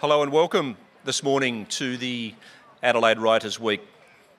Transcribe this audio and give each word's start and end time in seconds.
Hello 0.00 0.22
and 0.22 0.32
welcome 0.32 0.78
this 1.04 1.22
morning 1.22 1.66
to 1.66 1.98
the 1.98 2.34
Adelaide 2.82 3.18
Writers 3.18 3.60
Week. 3.60 3.82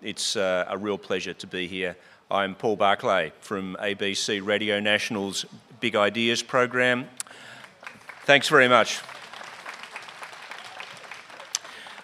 It's 0.02 0.36
uh, 0.36 0.66
a 0.68 0.76
real 0.76 0.98
pleasure 0.98 1.36
to 1.36 1.46
be 1.46 1.68
here. 1.68 1.96
I'm 2.32 2.56
Paul 2.56 2.76
Barclay 2.76 3.32
from 3.42 3.78
ABC 3.80 4.44
Radio 4.44 4.80
National's 4.80 5.46
Big 5.80 5.96
Ideas 5.96 6.42
program. 6.42 7.08
Thanks 8.24 8.50
very 8.50 8.68
much. 8.68 9.02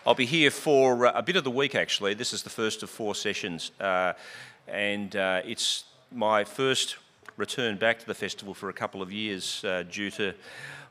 I'll 0.05 0.14
be 0.14 0.28
here 0.28 0.52
for 0.52 1.08
uh, 1.08 1.14
a 1.16 1.24
bit 1.24 1.36
of 1.36 1.44
the 1.44 1.50
week 1.50 1.74
actually. 1.74 2.14
This 2.14 2.34
is 2.34 2.44
the 2.44 2.52
first 2.52 2.84
of 2.84 2.92
four 2.92 3.16
sessions, 3.16 3.71
uh, 3.80 4.14
and 4.68 5.16
uh, 5.16 5.42
it's 5.44 5.86
my 6.12 6.44
first 6.44 6.98
return 7.38 7.78
back 7.78 7.98
to 7.98 8.05
the 8.05 8.14
festival 8.14 8.54
for 8.54 8.70
a 8.70 8.74
couple 8.74 9.02
of 9.02 9.12
years 9.12 9.66
uh, 9.66 9.82
due 9.89 10.12
to 10.12 10.36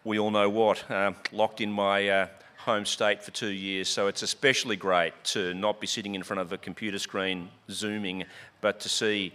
we 0.03 0.19
all 0.19 0.33
know 0.33 0.51
what, 0.51 0.91
uh, 0.91 1.13
locked 1.31 1.61
in 1.61 1.71
my 1.71 2.29
home 2.67 2.85
state 2.85 3.23
for 3.23 3.31
two 3.31 3.53
years, 3.53 3.89
so 3.89 4.09
it's 4.09 4.23
especially 4.23 4.75
great 4.75 5.13
to 5.23 5.55
not 5.55 5.81
be 5.81 5.87
sitting 5.87 6.17
in 6.17 6.23
front 6.25 6.41
of 6.41 6.53
a 6.53 6.59
computer 6.59 6.99
screen 6.99 7.49
zooming, 7.71 8.25
but 8.61 8.81
to 8.81 8.89
see 8.89 9.33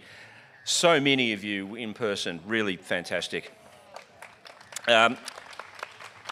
so 0.64 1.00
many 1.00 1.32
of 1.32 1.42
you 1.42 1.74
in 1.74 1.94
person. 1.94 2.38
Really 2.46 2.76
fantastic. 2.76 3.50
Um, 4.86 5.16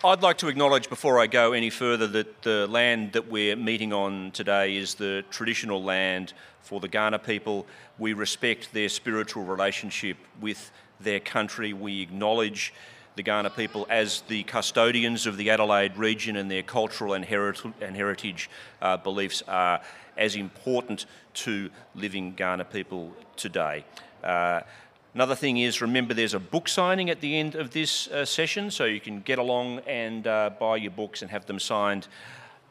I'd 0.05 0.21
like 0.21 0.37
to 0.39 0.49
acknowledge 0.49 0.91
before 0.91 1.19
I 1.19 1.27
go 1.27 1.55
any 1.55 1.71
further 1.71 2.07
that 2.09 2.43
the 2.43 2.67
land 2.67 3.13
that 3.13 3.29
we're 3.31 3.57
meeting 3.57 3.95
on 3.95 4.31
today 4.33 4.77
is 4.77 4.95
the 4.95 5.25
traditional 5.31 5.83
land 5.83 6.35
for 6.61 6.81
the 6.81 6.89
Kaurna 6.89 7.25
people. 7.25 7.67
We 7.99 8.13
respect 8.13 8.75
their 8.75 8.91
spiritual 8.91 9.45
relationship 9.45 10.19
with 10.39 10.71
their 11.01 11.21
country. 11.21 11.73
We 11.73 12.03
acknowledge 12.03 12.75
the 13.21 13.31
Kaurna 13.31 13.55
people 13.55 13.87
as 13.91 14.23
the 14.29 14.45
custodians 14.45 15.27
of 15.27 15.37
the 15.37 15.51
Adelaide 15.51 15.95
region 15.99 16.37
and 16.37 16.51
their 16.51 16.63
cultural 16.63 17.13
and, 17.13 17.27
and 17.27 17.95
heritage 17.95 18.49
uh, 18.81 18.97
beliefs 18.97 19.43
are 19.47 19.83
as 20.17 20.37
important 20.37 21.05
to 21.35 21.69
living 21.95 22.35
Kaurna 22.35 22.65
people 22.65 23.13
today. 23.37 23.85
Uh, 24.25 24.63
another 25.13 25.35
thing 25.35 25.59
is 25.59 25.83
remember 25.83 26.15
there's 26.15 26.33
a 26.33 26.41
book 26.41 26.67
signing 26.67 27.11
at 27.11 27.21
the 27.21 27.39
end 27.39 27.57
of 27.57 27.73
this 27.73 28.09
uh, 28.09 28.25
session, 28.25 28.71
so 28.71 28.87
you 28.87 29.01
can 29.01 29.21
get 29.21 29.39
along 29.39 29.81
and 29.81 30.27
uh, 30.27 30.49
buy 30.59 30.77
your 30.77 30.93
books 30.93 31.21
and 31.21 31.31
have 31.31 31.45
them 31.45 31.59
signed 31.59 32.09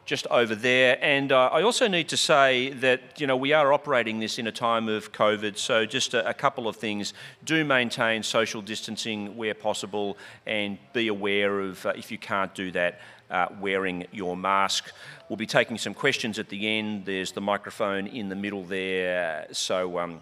just 0.04 0.26
over 0.28 0.54
there. 0.54 0.98
And 1.00 1.32
uh, 1.32 1.50
I 1.52 1.62
also 1.62 1.86
need 1.86 2.08
to 2.08 2.16
say 2.16 2.70
that 2.74 3.20
you 3.20 3.26
know 3.26 3.36
we 3.36 3.52
are 3.52 3.72
operating 3.72 4.20
this 4.20 4.38
in 4.38 4.46
a 4.46 4.52
time 4.52 4.88
of 4.88 5.12
COVID, 5.12 5.56
so 5.56 5.86
just 5.86 6.14
a, 6.14 6.28
a 6.28 6.34
couple 6.34 6.68
of 6.68 6.76
things: 6.76 7.14
do 7.44 7.64
maintain 7.64 8.22
social 8.22 8.62
distancing 8.62 9.36
where 9.36 9.54
possible, 9.54 10.16
and 10.46 10.78
be 10.92 11.08
aware 11.08 11.60
of 11.60 11.84
uh, 11.86 11.92
if 11.96 12.10
you 12.10 12.18
can't 12.18 12.54
do 12.54 12.70
that, 12.72 13.00
uh, 13.30 13.46
wearing 13.60 14.06
your 14.12 14.36
mask. 14.36 14.92
We'll 15.28 15.36
be 15.36 15.46
taking 15.46 15.78
some 15.78 15.94
questions 15.94 16.38
at 16.38 16.48
the 16.48 16.66
end. 16.66 17.04
There's 17.04 17.32
the 17.32 17.40
microphone 17.40 18.06
in 18.06 18.28
the 18.28 18.36
middle 18.36 18.64
there, 18.64 19.46
so. 19.52 19.98
Um, 19.98 20.20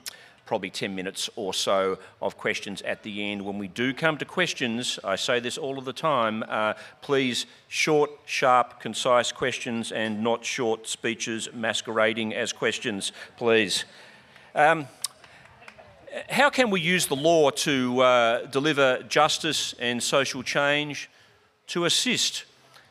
probably 0.49 0.71
10 0.71 0.95
minutes 0.95 1.29
or 1.37 1.53
so 1.53 1.99
of 2.23 2.39
questions 2.39 2.81
at 2.81 3.03
the 3.03 3.23
end. 3.23 3.45
When 3.45 3.59
we 3.59 3.69
do 3.69 3.93
come 3.93 4.17
to 4.17 4.25
questions, 4.25 4.99
I 5.05 5.15
say 5.15 5.41
this 5.41 5.59
all 5.59 5.79
of 5.79 5.85
the 5.85 5.93
time, 5.93 6.43
uh, 6.49 6.73
please 7.03 7.45
short, 7.69 8.11
sharp, 8.25 8.81
concise 8.81 9.31
questions 9.31 9.93
and 9.93 10.25
not 10.25 10.47
short 10.47 10.89
speeches 10.89 11.51
masquerading 11.53 12.33
as 12.33 12.55
questions, 12.55 13.13
please. 13.37 13.85
Um, 14.55 14.89
how 16.31 16.49
can 16.49 16.71
we 16.71 16.81
use 16.81 17.07
the 17.07 17.17
law 17.17 17.51
to 17.51 18.01
uh, 18.01 18.47
deliver 18.47 19.03
justice 19.03 19.75
and 19.79 20.03
social 20.03 20.43
change 20.43 21.11
to 21.67 21.85
assist, 21.85 22.47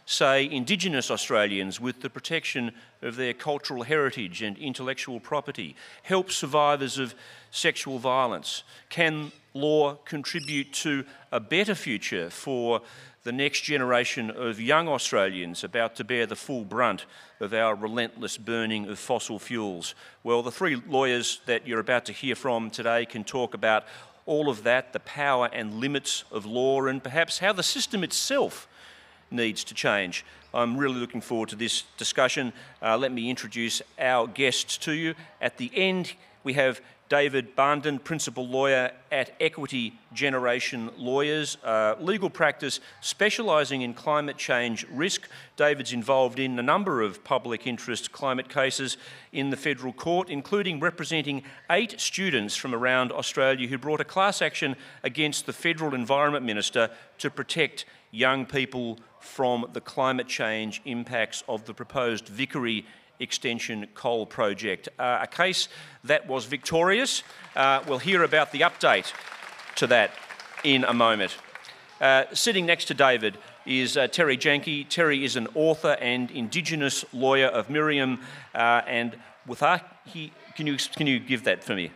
say, 0.07 0.49
Indigenous 0.49 1.11
Australians 1.11 1.81
with 1.81 1.99
the 1.99 2.09
protection 2.09 2.71
of 3.01 3.17
their 3.17 3.33
cultural 3.33 3.83
heritage 3.83 4.41
and 4.41 4.57
intellectual 4.57 5.19
property, 5.19 5.75
help 6.03 6.31
survivors 6.31 6.97
of 6.97 7.13
sexual 7.51 7.99
violence? 7.99 8.63
Can 8.89 9.33
law 9.53 9.95
contribute 10.05 10.71
to 10.71 11.03
a 11.33 11.41
better 11.41 11.75
future 11.75 12.29
for 12.29 12.81
the 13.23 13.33
next 13.33 13.61
generation 13.61 14.31
of 14.31 14.61
young 14.61 14.87
Australians 14.87 15.65
about 15.65 15.97
to 15.97 16.05
bear 16.05 16.25
the 16.25 16.37
full 16.37 16.63
brunt 16.63 17.05
of 17.41 17.53
our 17.53 17.75
relentless 17.75 18.37
burning 18.37 18.87
of 18.87 18.97
fossil 18.97 19.39
fuels? 19.39 19.93
Well, 20.23 20.41
the 20.41 20.51
three 20.51 20.81
lawyers 20.87 21.41
that 21.47 21.67
you're 21.67 21.81
about 21.81 22.05
to 22.05 22.13
hear 22.13 22.35
from 22.35 22.69
today 22.69 23.05
can 23.05 23.25
talk 23.25 23.53
about 23.53 23.83
all 24.25 24.49
of 24.49 24.63
that, 24.63 24.93
the 24.93 25.01
power 25.01 25.49
and 25.51 25.81
limits 25.81 26.23
of 26.31 26.45
law, 26.45 26.85
and 26.85 27.03
perhaps 27.03 27.39
how 27.39 27.51
the 27.51 27.63
system 27.63 28.05
itself 28.05 28.69
needs 29.31 29.63
to 29.65 29.73
change. 29.73 30.25
I'm 30.53 30.77
really 30.77 30.99
looking 30.99 31.21
forward 31.21 31.49
to 31.49 31.55
this 31.55 31.83
discussion. 31.97 32.53
Uh, 32.81 32.97
let 32.97 33.11
me 33.11 33.29
introduce 33.29 33.81
our 33.99 34.27
guests 34.27 34.77
to 34.79 34.93
you. 34.93 35.13
At 35.41 35.57
the 35.57 35.71
end, 35.75 36.13
we 36.43 36.53
have 36.53 36.81
David 37.09 37.55
Barnden, 37.55 38.03
Principal 38.03 38.45
Lawyer 38.45 38.91
at 39.11 39.33
Equity 39.39 39.93
Generation 40.13 40.89
Lawyers, 40.97 41.57
legal 41.99 42.29
practice 42.29 42.81
specialising 42.99 43.81
in 43.81 43.93
climate 43.93 44.37
change 44.37 44.85
risk. 44.91 45.29
David's 45.55 45.93
involved 45.93 46.37
in 46.37 46.59
a 46.59 46.63
number 46.63 47.01
of 47.01 47.23
public 47.23 47.65
interest 47.65 48.11
climate 48.11 48.49
cases 48.49 48.97
in 49.31 49.51
the 49.51 49.57
federal 49.57 49.93
court, 49.93 50.29
including 50.29 50.81
representing 50.81 51.43
eight 51.69 51.99
students 51.99 52.57
from 52.57 52.75
around 52.75 53.13
Australia 53.13 53.67
who 53.67 53.77
brought 53.77 54.01
a 54.01 54.05
class 54.05 54.41
action 54.41 54.75
against 55.01 55.45
the 55.45 55.53
Federal 55.53 55.93
Environment 55.93 56.43
Minister 56.43 56.89
to 57.19 57.29
protect 57.29 57.85
young 58.11 58.45
people 58.45 58.99
from 59.19 59.67
the 59.73 59.81
climate 59.81 60.27
change 60.27 60.81
impacts 60.85 61.43
of 61.47 61.65
the 61.65 61.73
proposed 61.73 62.27
Vickery 62.27 62.85
Extension 63.19 63.87
Coal 63.93 64.25
Project. 64.25 64.89
Uh, 64.99 65.19
a 65.21 65.27
case 65.27 65.67
that 66.03 66.27
was 66.27 66.45
victorious. 66.45 67.23
Uh, 67.55 67.81
we'll 67.87 67.99
hear 67.99 68.23
about 68.23 68.51
the 68.51 68.61
update 68.61 69.11
to 69.75 69.87
that 69.87 70.11
in 70.63 70.83
a 70.83 70.93
moment. 70.93 71.37
Uh, 71.99 72.25
sitting 72.33 72.65
next 72.65 72.85
to 72.85 72.93
David 72.93 73.37
is 73.65 73.97
uh, 73.97 74.07
Terri 74.07 74.37
Janke. 74.37 74.87
Terri 74.87 75.23
is 75.23 75.35
an 75.35 75.47
author 75.55 75.97
and 75.99 76.29
Indigenous 76.31 77.03
lawyer 77.11 77.47
of 77.47 77.67
Meriam, 77.69 78.19
uh, 78.53 78.81
and 78.87 79.17
with 79.47 79.61
her, 79.61 79.81
he, 80.05 80.31
can 80.55 80.67
you 80.67 80.77
can 80.95 81.07
you 81.07 81.19
give 81.19 81.43
that 81.45 81.63
for 81.63 81.75
me? 81.75 81.91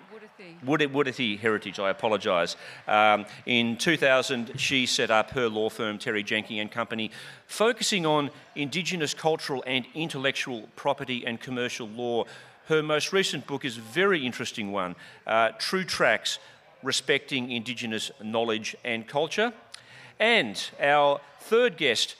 Wurruti 0.65 1.39
Heritage, 1.39 1.79
I 1.79 1.89
apologise. 1.89 2.55
Um, 2.87 3.25
in 3.45 3.77
2000, 3.77 4.59
she 4.59 4.85
set 4.85 5.11
up 5.11 5.31
her 5.31 5.49
law 5.49 5.69
firm, 5.69 5.97
Terri 5.97 6.25
Janke 6.25 6.61
and 6.61 6.71
Company, 6.71 7.11
focusing 7.47 8.05
on 8.05 8.29
Indigenous 8.55 9.13
cultural 9.13 9.63
and 9.65 9.85
intellectual 9.93 10.67
property 10.75 11.25
and 11.25 11.39
commercial 11.39 11.87
law. 11.87 12.25
Her 12.67 12.83
most 12.83 13.11
recent 13.11 13.47
book 13.47 13.65
is 13.65 13.77
a 13.77 13.81
very 13.81 14.25
interesting 14.25 14.71
one, 14.71 14.95
uh, 15.25 15.49
True 15.57 15.83
Tracks, 15.83 16.39
Respecting 16.83 17.51
Indigenous 17.51 18.11
Knowledge 18.23 18.75
and 18.83 19.07
Culture. 19.07 19.53
And 20.19 20.63
our 20.79 21.19
third 21.39 21.77
guest, 21.77 22.15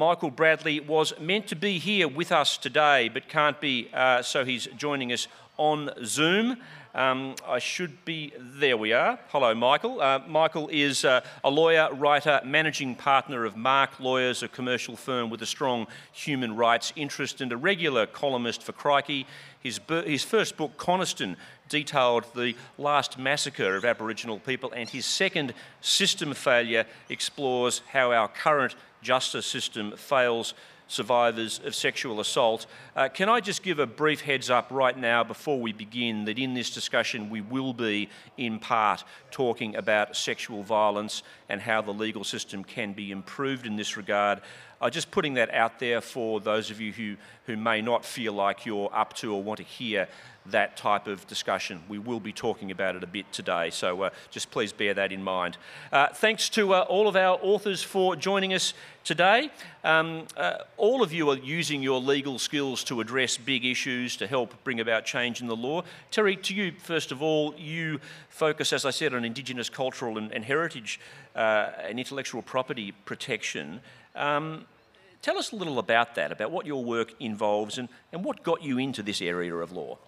Michael 0.00 0.30
Bradley, 0.30 0.80
was 0.80 1.12
meant 1.20 1.46
to 1.48 1.54
be 1.54 1.78
here 1.78 2.08
with 2.08 2.32
us 2.32 2.56
today, 2.56 3.10
but 3.10 3.28
can't 3.28 3.60
be, 3.60 3.90
uh, 3.92 4.22
so 4.22 4.46
he's 4.46 4.66
joining 4.78 5.12
us 5.12 5.28
on 5.58 5.90
Zoom. 6.06 6.56
Um, 6.94 7.34
I 7.46 7.58
should 7.58 8.02
be, 8.06 8.32
there 8.38 8.78
we 8.78 8.94
are. 8.94 9.18
Hello, 9.28 9.54
Michael. 9.54 10.00
Uh, 10.00 10.20
Michael 10.26 10.70
is 10.72 11.04
uh, 11.04 11.20
a 11.44 11.50
lawyer, 11.50 11.92
writer, 11.92 12.40
managing 12.46 12.94
partner 12.94 13.44
of 13.44 13.58
Marque 13.58 14.00
Lawyers, 14.00 14.42
a 14.42 14.48
commercial 14.48 14.96
firm 14.96 15.28
with 15.28 15.42
a 15.42 15.46
strong 15.46 15.86
human 16.12 16.56
rights 16.56 16.94
interest, 16.96 17.42
and 17.42 17.52
a 17.52 17.56
regular 17.58 18.06
columnist 18.06 18.62
for 18.62 18.72
Crikey. 18.72 19.26
His, 19.62 19.80
his 20.06 20.24
first 20.24 20.56
book, 20.56 20.78
Coniston, 20.78 21.36
detailed 21.70 22.26
the 22.34 22.54
last 22.76 23.18
massacre 23.18 23.76
of 23.76 23.86
Aboriginal 23.86 24.38
people, 24.38 24.70
and 24.72 24.90
his 24.90 25.06
second, 25.06 25.54
System 25.80 26.34
Failure, 26.34 26.84
explores 27.08 27.80
how 27.92 28.12
our 28.12 28.28
current 28.28 28.74
justice 29.00 29.46
system 29.46 29.96
fails 29.96 30.52
survivors 30.90 31.60
of 31.64 31.74
sexual 31.74 32.18
assault. 32.18 32.66
Uh, 32.96 33.08
can 33.08 33.28
I 33.28 33.40
just 33.40 33.62
give 33.62 33.78
a 33.78 33.86
brief 33.86 34.22
heads 34.22 34.50
up 34.50 34.66
right 34.70 34.98
now 34.98 35.22
before 35.22 35.60
we 35.60 35.72
begin 35.72 36.24
that 36.24 36.38
in 36.38 36.52
this 36.52 36.70
discussion 36.70 37.30
we 37.30 37.40
will 37.40 37.72
be, 37.72 38.08
in 38.36 38.58
part, 38.58 39.04
talking 39.30 39.76
about 39.76 40.16
sexual 40.16 40.64
violence 40.64 41.22
and 41.48 41.60
how 41.60 41.80
the 41.80 41.92
legal 41.92 42.24
system 42.24 42.64
can 42.64 42.92
be 42.92 43.12
improved 43.12 43.66
in 43.66 43.76
this 43.76 43.96
regard. 43.96 44.40
I'm 44.80 44.90
just 44.90 45.10
putting 45.10 45.34
that 45.34 45.54
out 45.54 45.78
there 45.78 46.00
for 46.00 46.40
those 46.40 46.70
of 46.70 46.80
you 46.80 46.92
who, 46.92 47.16
who 47.46 47.56
may 47.56 47.82
not 47.82 48.04
feel 48.04 48.32
like 48.32 48.66
you're 48.66 48.90
up 48.92 49.14
to 49.18 49.32
or 49.32 49.42
want 49.42 49.58
to 49.58 49.64
hear 49.64 50.08
that 50.50 50.76
type 50.76 51.06
of 51.06 51.26
discussion. 51.26 51.80
We 51.88 51.98
will 51.98 52.20
be 52.20 52.32
talking 52.32 52.70
about 52.70 52.96
it 52.96 53.02
a 53.02 53.06
bit 53.06 53.32
today, 53.32 53.70
so 53.70 54.02
uh, 54.02 54.10
just 54.30 54.50
please 54.50 54.72
bear 54.72 54.94
that 54.94 55.12
in 55.12 55.22
mind. 55.22 55.56
Uh, 55.92 56.08
thanks 56.08 56.48
to 56.50 56.74
uh, 56.74 56.80
all 56.88 57.08
of 57.08 57.16
our 57.16 57.38
authors 57.42 57.82
for 57.82 58.16
joining 58.16 58.52
us 58.54 58.74
today. 59.04 59.50
Um, 59.82 60.26
uh, 60.36 60.58
all 60.76 61.02
of 61.02 61.12
you 61.12 61.30
are 61.30 61.36
using 61.36 61.82
your 61.82 62.00
legal 62.00 62.38
skills 62.38 62.84
to 62.84 63.00
address 63.00 63.36
big 63.36 63.64
issues 63.64 64.16
to 64.18 64.26
help 64.26 64.62
bring 64.64 64.80
about 64.80 65.04
change 65.04 65.40
in 65.40 65.46
the 65.46 65.56
law. 65.56 65.82
Terri, 66.12 66.40
to 66.42 66.54
you, 66.54 66.72
first 66.78 67.12
of 67.12 67.22
all, 67.22 67.54
you 67.56 68.00
focus, 68.28 68.72
as 68.72 68.84
I 68.84 68.90
said, 68.90 69.14
on 69.14 69.24
Indigenous 69.24 69.70
cultural 69.70 70.18
and, 70.18 70.32
and 70.32 70.44
heritage 70.44 71.00
uh, 71.34 71.70
and 71.82 71.98
intellectual 71.98 72.42
property 72.42 72.92
protection. 73.04 73.80
Um, 74.14 74.66
Tell 75.22 75.36
us 75.36 75.52
a 75.52 75.56
little 75.56 75.78
about 75.78 76.14
that, 76.14 76.32
about 76.32 76.50
what 76.50 76.64
your 76.64 76.82
work 76.82 77.12
involves 77.20 77.76
and, 77.76 77.88
and 78.12 78.24
what 78.24 78.42
got 78.42 78.62
you 78.62 78.78
into 78.78 79.02
this 79.02 79.20
area 79.20 79.54
of 79.54 79.70
law. 79.70 79.98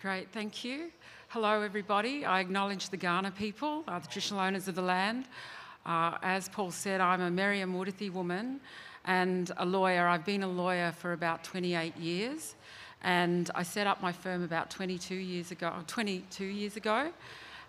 Great, 0.00 0.32
thank 0.32 0.64
you. 0.64 0.90
Hello, 1.28 1.60
everybody. 1.60 2.24
I 2.24 2.40
acknowledge 2.40 2.88
the 2.88 2.96
Kaurna 2.96 3.36
people, 3.36 3.84
uh, 3.86 3.98
the 3.98 4.06
traditional 4.06 4.40
owners 4.40 4.66
of 4.66 4.74
the 4.74 4.80
land. 4.80 5.26
Uh, 5.84 6.16
as 6.22 6.48
Paul 6.48 6.70
said, 6.70 7.02
I'm 7.02 7.20
a 7.20 7.30
Meriam 7.30 7.74
Wuthathi 7.74 8.10
woman 8.10 8.60
and 9.04 9.52
a 9.58 9.66
lawyer. 9.66 10.08
I've 10.08 10.24
been 10.24 10.42
a 10.42 10.48
lawyer 10.48 10.92
for 10.92 11.12
about 11.12 11.44
28 11.44 11.94
years, 11.98 12.54
and 13.02 13.50
I 13.54 13.62
set 13.62 13.86
up 13.86 14.00
my 14.00 14.10
firm 14.10 14.42
about 14.42 14.70
22 14.70 15.14
years 15.14 15.50
ago. 15.50 15.70
22 15.86 16.46
years 16.46 16.78
ago, 16.78 17.12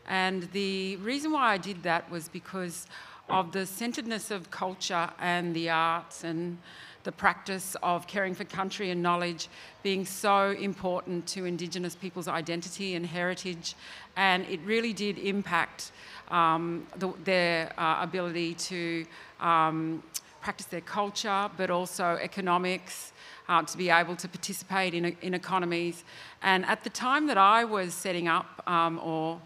and 0.08 0.44
the 0.54 0.96
reason 0.98 1.34
why 1.34 1.52
I 1.52 1.58
did 1.58 1.84
that 1.84 2.10
was 2.10 2.30
because 2.30 2.88
of 3.30 3.52
the 3.52 3.66
centeredness 3.66 4.32
of 4.32 4.50
culture 4.52 5.10
and 5.20 5.54
the 5.54 5.70
arts 5.70 6.24
and 6.24 6.60
the 7.04 7.12
practice 7.12 7.76
of 7.82 8.08
caring 8.08 8.34
for 8.34 8.44
country 8.44 8.92
and 8.92 9.02
knowledge 9.02 9.50
being 9.84 10.06
so 10.06 10.52
important 10.52 11.28
to 11.28 11.46
Indigenous 11.46 11.96
people's 11.96 12.28
identity 12.28 12.96
and 12.96 13.06
heritage, 13.06 13.76
and 14.16 14.46
it 14.48 14.60
really 14.66 14.94
did 14.94 15.18
impact 15.18 15.92
um, 16.30 16.86
the, 16.98 17.12
their 17.24 17.74
uh, 17.80 17.98
ability 18.02 18.54
to 18.56 19.06
um, 19.40 20.04
practice 20.42 20.68
their 20.68 20.82
culture, 20.82 21.50
but 21.58 21.70
also 21.70 22.18
economics. 22.22 23.14
Uh, 23.50 23.62
to 23.64 23.78
be 23.78 23.90
able 23.90 24.16
to 24.16 24.30
participate 24.30 24.94
in, 24.94 25.18
in 25.22 25.34
economies. 25.34 26.06
And 26.42 26.64
at 26.68 26.86
the 26.86 26.90
time 26.90 27.28
that 27.28 27.38
I 27.38 27.66
was 27.66 27.94
setting 27.94 28.30
up 28.30 28.64
um, 28.66 28.98
or 29.04 29.42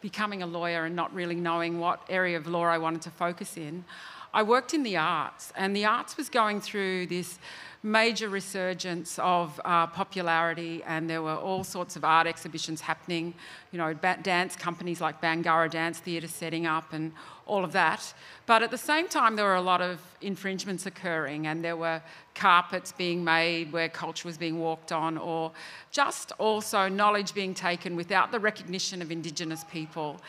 becoming 0.00 0.42
a 0.42 0.46
lawyer 0.46 0.84
and 0.84 0.96
not 0.96 1.12
really 1.12 1.34
knowing 1.34 1.78
what 1.78 2.00
area 2.08 2.36
of 2.36 2.46
law 2.46 2.64
I 2.64 2.78
wanted 2.78 3.02
to 3.02 3.10
focus 3.10 3.56
in, 3.56 3.84
I 4.32 4.42
worked 4.42 4.74
in 4.74 4.82
the 4.82 4.96
arts, 4.96 5.52
and 5.56 5.74
the 5.74 5.84
arts 5.84 6.16
was 6.16 6.28
going 6.28 6.60
through 6.60 7.06
this 7.06 7.38
major 7.82 8.28
resurgence 8.28 9.18
of 9.18 9.60
uh, 9.64 9.86
popularity, 9.86 10.82
and 10.84 11.08
there 11.08 11.22
were 11.22 11.34
all 11.34 11.64
sorts 11.64 11.96
of 11.96 12.04
art 12.04 12.26
exhibitions 12.26 12.80
happening. 12.80 13.34
You 13.72 13.78
know, 13.78 13.94
dance 13.94 14.54
companies 14.54 15.00
like 15.00 15.20
Bangarra 15.20 15.70
Dance 15.70 15.98
Theatre 15.98 16.28
setting 16.28 16.66
up, 16.66 16.92
and 16.92 17.12
all 17.50 17.64
of 17.64 17.72
that. 17.72 18.14
But 18.46 18.62
at 18.62 18.70
the 18.70 18.78
same 18.78 19.08
time, 19.08 19.34
there 19.34 19.44
were 19.44 19.56
a 19.56 19.62
lot 19.62 19.80
of 19.80 19.98
infringements 20.20 20.86
occurring, 20.86 21.48
and 21.48 21.64
there 21.64 21.76
were 21.76 22.00
carpets 22.34 22.92
being 22.92 23.24
made 23.24 23.72
where 23.72 23.88
culture 23.88 24.28
was 24.28 24.38
being 24.38 24.60
walked 24.60 24.92
on, 24.92 25.18
or 25.18 25.50
just 25.90 26.32
also 26.38 26.88
knowledge 26.88 27.34
being 27.34 27.54
taken 27.54 27.96
without 27.96 28.30
the 28.30 28.38
recognition 28.38 29.02
of 29.02 29.10
Indigenous 29.10 29.64
people. 29.64 30.20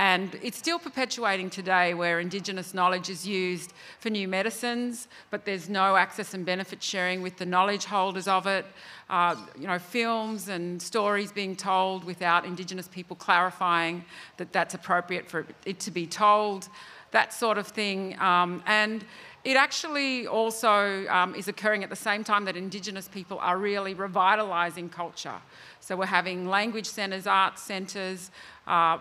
And 0.00 0.38
it's 0.42 0.56
still 0.56 0.78
perpetuating 0.78 1.50
today 1.50 1.92
where 1.92 2.20
Indigenous 2.20 2.72
knowledge 2.72 3.10
is 3.10 3.28
used 3.28 3.74
for 3.98 4.08
new 4.08 4.26
medicines, 4.28 5.08
but 5.28 5.44
there's 5.44 5.68
no 5.68 5.94
access 5.94 6.32
and 6.32 6.46
benefit 6.46 6.82
sharing 6.82 7.20
with 7.20 7.36
the 7.36 7.44
knowledge 7.44 7.84
holders 7.84 8.26
of 8.26 8.46
it. 8.46 8.64
Uh, 9.10 9.36
you 9.58 9.66
know, 9.66 9.78
films 9.78 10.48
and 10.48 10.80
stories 10.80 11.32
being 11.32 11.54
told 11.54 12.04
without 12.04 12.46
Indigenous 12.46 12.88
people 12.88 13.14
clarifying 13.14 14.02
that 14.38 14.54
that's 14.54 14.72
appropriate 14.72 15.28
for 15.28 15.46
it 15.66 15.78
to 15.80 15.90
be 15.90 16.06
told, 16.06 16.70
that 17.10 17.34
sort 17.34 17.58
of 17.58 17.66
thing. 17.66 18.18
Um, 18.20 18.62
and 18.64 19.04
it 19.44 19.56
actually 19.58 20.26
also 20.26 21.06
um, 21.08 21.34
is 21.34 21.46
occurring 21.46 21.84
at 21.84 21.90
the 21.90 21.96
same 21.96 22.24
time 22.24 22.46
that 22.46 22.56
Indigenous 22.56 23.06
people 23.06 23.38
are 23.40 23.58
really 23.58 23.94
revitalising 23.94 24.90
culture. 24.90 25.40
So 25.80 25.94
we're 25.94 26.06
having 26.06 26.48
language 26.48 26.86
centres, 26.86 27.26
arts 27.26 27.62
centres, 27.62 28.30
uh, 28.66 28.98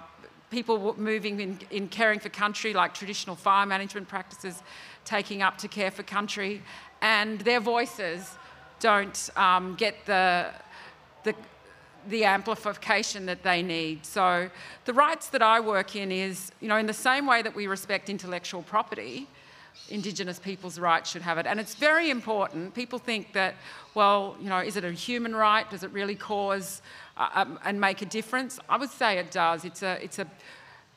people 0.49 0.95
moving 0.97 1.39
in, 1.39 1.59
in 1.71 1.87
caring 1.87 2.19
for 2.19 2.29
country, 2.29 2.73
like 2.73 2.93
traditional 2.93 3.35
fire 3.35 3.65
management 3.65 4.07
practices, 4.07 4.61
taking 5.05 5.41
up 5.41 5.57
to 5.59 5.67
care 5.67 5.91
for 5.91 6.03
country, 6.03 6.61
and 7.01 7.39
their 7.41 7.59
voices 7.59 8.35
don't 8.79 9.29
um, 9.35 9.75
get 9.75 10.05
the, 10.05 10.47
the, 11.23 11.35
the 12.07 12.25
amplification 12.25 13.25
that 13.25 13.43
they 13.43 13.61
need. 13.61 14.05
So 14.05 14.49
the 14.85 14.93
rights 14.93 15.29
that 15.29 15.41
I 15.41 15.59
work 15.59 15.95
in 15.95 16.11
is, 16.11 16.51
you 16.61 16.67
know, 16.67 16.77
in 16.77 16.85
the 16.85 16.93
same 16.93 17.25
way 17.25 17.41
that 17.41 17.55
we 17.55 17.67
respect 17.67 18.09
intellectual 18.09 18.61
property, 18.63 19.27
Indigenous 19.89 20.39
people's 20.39 20.77
rights 20.77 21.09
should 21.09 21.21
have 21.21 21.37
it. 21.37 21.45
And 21.47 21.59
it's 21.59 21.75
very 21.75 22.09
important. 22.09 22.73
People 22.73 22.99
think 22.99 23.33
that, 23.33 23.55
well, 23.99 24.37
you 24.39 24.47
know, 24.47 24.59
is 24.59 24.77
it 24.77 24.85
a 24.85 24.93
human 24.93 25.35
right? 25.35 25.69
Does 25.69 25.83
it 25.83 25.91
really 25.91 26.15
cause 26.15 26.81
uh, 27.17 27.27
um, 27.33 27.59
and 27.65 27.81
make 27.81 28.01
a 28.01 28.05
difference? 28.05 28.57
I 28.69 28.77
would 28.77 28.91
say 28.91 29.17
it 29.17 29.29
does. 29.29 29.65
It's 29.65 29.83
a, 29.83 30.01
it's 30.01 30.19
a, 30.19 30.27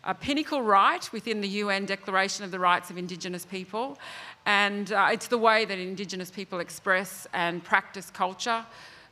a, 0.04 0.14
pinnacle 0.14 0.62
right 0.62 1.12
within 1.12 1.40
the 1.40 1.48
UN 1.62 1.84
Declaration 1.84 2.44
of 2.44 2.52
the 2.52 2.60
Rights 2.60 2.90
of 2.90 2.98
Indigenous 2.98 3.44
People. 3.44 3.98
And 4.46 4.92
uh, 4.92 5.08
it's 5.10 5.26
the 5.26 5.36
way 5.36 5.64
that 5.64 5.80
Indigenous 5.80 6.30
people 6.30 6.60
express 6.60 7.26
and 7.32 7.64
practice 7.64 8.08
culture. 8.08 8.64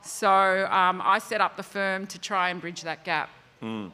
So 0.02 0.68
um, 0.70 1.02
I 1.04 1.18
set 1.18 1.40
up 1.40 1.56
the 1.56 1.64
firm 1.64 2.06
to 2.06 2.18
try 2.20 2.50
and 2.50 2.60
bridge 2.60 2.82
that 2.82 3.02
gap. 3.04 3.28
Mm. 3.60 3.90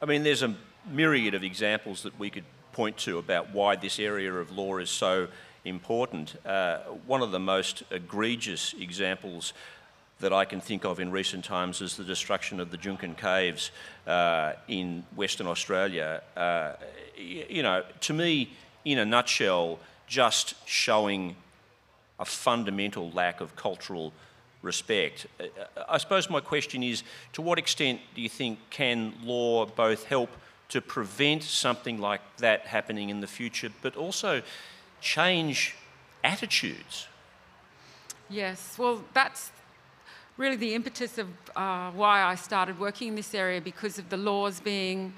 I 0.00 0.06
mean, 0.06 0.22
there's 0.22 0.44
a 0.44 0.54
myriad 0.88 1.34
of 1.34 1.42
examples 1.42 2.04
that 2.04 2.16
we 2.20 2.30
could 2.30 2.44
point 2.70 2.96
to 2.98 3.18
about 3.18 3.52
why 3.52 3.74
this 3.74 3.98
area 3.98 4.32
of 4.32 4.52
law 4.52 4.78
is 4.78 4.90
so 4.90 5.26
important. 5.64 6.36
Uh, 6.44 6.78
one 7.06 7.22
of 7.22 7.30
the 7.30 7.40
most 7.40 7.82
egregious 7.90 8.74
examples 8.78 9.52
that 10.20 10.32
I 10.32 10.44
can 10.44 10.60
think 10.60 10.84
of 10.84 11.00
in 11.00 11.10
recent 11.10 11.44
times 11.44 11.80
is 11.80 11.96
the 11.96 12.04
destruction 12.04 12.60
of 12.60 12.70
the 12.70 12.76
Juukan 12.76 13.16
Caves 13.16 13.70
uh, 14.06 14.52
in 14.68 15.04
Western 15.16 15.46
Australia. 15.46 16.22
Uh, 16.36 16.72
you 17.16 17.62
know, 17.62 17.82
to 18.00 18.12
me, 18.12 18.50
in 18.84 18.98
a 18.98 19.04
nutshell, 19.04 19.78
just 20.06 20.54
showing 20.66 21.36
a 22.18 22.24
fundamental 22.24 23.10
lack 23.12 23.40
of 23.40 23.56
cultural 23.56 24.12
respect. 24.62 25.26
Uh, 25.38 25.44
I 25.88 25.98
suppose 25.98 26.28
my 26.28 26.40
question 26.40 26.82
is 26.82 27.02
to 27.32 27.42
what 27.42 27.58
extent 27.58 28.00
do 28.14 28.20
you 28.20 28.28
think 28.28 28.58
can 28.68 29.14
law 29.24 29.64
both 29.64 30.04
help 30.04 30.30
to 30.68 30.80
prevent 30.80 31.42
something 31.42 31.98
like 31.98 32.20
that 32.36 32.66
happening 32.66 33.08
in 33.08 33.20
the 33.20 33.26
future, 33.26 33.70
but 33.82 33.96
also 33.96 34.42
change 35.00 35.74
attitudes? 36.22 37.06
Yes, 38.28 38.76
well, 38.78 39.02
that's 39.12 39.50
really 40.36 40.56
the 40.56 40.74
impetus 40.74 41.18
of 41.18 41.28
uh, 41.56 41.90
why 41.90 42.22
I 42.22 42.34
started 42.34 42.78
working 42.78 43.08
in 43.08 43.14
this 43.14 43.34
area 43.34 43.60
because 43.60 43.98
of 43.98 44.08
the 44.08 44.16
laws 44.16 44.60
being 44.60 45.12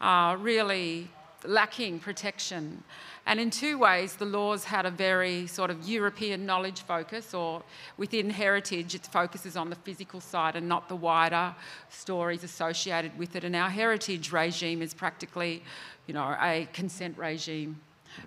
uh, 0.00 0.36
really 0.40 1.10
lacking 1.44 2.00
protection. 2.00 2.82
And 3.26 3.38
in 3.38 3.50
two 3.50 3.78
ways, 3.78 4.14
the 4.14 4.24
laws 4.24 4.64
had 4.64 4.86
a 4.86 4.90
very 4.90 5.46
sort 5.46 5.70
of 5.70 5.88
European 5.88 6.46
knowledge 6.46 6.82
focus, 6.82 7.34
or 7.34 7.62
within 7.96 8.30
heritage, 8.30 8.94
it 8.94 9.06
focuses 9.06 9.56
on 9.56 9.70
the 9.70 9.76
physical 9.76 10.20
side 10.20 10.56
and 10.56 10.68
not 10.68 10.88
the 10.88 10.96
wider 10.96 11.54
stories 11.90 12.42
associated 12.44 13.16
with 13.18 13.36
it. 13.36 13.44
And 13.44 13.54
our 13.54 13.70
heritage 13.70 14.32
regime 14.32 14.80
is 14.80 14.94
practically, 14.94 15.62
you 16.06 16.14
know, 16.14 16.36
a 16.40 16.68
consent 16.72 17.18
regime 17.18 17.80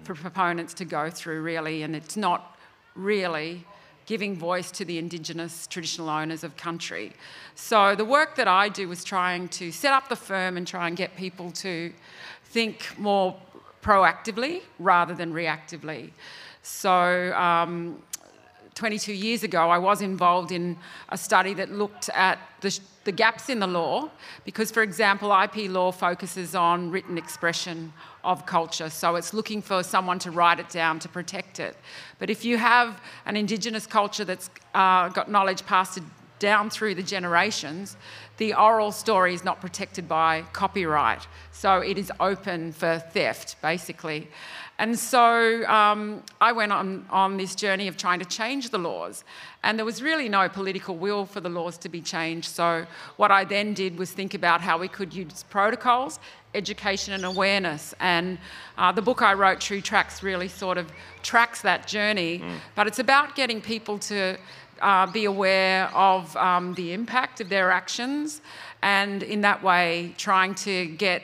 for 0.04 0.16
proponents 0.16 0.74
to 0.76 0.86
go 0.86 1.10
through, 1.10 1.42
really, 1.42 1.84
and 1.84 1.96
it's 1.96 2.18
not 2.18 2.58
really 2.96 3.66
giving 4.06 4.36
voice 4.36 4.72
to 4.72 4.84
the 4.84 4.98
Indigenous 4.98 5.68
traditional 5.68 6.10
owners 6.10 6.44
of 6.44 6.58
country. 6.58 7.14
So 7.54 7.94
the 7.96 8.06
work 8.06 8.36
that 8.38 8.48
I 8.48 8.68
do 8.68 8.92
is 8.92 9.04
trying 9.04 9.50
to 9.50 9.72
set 9.72 9.94
up 9.94 10.10
the 10.10 10.16
firm 10.16 10.58
and 10.58 10.66
try 10.66 10.88
and 10.88 10.98
get 10.98 11.16
people 11.16 11.52
to 11.52 11.94
think 12.46 12.98
more 12.98 13.36
proactively 13.84 14.64
rather 14.80 15.14
than 15.14 15.32
reactively. 15.32 16.10
So 16.64 17.34
um, 17.36 18.02
22 18.74 19.14
years 19.14 19.44
ago, 19.44 19.70
I 19.70 19.78
was 19.78 20.02
involved 20.02 20.52
in 20.52 20.78
a 21.10 21.18
study 21.18 21.54
that 21.54 21.72
looked 21.72 22.10
at 22.10 22.40
the, 22.62 22.80
the, 23.04 23.12
gaps 23.12 23.50
in 23.50 23.60
the 23.60 23.68
law, 23.68 24.10
because, 24.46 24.72
for 24.72 24.84
example, 24.84 25.32
IP 25.32 25.70
law 25.70 25.92
focuses 25.92 26.56
on 26.56 26.90
written 26.90 27.18
expression 27.18 27.94
of 28.30 28.46
culture. 28.46 28.92
So 28.92 29.16
it's 29.16 29.34
looking 29.34 29.60
for 29.60 29.82
someone 29.82 30.20
to 30.20 30.30
write 30.30 30.60
it 30.60 30.70
down 30.70 31.00
to 31.00 31.10
protect 31.10 31.60
it. 31.60 31.76
But 32.20 32.30
if 32.30 32.46
you 32.46 32.60
have 32.60 33.02
an 33.26 33.36
Indigenous 33.36 33.88
culture 33.88 34.24
that's 34.24 34.52
uh, 34.76 35.10
got 35.10 35.32
knowledge 35.32 35.66
passed 35.66 35.98
down 36.38 36.70
through 36.70 36.94
the 36.94 37.04
generations, 37.04 37.98
the 38.38 38.54
oral 38.54 38.92
story 38.92 39.34
is 39.34 39.44
not 39.44 39.60
protected 39.60 40.08
by 40.08 40.44
copyright. 40.54 41.28
So 41.52 41.80
it 41.80 41.98
is 41.98 42.12
open 42.20 42.72
for 42.72 43.00
theft, 43.00 43.56
basically. 43.64 44.28
And 44.80 44.98
so 44.98 45.66
um, 45.68 46.24
I 46.40 46.54
went 46.54 46.72
on, 46.72 47.06
on 47.10 47.36
this 47.36 47.54
journey 47.54 47.90
of 47.90 47.98
trying 47.98 48.20
to 48.20 48.26
change 48.26 48.70
the 48.70 48.78
laws. 48.78 49.26
And 49.62 49.78
there 49.78 49.86
was 49.86 50.02
really 50.02 50.30
no 50.30 50.48
political 50.48 50.96
will 50.96 51.26
for 51.26 51.42
the 51.42 51.50
laws 51.50 51.78
to 51.80 51.90
be 51.90 52.02
changed. 52.02 52.48
So 52.48 52.86
what 53.18 53.30
I 53.30 53.44
then 53.44 53.74
did 53.74 54.00
was 54.00 54.14
think 54.14 54.34
about 54.34 54.62
how 54.62 54.78
we 54.78 54.88
could 54.88 55.14
use 55.14 55.44
protocols, 55.50 56.18
education, 56.56 57.14
and 57.14 57.26
awareness. 57.26 57.94
And 58.00 58.38
uh, 58.78 58.94
the 58.94 59.02
book 59.02 59.22
I 59.22 59.34
wrote, 59.34 59.60
True 59.60 59.82
Tracks, 59.82 60.24
really 60.24 60.48
sort 60.48 60.78
of 60.78 60.90
tracks 61.24 61.62
that 61.62 61.86
journey. 61.86 62.40
Mm. 62.40 62.60
But 62.74 62.88
it's 62.88 63.00
about 63.00 63.36
getting 63.36 63.60
people 63.60 64.00
to 64.00 64.38
uh, 64.82 65.08
be 65.08 65.26
aware 65.26 65.94
of 65.94 66.34
um, 66.38 66.74
the 66.76 66.94
impact 66.94 67.42
of 67.42 67.50
their 67.50 67.70
actions 67.70 68.40
and 68.82 69.24
in 69.24 69.42
that 69.42 69.62
way 69.62 70.14
trying 70.18 70.56
to 70.56 70.86
get 70.86 71.22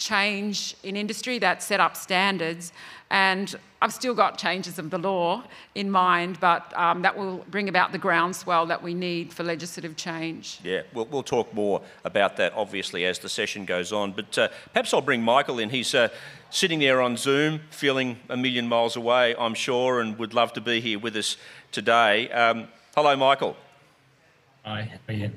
change 0.00 0.74
in 0.82 0.96
industry 0.96 1.38
that 1.38 1.62
set 1.62 1.78
up 1.78 1.96
standards. 1.96 2.72
And 3.10 3.54
I've 3.82 3.92
still 3.92 4.14
got 4.14 4.38
changes 4.38 4.78
of 4.78 4.90
the 4.90 4.98
law 4.98 5.44
in 5.74 5.90
mind, 5.90 6.38
but 6.40 6.76
um, 6.76 7.02
that 7.02 7.16
will 7.16 7.44
bring 7.50 7.68
about 7.68 7.92
the 7.92 7.98
groundswell 7.98 8.66
that 8.66 8.82
we 8.82 8.94
need 8.94 9.32
for 9.32 9.42
legislative 9.42 9.96
change. 9.96 10.60
Yeah, 10.64 10.82
we'll, 10.94 11.06
we'll 11.06 11.22
talk 11.22 11.52
more 11.54 11.82
about 12.04 12.36
that 12.38 12.52
obviously 12.54 13.04
as 13.04 13.18
the 13.18 13.28
session 13.28 13.64
goes 13.64 13.92
on. 13.92 14.12
But 14.12 14.38
uh, 14.38 14.48
perhaps 14.72 14.92
I'll 14.92 15.00
bring 15.00 15.22
Michael 15.22 15.58
in. 15.58 15.70
He's 15.70 15.94
uh, 15.94 16.08
sitting 16.50 16.78
there 16.78 17.00
on 17.00 17.16
Zoom, 17.16 17.60
feeling 17.70 18.18
a 18.28 18.36
million 18.36 18.68
miles 18.68 18.96
away, 18.96 19.34
I'm 19.36 19.54
sure, 19.54 20.00
and 20.00 20.18
would 20.18 20.34
love 20.34 20.52
to 20.54 20.60
be 20.60 20.80
here 20.80 20.98
with 20.98 21.16
us 21.16 21.36
today. 21.72 22.30
Um, 22.30 22.68
hello, 22.94 23.16
Michael. 23.16 23.56
Hi, 24.64 24.82
how 24.82 25.12
are 25.12 25.16
you? 25.16 25.30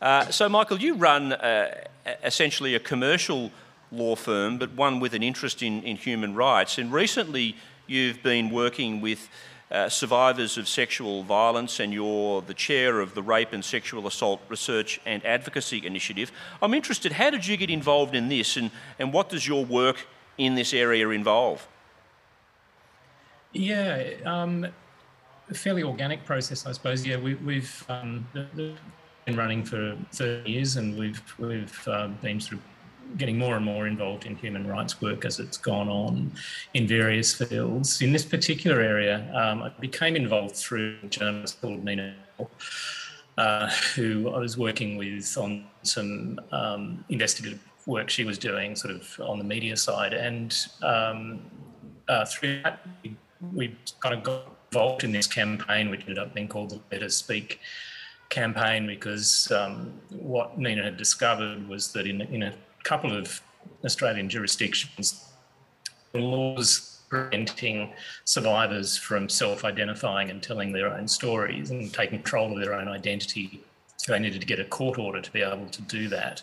Uh, 0.00 0.30
so, 0.30 0.48
Michael, 0.48 0.78
you 0.78 0.94
run 0.94 1.32
uh, 1.32 1.84
essentially 2.22 2.74
a 2.74 2.80
commercial 2.80 3.50
law 3.94 4.16
firm, 4.16 4.58
but 4.58 4.72
one 4.72 5.00
with 5.00 5.14
an 5.14 5.22
interest 5.22 5.62
in, 5.62 5.82
in 5.82 5.96
human 5.96 6.34
rights. 6.34 6.78
And 6.78 6.92
recently, 6.92 7.56
you've 7.86 8.22
been 8.22 8.50
working 8.50 9.00
with 9.00 9.28
uh, 9.70 9.88
survivors 9.88 10.56
of 10.58 10.68
sexual 10.68 11.22
violence, 11.22 11.80
and 11.80 11.92
you're 11.92 12.42
the 12.42 12.54
chair 12.54 13.00
of 13.00 13.14
the 13.14 13.22
Rape 13.22 13.52
and 13.52 13.64
Sexual 13.64 14.06
Assault 14.06 14.40
Research 14.48 15.00
and 15.04 15.24
Advocacy 15.24 15.84
Initiative. 15.84 16.30
I'm 16.62 16.74
interested, 16.74 17.12
how 17.12 17.30
did 17.30 17.46
you 17.46 17.56
get 17.56 17.70
involved 17.70 18.14
in 18.14 18.28
this, 18.28 18.56
and, 18.56 18.70
and 18.98 19.12
what 19.12 19.28
does 19.28 19.48
your 19.48 19.64
work 19.64 20.06
in 20.38 20.54
this 20.54 20.72
area 20.72 21.08
involve? 21.10 21.66
Yeah, 23.52 24.14
um, 24.24 24.66
a 25.48 25.54
fairly 25.54 25.82
organic 25.82 26.24
process, 26.24 26.66
I 26.66 26.72
suppose. 26.72 27.06
Yeah, 27.06 27.16
we, 27.16 27.56
have 27.56 27.86
um, 27.88 28.26
been 28.32 29.36
running 29.36 29.64
for 29.64 29.96
30 30.12 30.50
years, 30.50 30.76
and 30.76 30.98
we've 30.98 31.22
we've 31.38 31.88
uh, 31.88 32.08
been 32.20 32.36
of 32.36 32.60
getting 33.16 33.38
more 33.38 33.56
and 33.56 33.64
more 33.64 33.86
involved 33.86 34.26
in 34.26 34.36
human 34.36 34.66
rights 34.66 35.00
work 35.00 35.24
as 35.24 35.38
it's 35.38 35.56
gone 35.56 35.88
on 35.88 36.32
in 36.74 36.86
various 36.86 37.34
fields. 37.34 38.02
In 38.02 38.12
this 38.12 38.24
particular 38.24 38.80
area, 38.80 39.30
um, 39.34 39.62
I 39.62 39.68
became 39.80 40.16
involved 40.16 40.56
through 40.56 40.96
a 41.02 41.06
journalist 41.06 41.60
called 41.60 41.84
Nina, 41.84 42.14
uh, 43.38 43.70
who 43.94 44.30
I 44.30 44.38
was 44.38 44.58
working 44.58 44.96
with 44.96 45.36
on 45.38 45.64
some 45.82 46.40
um, 46.52 47.04
investigative 47.08 47.60
work 47.86 48.10
she 48.10 48.24
was 48.24 48.38
doing, 48.38 48.74
sort 48.76 48.94
of 48.94 49.20
on 49.20 49.38
the 49.38 49.44
media 49.44 49.76
side, 49.76 50.14
and 50.14 50.56
um, 50.82 51.40
uh, 52.08 52.24
through 52.24 52.62
that 52.62 52.86
we, 53.02 53.16
we 53.52 53.76
kind 54.00 54.14
of 54.14 54.22
got 54.22 54.46
involved 54.70 55.04
in 55.04 55.12
this 55.12 55.26
campaign, 55.26 55.90
which 55.90 56.00
ended 56.00 56.18
up 56.18 56.34
being 56.34 56.48
called 56.48 56.70
the 56.70 56.80
Let 56.90 57.02
Us 57.02 57.14
Speak 57.14 57.60
campaign 58.30 58.86
because 58.86 59.50
um, 59.52 59.92
what 60.10 60.58
Nina 60.58 60.82
had 60.82 60.96
discovered 60.96 61.68
was 61.68 61.92
that 61.92 62.06
in, 62.06 62.20
in 62.22 62.42
a 62.42 62.54
couple 62.84 63.16
of 63.16 63.40
Australian 63.84 64.28
jurisdictions, 64.28 65.28
laws 66.14 67.00
preventing 67.08 67.92
survivors 68.24 68.96
from 68.96 69.28
self 69.28 69.64
identifying 69.64 70.30
and 70.30 70.42
telling 70.42 70.72
their 70.72 70.92
own 70.94 71.06
stories 71.06 71.70
and 71.70 71.92
taking 71.92 72.18
control 72.18 72.52
of 72.52 72.60
their 72.64 72.74
own 72.74 72.88
identity. 72.88 73.60
So 73.96 74.12
they 74.12 74.18
needed 74.18 74.40
to 74.40 74.46
get 74.46 74.60
a 74.60 74.64
court 74.64 74.98
order 74.98 75.20
to 75.20 75.32
be 75.32 75.42
able 75.42 75.66
to 75.66 75.82
do 75.82 76.08
that. 76.08 76.42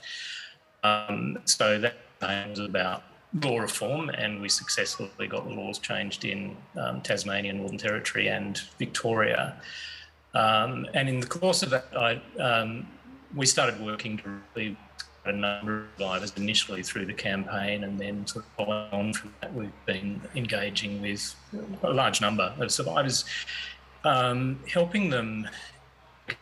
Um, 0.84 1.40
so 1.46 1.80
that 1.80 1.96
was 2.22 2.60
about 2.60 3.04
law 3.44 3.60
reform, 3.60 4.10
and 4.10 4.42
we 4.42 4.50
successfully 4.50 5.28
got 5.28 5.48
the 5.48 5.54
laws 5.54 5.80
changed 5.80 6.26
in 6.26 6.56
um, 6.78 7.02
Tasmania, 7.02 7.54
Northern 7.54 7.78
Territory, 7.78 8.28
and 8.28 8.62
Victoria. 8.78 9.56
Um, 10.34 10.88
and 10.94 11.10
in 11.10 11.20
the 11.20 11.28
course 11.28 11.64
of 11.64 11.70
that, 11.72 11.86
I, 11.96 12.22
um, 12.42 12.88
we 13.36 13.46
started 13.46 13.80
working 13.82 14.18
directly 14.18 14.78
a 15.26 15.32
number 15.32 15.82
of 15.82 15.88
survivors 15.98 16.34
initially 16.36 16.84
through 16.84 17.06
the 17.06 17.14
campaign, 17.14 17.84
and 17.84 18.00
then 18.00 18.26
sort 18.26 18.46
of 18.46 18.52
following 18.58 18.92
on 18.92 19.14
from 19.14 19.34
that, 19.42 19.54
we've 19.54 19.86
been 19.86 20.22
engaging 20.36 21.02
with 21.02 21.36
a 21.84 21.94
large 21.94 22.22
number 22.22 22.54
of 22.60 22.72
survivors, 22.72 23.26
um, 24.04 24.60
helping 24.68 25.10
them 25.10 25.48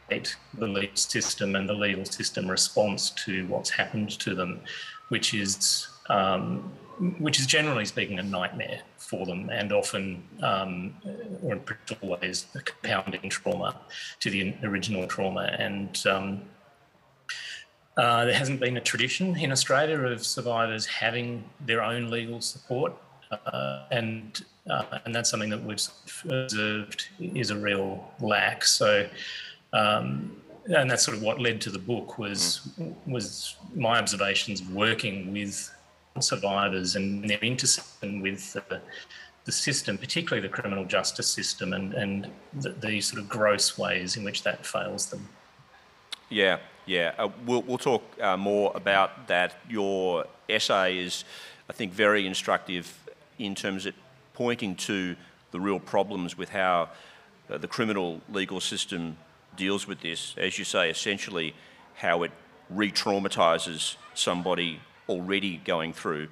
get 0.10 0.36
the 0.54 0.68
legal 0.68 0.96
system 0.96 1.56
and 1.56 1.68
the 1.68 1.74
legal 1.74 2.06
system 2.06 2.48
response 2.48 3.10
to 3.12 3.46
what's 3.48 3.70
happened 3.70 4.12
to 4.20 4.36
them, 4.36 4.62
which 5.10 5.34
is 5.34 5.88
um, 6.10 6.72
which 7.18 7.40
is 7.40 7.46
generally 7.46 7.86
speaking 7.86 8.20
a 8.20 8.24
nightmare 8.24 8.82
for 8.98 9.26
them 9.26 9.50
and 9.50 9.72
often, 9.72 10.22
um, 10.44 10.94
or 11.42 11.54
in 11.54 11.60
particular 11.62 12.18
ways, 12.18 12.48
compounding 12.66 13.30
trauma 13.30 13.80
to 14.20 14.30
the 14.30 14.54
original 14.64 15.08
trauma. 15.08 15.56
And 15.58 16.06
um, 16.06 16.42
uh, 18.00 18.24
there 18.24 18.34
hasn't 18.34 18.62
been 18.62 18.78
a 18.78 18.82
tradition 18.82 19.36
in 19.36 19.52
Australia 19.52 20.00
of 20.00 20.26
survivors 20.26 20.86
having 20.86 21.44
their 21.66 21.84
own 21.84 22.10
legal 22.10 22.40
support. 22.40 22.94
Uh, 23.30 23.84
and 23.92 24.46
uh, 24.70 25.00
and 25.04 25.14
that's 25.14 25.30
something 25.30 25.50
that 25.50 25.62
we've 25.62 25.86
observed 26.30 27.10
is 27.20 27.52
a 27.52 27.58
real 27.58 28.10
lack. 28.22 28.64
So, 28.64 29.06
um, 29.74 30.42
and 30.66 30.90
that's 30.90 31.04
sort 31.04 31.18
of 31.18 31.24
what 31.24 31.42
led 31.42 31.60
to 31.62 31.70
the 31.70 31.80
book 31.80 32.18
was 32.18 32.70
was 33.06 33.58
my 33.76 34.00
observations 34.00 34.64
working 34.64 35.34
with 35.34 35.70
survivors 36.20 36.96
and 36.96 37.30
their 37.30 37.40
intersection 37.40 38.22
with 38.22 38.54
the, 38.54 38.82
the 39.44 39.52
system, 39.52 39.98
particularly 39.98 40.46
the 40.48 40.54
criminal 40.54 40.86
justice 40.86 41.30
system, 41.30 41.74
and, 41.74 41.94
and 41.94 42.32
the, 42.62 42.70
the, 42.70 43.02
sort 43.02 43.22
of 43.22 43.30
gross 43.30 43.78
ways 43.78 44.18
in 44.18 44.24
which 44.24 44.44
that 44.44 44.66
fails 44.66 45.08
them. 45.08 45.28
Yeah, 46.30 46.60
yeah. 46.86 47.14
Uh, 47.18 47.30
we'll, 47.46 47.62
we'll 47.64 47.78
talk 47.78 48.04
uh, 48.22 48.38
more 48.38 48.72
about 48.76 49.28
that. 49.28 49.56
Your 49.70 50.26
essay 50.48 50.98
is, 50.98 51.24
I 51.70 51.74
think, 51.74 51.94
very 51.94 52.26
instructive 52.26 52.98
in 53.38 53.56
terms 53.56 53.86
of 53.86 53.94
pointing 54.34 54.76
to 54.76 55.16
the 55.52 55.60
real 55.60 55.80
problems 55.80 56.38
with 56.38 56.50
how 56.50 56.90
uh, 57.50 57.58
the 57.58 57.68
criminal 57.68 58.22
legal 58.30 58.60
system 58.60 59.18
deals 59.56 59.88
with 59.88 60.02
this. 60.02 60.36
As 60.38 60.58
you 60.58 60.66
say, 60.66 60.90
essentially, 60.90 61.54
how 61.96 62.24
it 62.24 62.32
re 62.70 62.92
traumatizes 62.92 63.96
somebody 64.14 64.80
already 65.08 65.58
going 65.58 65.94
through 65.94 66.28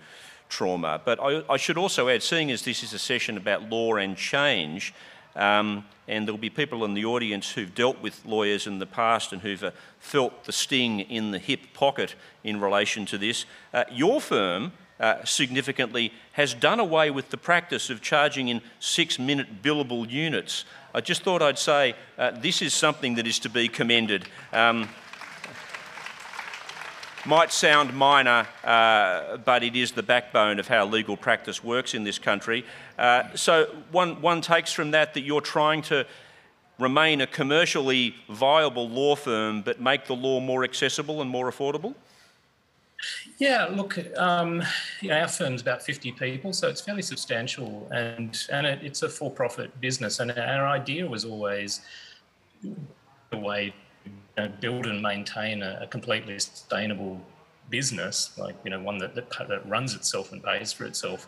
trauma. 0.49 1.01
But 1.03 1.19
I, 1.19 1.43
I, 1.49 1.57
should 1.57 1.77
also 1.77 2.07
add, 2.09 2.23
seeing 2.23 2.51
as 2.51 2.61
this 2.61 2.83
is 2.83 2.93
a 2.93 2.99
session 2.99 3.37
about 3.37 3.69
law 3.69 3.95
and 3.95 4.15
change, 4.15 4.93
um, 5.37 5.85
and 6.07 6.27
there'll 6.27 6.37
be 6.37 6.49
people 6.49 6.83
in 6.83 6.93
the 6.93 7.05
audience 7.05 7.51
who've 7.51 7.73
dealt 7.73 8.01
with 8.01 8.25
lawyers 8.25 8.67
in 8.67 8.79
the 8.79 8.85
past 8.85 9.31
and 9.31 9.41
who've 9.41 9.63
uh, 9.63 9.71
felt 9.99 10.45
the 10.45 10.51
sting 10.51 11.01
in 11.01 11.31
the 11.31 11.39
hip 11.39 11.61
pocket 11.73 12.15
in 12.43 12.59
relation 12.59 13.05
to 13.05 13.17
this. 13.17 13.45
Uh, 13.73 13.83
your 13.91 14.19
firm 14.19 14.71
uh, 14.99 15.23
significantly 15.23 16.11
has 16.31 16.53
done 16.53 16.79
away 16.79 17.11
with 17.11 17.29
the 17.29 17.37
practice 17.37 17.89
of 17.89 18.01
charging 18.01 18.47
in 18.47 18.61
six 18.79 19.19
minute 19.19 19.61
billable 19.61 20.09
units. 20.09 20.65
I 20.93 21.01
just 21.01 21.21
thought 21.21 21.41
I'd 21.41 21.59
say 21.59 21.93
uh, 22.17 22.31
this 22.31 22.61
is 22.61 22.73
something 22.73 23.15
that 23.15 23.27
is 23.27 23.39
to 23.39 23.49
be 23.49 23.67
commended. 23.67 24.25
Um, 24.51 24.89
might 27.27 27.51
sound 27.51 27.93
minor, 27.93 28.47
uh, 28.63 29.37
but 29.37 29.61
it 29.61 29.75
is 29.75 29.91
the 29.91 30.03
backbone 30.03 30.59
of 30.59 30.67
how 30.67 30.85
legal 30.85 31.17
practice 31.17 31.63
works 31.63 31.93
in 31.93 32.03
this 32.03 32.17
country. 32.17 32.65
Uh, 32.97 33.23
so 33.35 33.65
one, 33.91 34.21
one 34.21 34.41
takes 34.41 34.71
from 34.71 34.91
that 34.91 35.13
that 35.13 35.21
you're 35.21 35.41
trying 35.41 35.81
to 35.81 36.05
remain 36.79 37.21
a 37.21 37.27
commercially 37.27 38.15
viable 38.29 38.87
law 38.87 39.15
firm, 39.15 39.61
but 39.61 39.81
make 39.81 40.05
the 40.05 40.15
law 40.15 40.39
more 40.39 40.63
accessible 40.63 41.21
and 41.21 41.29
more 41.29 41.51
affordable? 41.51 41.95
Yeah, 43.37 43.65
look, 43.65 43.99
um, 44.17 44.63
our 45.11 45.27
firm's 45.27 45.61
about 45.61 45.83
50 45.83 46.13
people, 46.13 46.53
so 46.53 46.67
it's 46.67 46.81
fairly 46.81 47.03
substantial, 47.03 47.87
and 47.91 48.47
and 48.51 48.65
it, 48.65 48.79
it's 48.81 49.03
a 49.03 49.09
for-profit 49.09 49.79
business. 49.79 50.19
And 50.19 50.31
our 50.31 50.67
idea 50.67 51.05
was 51.05 51.23
always 51.23 51.81
a 53.31 53.37
way 53.37 53.75
know, 54.37 54.51
build 54.59 54.85
and 54.85 55.01
maintain 55.01 55.61
a, 55.63 55.79
a, 55.81 55.87
completely 55.87 56.37
sustainable 56.39 57.19
business, 57.69 58.31
like 58.37 58.55
you 58.63 58.71
know 58.71 58.79
one 58.79 58.97
that, 58.97 59.15
that, 59.15 59.29
that 59.47 59.67
runs 59.67 59.93
itself 59.93 60.31
and 60.31 60.43
pays 60.43 60.71
for 60.73 60.85
itself, 60.85 61.27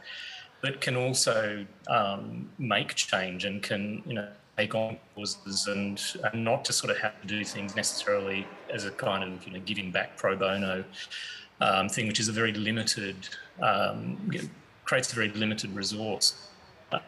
but 0.61 0.81
can 0.81 0.95
also 0.95 1.65
um, 1.89 2.49
make 2.57 2.95
change 2.95 3.45
and 3.45 3.61
can 3.61 4.01
you 4.05 4.13
know 4.13 4.27
take 4.57 4.75
on 4.75 4.97
causes 5.15 5.67
and, 5.67 6.01
and 6.31 6.43
not 6.43 6.65
to 6.65 6.73
sort 6.73 6.91
of 6.91 6.97
have 6.97 7.19
to 7.21 7.27
do 7.27 7.45
things 7.45 7.75
necessarily 7.75 8.45
as 8.73 8.85
a 8.85 8.91
kind 8.91 9.23
of 9.23 9.45
you 9.45 9.53
know 9.53 9.59
giving 9.65 9.91
back 9.91 10.17
pro 10.17 10.35
bono 10.35 10.83
um, 11.61 11.89
thing, 11.89 12.07
which 12.07 12.19
is 12.19 12.27
a 12.27 12.33
very 12.33 12.53
limited 12.53 13.15
um, 13.61 14.17
creates 14.85 15.11
a 15.11 15.15
very 15.15 15.29
limited 15.29 15.73
resource. 15.75 16.47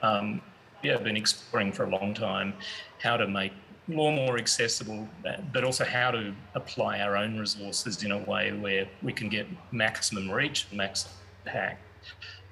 Um, 0.03 0.41
yeah, 0.83 0.95
I've 0.95 1.03
been 1.03 1.17
exploring 1.17 1.71
for 1.71 1.85
a 1.85 1.89
long 1.89 2.13
time 2.13 2.53
how 3.01 3.17
to 3.17 3.27
make 3.27 3.53
law 3.87 4.11
more 4.11 4.37
accessible, 4.37 5.07
but 5.51 5.63
also 5.63 5.83
how 5.83 6.11
to 6.11 6.33
apply 6.55 6.99
our 6.99 7.17
own 7.17 7.37
resources 7.37 8.03
in 8.03 8.11
a 8.11 8.17
way 8.17 8.51
where 8.53 8.87
we 9.01 9.13
can 9.13 9.29
get 9.29 9.47
maximum 9.71 10.29
reach, 10.29 10.67
maximum 10.71 11.15
impact, 11.45 11.81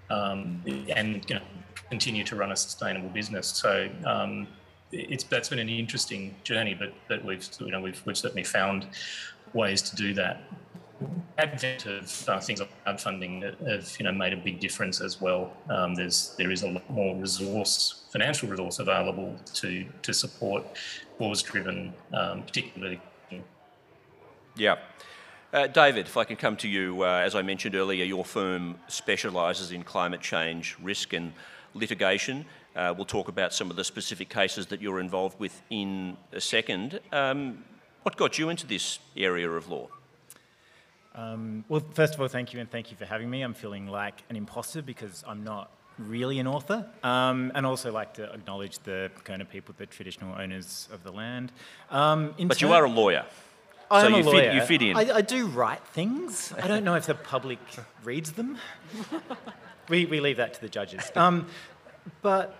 um, 0.09 0.61
and 0.95 1.23
you 1.29 1.35
know, 1.35 1.41
continue 1.89 2.23
to 2.23 2.35
run 2.35 2.51
a 2.51 2.55
sustainable 2.55 3.09
business. 3.09 3.47
So 3.47 3.89
um, 4.05 4.47
it's 4.91 5.23
that's 5.23 5.49
been 5.49 5.59
an 5.59 5.69
interesting 5.69 6.35
journey, 6.43 6.73
but 6.73 6.93
but 7.07 7.23
we've 7.23 7.47
you 7.59 7.71
know 7.71 7.81
we've 7.81 8.01
we've 8.05 8.17
certainly 8.17 8.43
found 8.43 8.87
ways 9.53 9.81
to 9.83 9.95
do 9.95 10.13
that. 10.15 10.43
Advent 11.37 11.85
of 11.85 12.29
uh, 12.29 12.39
things 12.39 12.59
like 12.59 12.69
crowdfunding 12.85 13.43
have 13.67 13.95
you 13.99 14.05
know 14.05 14.11
made 14.11 14.33
a 14.33 14.37
big 14.37 14.59
difference 14.59 15.01
as 15.01 15.21
well. 15.21 15.53
Um, 15.69 15.95
there's 15.95 16.35
there 16.37 16.51
is 16.51 16.63
a 16.63 16.69
lot 16.69 16.89
more 16.89 17.15
resource, 17.15 18.05
financial 18.11 18.49
resource 18.49 18.79
available 18.79 19.35
to 19.55 19.85
to 20.01 20.13
support 20.13 20.63
cause-driven, 21.17 21.93
um, 22.13 22.43
particularly. 22.43 23.01
Yeah. 24.55 24.77
Uh, 25.51 25.67
David, 25.67 26.05
if 26.05 26.15
I 26.15 26.25
can 26.25 26.35
come 26.35 26.55
to 26.57 26.67
you, 26.67 27.03
uh, 27.03 27.07
as 27.07 27.33
I 27.33 27.41
mentioned 27.41 27.73
earlier, 27.73 28.05
your 28.05 28.23
firm 28.23 28.75
specialises 28.87 29.71
in 29.71 29.83
climate 29.83 30.21
change 30.21 30.77
risk 30.81 31.13
and 31.13 31.33
litigation. 31.73 32.45
Uh, 32.75 32.93
we'll 32.95 33.05
talk 33.05 33.27
about 33.27 33.53
some 33.53 33.71
of 33.71 33.75
the 33.75 33.83
specific 33.83 34.29
cases 34.29 34.67
that 34.67 34.81
you're 34.81 34.99
involved 34.99 35.39
with 35.39 35.61
in 35.69 36.17
a 36.33 36.41
second. 36.41 36.99
Um, 37.11 37.63
what 38.03 38.15
got 38.15 38.37
you 38.37 38.49
into 38.49 38.67
this 38.67 38.99
area 39.17 39.49
of 39.49 39.69
law? 39.69 39.87
Um, 41.15 41.65
well, 41.67 41.81
first 41.93 42.13
of 42.13 42.21
all, 42.21 42.27
thank 42.27 42.53
you 42.53 42.59
and 42.59 42.69
thank 42.69 42.91
you 42.91 42.97
for 42.97 43.05
having 43.05 43.29
me. 43.29 43.41
I'm 43.41 43.53
feeling 43.53 43.87
like 43.87 44.23
an 44.29 44.35
imposter 44.35 44.81
because 44.81 45.23
I'm 45.27 45.43
not 45.43 45.71
really 45.97 46.39
an 46.39 46.47
author, 46.47 46.85
um, 47.03 47.51
and 47.55 47.65
also 47.65 47.91
like 47.91 48.13
to 48.13 48.31
acknowledge 48.31 48.79
the 48.79 49.11
Kaurna 49.25 49.47
people, 49.47 49.75
the 49.77 49.85
traditional 49.85 50.39
owners 50.39 50.87
of 50.93 51.03
the 51.03 51.11
land. 51.11 51.51
Um, 51.89 52.33
but 52.45 52.61
you 52.61 52.71
are 52.71 52.85
a 52.85 52.89
lawyer. 52.89 53.25
I 53.91 54.01
so 54.01 54.07
am 54.07 54.13
you 54.13 54.19
a 54.19 54.23
lawyer. 54.23 54.41
Fit, 54.41 54.53
you 54.53 54.61
fit 54.61 54.81
in. 54.81 54.95
I, 54.95 55.15
I, 55.15 55.21
do 55.21 55.47
write 55.47 55.83
things. 55.83 56.53
I 56.61 56.67
don't 56.67 56.83
know 56.83 56.95
if 56.95 57.07
the 57.07 57.15
public 57.15 57.59
reads 58.03 58.33
them. 58.33 58.57
We, 59.89 60.05
we 60.05 60.19
leave 60.19 60.37
that 60.37 60.53
to 60.53 60.61
the 60.61 60.69
judges. 60.69 61.11
Um, 61.15 61.47
but 62.21 62.55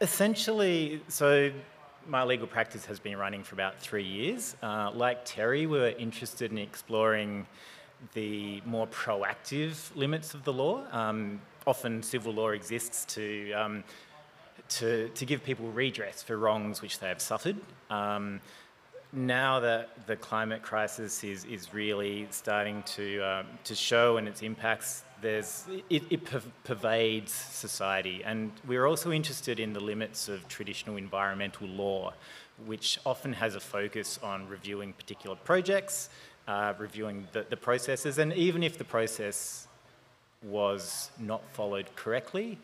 essentially, 0.00 1.00
so 1.08 1.52
my 2.06 2.24
legal 2.24 2.46
practice 2.46 2.84
has 2.86 2.98
been 2.98 3.16
running 3.16 3.42
for 3.42 3.54
about 3.54 3.78
three 3.78 4.04
years. 4.04 4.56
Uh, 4.62 4.90
like 4.92 5.24
Terri, 5.24 5.60
we 5.60 5.78
were 5.78 5.88
interested 5.90 6.50
in 6.50 6.58
exploring 6.58 7.46
the 8.12 8.62
more 8.64 8.86
proactive 8.86 9.94
limits 9.96 10.34
of 10.34 10.44
the 10.44 10.52
law. 10.52 10.82
Um, 10.92 11.40
often 11.66 12.02
civil 12.02 12.32
law 12.32 12.50
exists 12.50 13.04
to, 13.14 13.52
um, 13.52 13.84
to, 14.68 15.08
to 15.08 15.24
give 15.24 15.42
people 15.42 15.70
redress 15.70 16.22
for 16.22 16.36
wrongs 16.36 16.82
which 16.82 16.98
they 16.98 17.08
have 17.08 17.20
suffered. 17.20 17.56
Um, 17.90 18.40
now 19.12 19.60
that 19.60 20.06
the 20.06 20.16
climate 20.16 20.62
crisis 20.62 21.22
is, 21.22 21.44
is 21.44 21.72
really 21.72 22.26
starting 22.30 22.82
to, 22.82 23.20
um, 23.20 23.46
to 23.64 23.74
show 23.74 24.16
and 24.16 24.26
its 24.26 24.42
impacts, 24.42 25.04
there's, 25.20 25.64
it, 25.88 26.02
it 26.10 26.20
pervades 26.64 27.32
society. 27.32 28.22
And 28.24 28.50
we're 28.66 28.86
also 28.86 29.12
interested 29.12 29.60
in 29.60 29.72
the 29.72 29.80
limits 29.80 30.28
of 30.28 30.46
traditional 30.48 30.96
environmental 30.96 31.68
law, 31.68 32.12
which 32.66 32.98
often 33.06 33.32
has 33.34 33.54
a 33.54 33.60
focus 33.60 34.18
on 34.22 34.48
reviewing 34.48 34.92
particular 34.92 35.36
projects, 35.36 36.10
uh, 36.46 36.74
reviewing 36.78 37.26
the, 37.32 37.46
the 37.48 37.56
processes, 37.56 38.18
and 38.18 38.32
even 38.34 38.62
if 38.62 38.78
the 38.78 38.84
process 38.84 39.66
was 40.42 41.10
not 41.18 41.42
followed 41.52 41.94
correctly, 41.96 42.58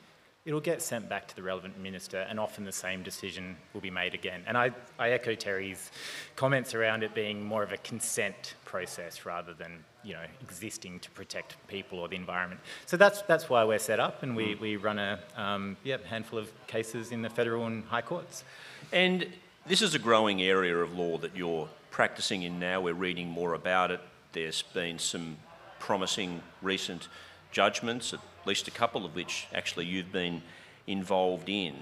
it'll 0.47 0.61
get 0.61 0.81
sent 0.81 1.09
back 1.09 1.29
to 1.29 1.37
the 1.37 1.43
relevant 1.43 1.79
minister 1.79 2.27
and 2.29 2.41
often 2.41 2.65
the 2.65 2.73
same 2.73 3.03
decision 3.03 3.57
will 3.75 3.81
be 3.81 3.91
made 3.91 4.15
again. 4.15 4.43
And 4.47 4.57
I, 4.57 4.71
I 4.99 5.11
echo 5.11 5.35
Terri's 5.35 5.91
comments 6.35 6.75
around 6.75 7.03
it 7.03 7.15
being 7.15 7.45
more 7.45 7.63
of 7.63 7.73
a 7.73 7.77
consent 7.79 8.55
process 8.65 9.27
rather 9.27 9.53
than 9.53 9.85
you 10.03 10.15
know, 10.15 10.25
existing 10.41 10.99
to 11.01 11.11
protect 11.11 11.57
people 11.69 11.99
or 11.99 12.09
the 12.09 12.17
environment. 12.17 12.61
So 12.87 12.97
that's, 12.97 13.21
that's 13.23 13.51
why 13.51 13.65
we're 13.65 13.79
set 13.79 14.01
up 14.01 14.23
and 14.23 14.35
we, 14.35 14.55
we 14.55 14.77
run 14.77 14.99
a 14.99 15.19
um, 15.37 15.77
yeah, 15.85 15.99
handful 16.07 16.39
of 16.39 16.51
cases 16.67 17.13
in 17.13 17.21
the 17.21 17.29
federal 17.29 17.67
and 17.67 17.85
high 17.85 18.01
courts. 18.01 18.45
And 18.93 19.27
this 19.67 19.83
is 19.83 19.95
a 19.95 19.99
growing 19.99 20.41
area 20.41 20.77
of 20.77 20.97
law 20.97 21.19
that 21.19 21.37
you're 21.37 21.69
practicing 21.91 22.43
in 22.43 22.59
now. 22.59 22.81
We're 22.81 22.95
reading 22.95 23.29
more 23.29 23.55
about 23.55 23.91
it. 23.91 24.01
There's 24.33 24.63
been 24.63 24.99
some 24.99 25.37
promising 25.79 26.43
recent 26.63 27.09
judgments, 27.53 28.13
at 28.13 28.21
least 28.47 28.69
a 28.69 28.71
couple 28.71 29.05
of 29.05 29.15
which 29.15 29.49
actually 29.55 29.87
you've 29.87 30.13
been 30.13 30.43
involved 30.87 31.49
in. 31.49 31.75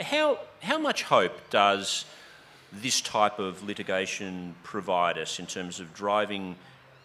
How, 0.00 0.38
how 0.60 0.78
much 0.78 1.04
hope 1.04 1.50
does 1.50 2.04
this 2.72 3.00
type 3.00 3.38
of 3.38 3.62
litigation 3.62 4.54
provide 4.62 5.18
us 5.18 5.38
in 5.38 5.46
terms 5.46 5.80
of 5.80 5.94
driving 5.94 6.56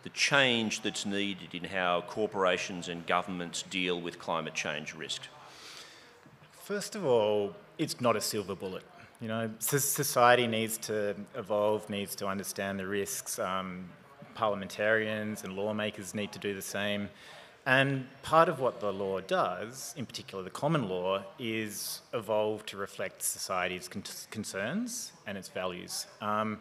the 0.04 0.10
change 0.10 0.82
that's 0.82 1.06
needed 1.06 1.54
in 1.54 1.64
how 1.64 2.02
corporations 2.02 2.88
and 2.88 3.06
governments 3.06 3.64
deal 3.64 4.02
with 4.02 4.20
climate 4.20 4.54
change 4.54 4.96
risk? 4.96 5.22
First 6.52 6.96
of 6.96 7.06
all, 7.06 7.56
it's 7.78 8.02
not 8.02 8.16
a 8.16 8.22
silver 8.22 8.56
bullet. 8.56 8.84
You 9.22 9.28
know, 9.28 9.52
society 9.60 10.48
needs 10.48 10.80
to 10.80 11.16
evolve, 11.36 11.88
needs 11.92 12.16
to 12.16 12.28
understand 12.28 12.80
the 12.80 12.88
risks. 12.88 13.38
Um, 13.38 13.88
parliamentarians 14.34 15.44
and 15.44 15.56
lawmakers 15.56 16.16
need 16.16 16.32
to 16.32 16.40
do 16.40 16.56
the 16.56 16.62
same. 16.62 17.08
And 17.68 18.08
part 18.24 18.50
of 18.50 18.60
what 18.60 18.80
the 18.80 18.92
law 18.92 19.20
does, 19.20 19.94
in 19.96 20.08
particular 20.08 20.44
the 20.44 20.50
common 20.50 20.90
law, 20.90 21.24
is 21.38 22.02
evolve 22.14 22.66
to 22.68 22.78
reflect 22.78 23.22
society's 23.22 23.88
con 23.88 24.04
concerns 24.32 25.12
and 25.28 25.38
its 25.38 25.50
values. 25.50 26.08
Um, 26.22 26.58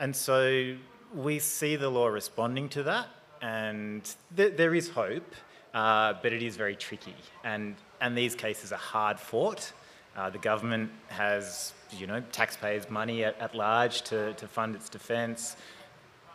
and 0.00 0.14
so 0.14 0.74
we 1.14 1.38
see 1.38 1.76
the 1.76 1.88
law 1.88 2.08
responding 2.08 2.68
to 2.70 2.82
that, 2.84 3.06
and 3.40 4.02
th 4.36 4.56
there 4.56 4.74
is 4.74 4.88
hope, 4.88 5.30
uh, 5.74 6.14
but 6.22 6.32
it 6.32 6.42
is 6.42 6.56
very 6.56 6.74
tricky. 6.74 7.14
And, 7.44 7.76
and 8.00 8.18
these 8.18 8.34
cases 8.34 8.72
are 8.72 8.84
hard 8.94 9.20
fought. 9.20 9.72
Uh, 10.20 10.28
the 10.28 10.38
government 10.38 10.90
has, 11.08 11.72
you 11.96 12.06
know, 12.06 12.22
taxpayers' 12.30 12.90
money 12.90 13.24
at, 13.24 13.40
at 13.40 13.54
large 13.54 14.02
to, 14.02 14.34
to 14.34 14.46
fund 14.46 14.74
its 14.74 14.90
defence. 14.90 15.56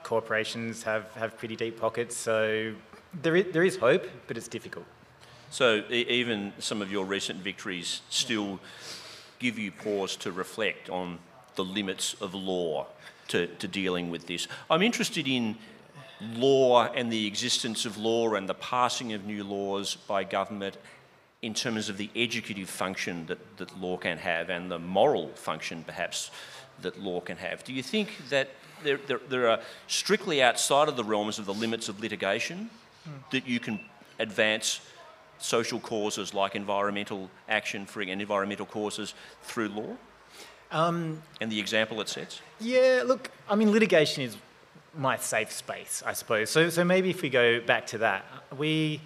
Corporations 0.01 0.81
have, 0.81 1.11
have 1.13 1.37
pretty 1.37 1.55
deep 1.55 1.79
pockets, 1.79 2.17
so 2.17 2.73
there 3.21 3.35
is, 3.35 3.53
there 3.53 3.63
is 3.63 3.77
hope, 3.77 4.07
but 4.25 4.37
it's 4.37 4.47
difficult. 4.47 4.87
So 5.51 5.83
e 5.91 6.03
even 6.09 6.51
some 6.57 6.81
of 6.81 6.91
your 6.91 7.05
recent 7.05 7.43
victories 7.43 8.01
still 8.09 8.59
give 9.37 9.59
you 9.59 9.71
pause 9.71 10.15
to 10.17 10.31
reflect 10.31 10.89
on 10.89 11.19
the 11.53 11.63
limits 11.63 12.15
of 12.19 12.33
law 12.33 12.87
to, 13.27 13.45
to 13.61 13.67
dealing 13.67 14.09
with 14.09 14.25
this. 14.25 14.47
I'm 14.67 14.81
interested 14.81 15.27
in 15.27 15.57
law 16.21 16.87
and 16.87 17.11
the 17.11 17.27
existence 17.27 17.85
of 17.85 17.97
law 17.97 18.33
and 18.33 18.49
the 18.49 18.55
passing 18.55 19.13
of 19.13 19.25
new 19.25 19.43
laws 19.43 19.95
by 20.07 20.23
government 20.23 20.77
in 21.45 21.53
terms 21.53 21.89
of 21.89 21.97
the 21.97 22.09
educative 22.15 22.67
function 22.67 23.23
that, 23.27 23.37
that 23.57 23.79
law 23.79 23.97
can 23.97 24.17
have 24.17 24.49
and 24.49 24.71
the 24.71 24.79
moral 24.79 25.29
function 25.35 25.83
perhaps 25.85 26.31
that 26.81 26.99
law 26.99 27.21
can 27.21 27.37
have. 27.37 27.63
Do 27.63 27.71
you 27.71 27.83
think 27.83 28.09
that 28.29 28.49
there, 28.83 28.97
there, 29.05 29.21
there 29.29 29.49
are 29.49 29.59
strictly 29.87 30.41
outside 30.41 30.89
of 30.89 30.95
the 30.97 31.03
realms 31.03 31.37
of 31.37 31.45
the 31.45 31.53
limits 31.53 31.87
of 31.87 32.01
litigation 32.01 32.71
that 33.29 33.47
you 33.47 33.59
can 33.59 33.79
advance 34.17 34.81
social 35.37 35.79
causes 35.79 36.33
like 36.33 36.55
environmental 36.55 37.29
action 37.47 37.85
for 37.85 38.01
and 38.01 38.19
environmental 38.21 38.65
causes 38.65 39.13
through 39.43 39.69
law? 39.69 39.95
Um, 40.71 41.21
and 41.39 41.51
the 41.51 41.59
example 41.59 42.01
it 42.01 42.09
sets? 42.09 42.41
Yeah, 42.59 43.03
look, 43.05 43.29
I 43.47 43.53
mean, 43.55 43.71
litigation 43.71 44.23
is 44.23 44.35
my 44.97 45.17
safe 45.17 45.51
space, 45.51 46.01
I 46.03 46.13
suppose. 46.13 46.49
So, 46.49 46.71
so 46.71 46.83
maybe 46.83 47.11
if 47.11 47.21
we 47.21 47.29
go 47.29 47.61
back 47.61 47.85
to 47.87 47.99
that, 47.99 48.25
we, 48.57 48.99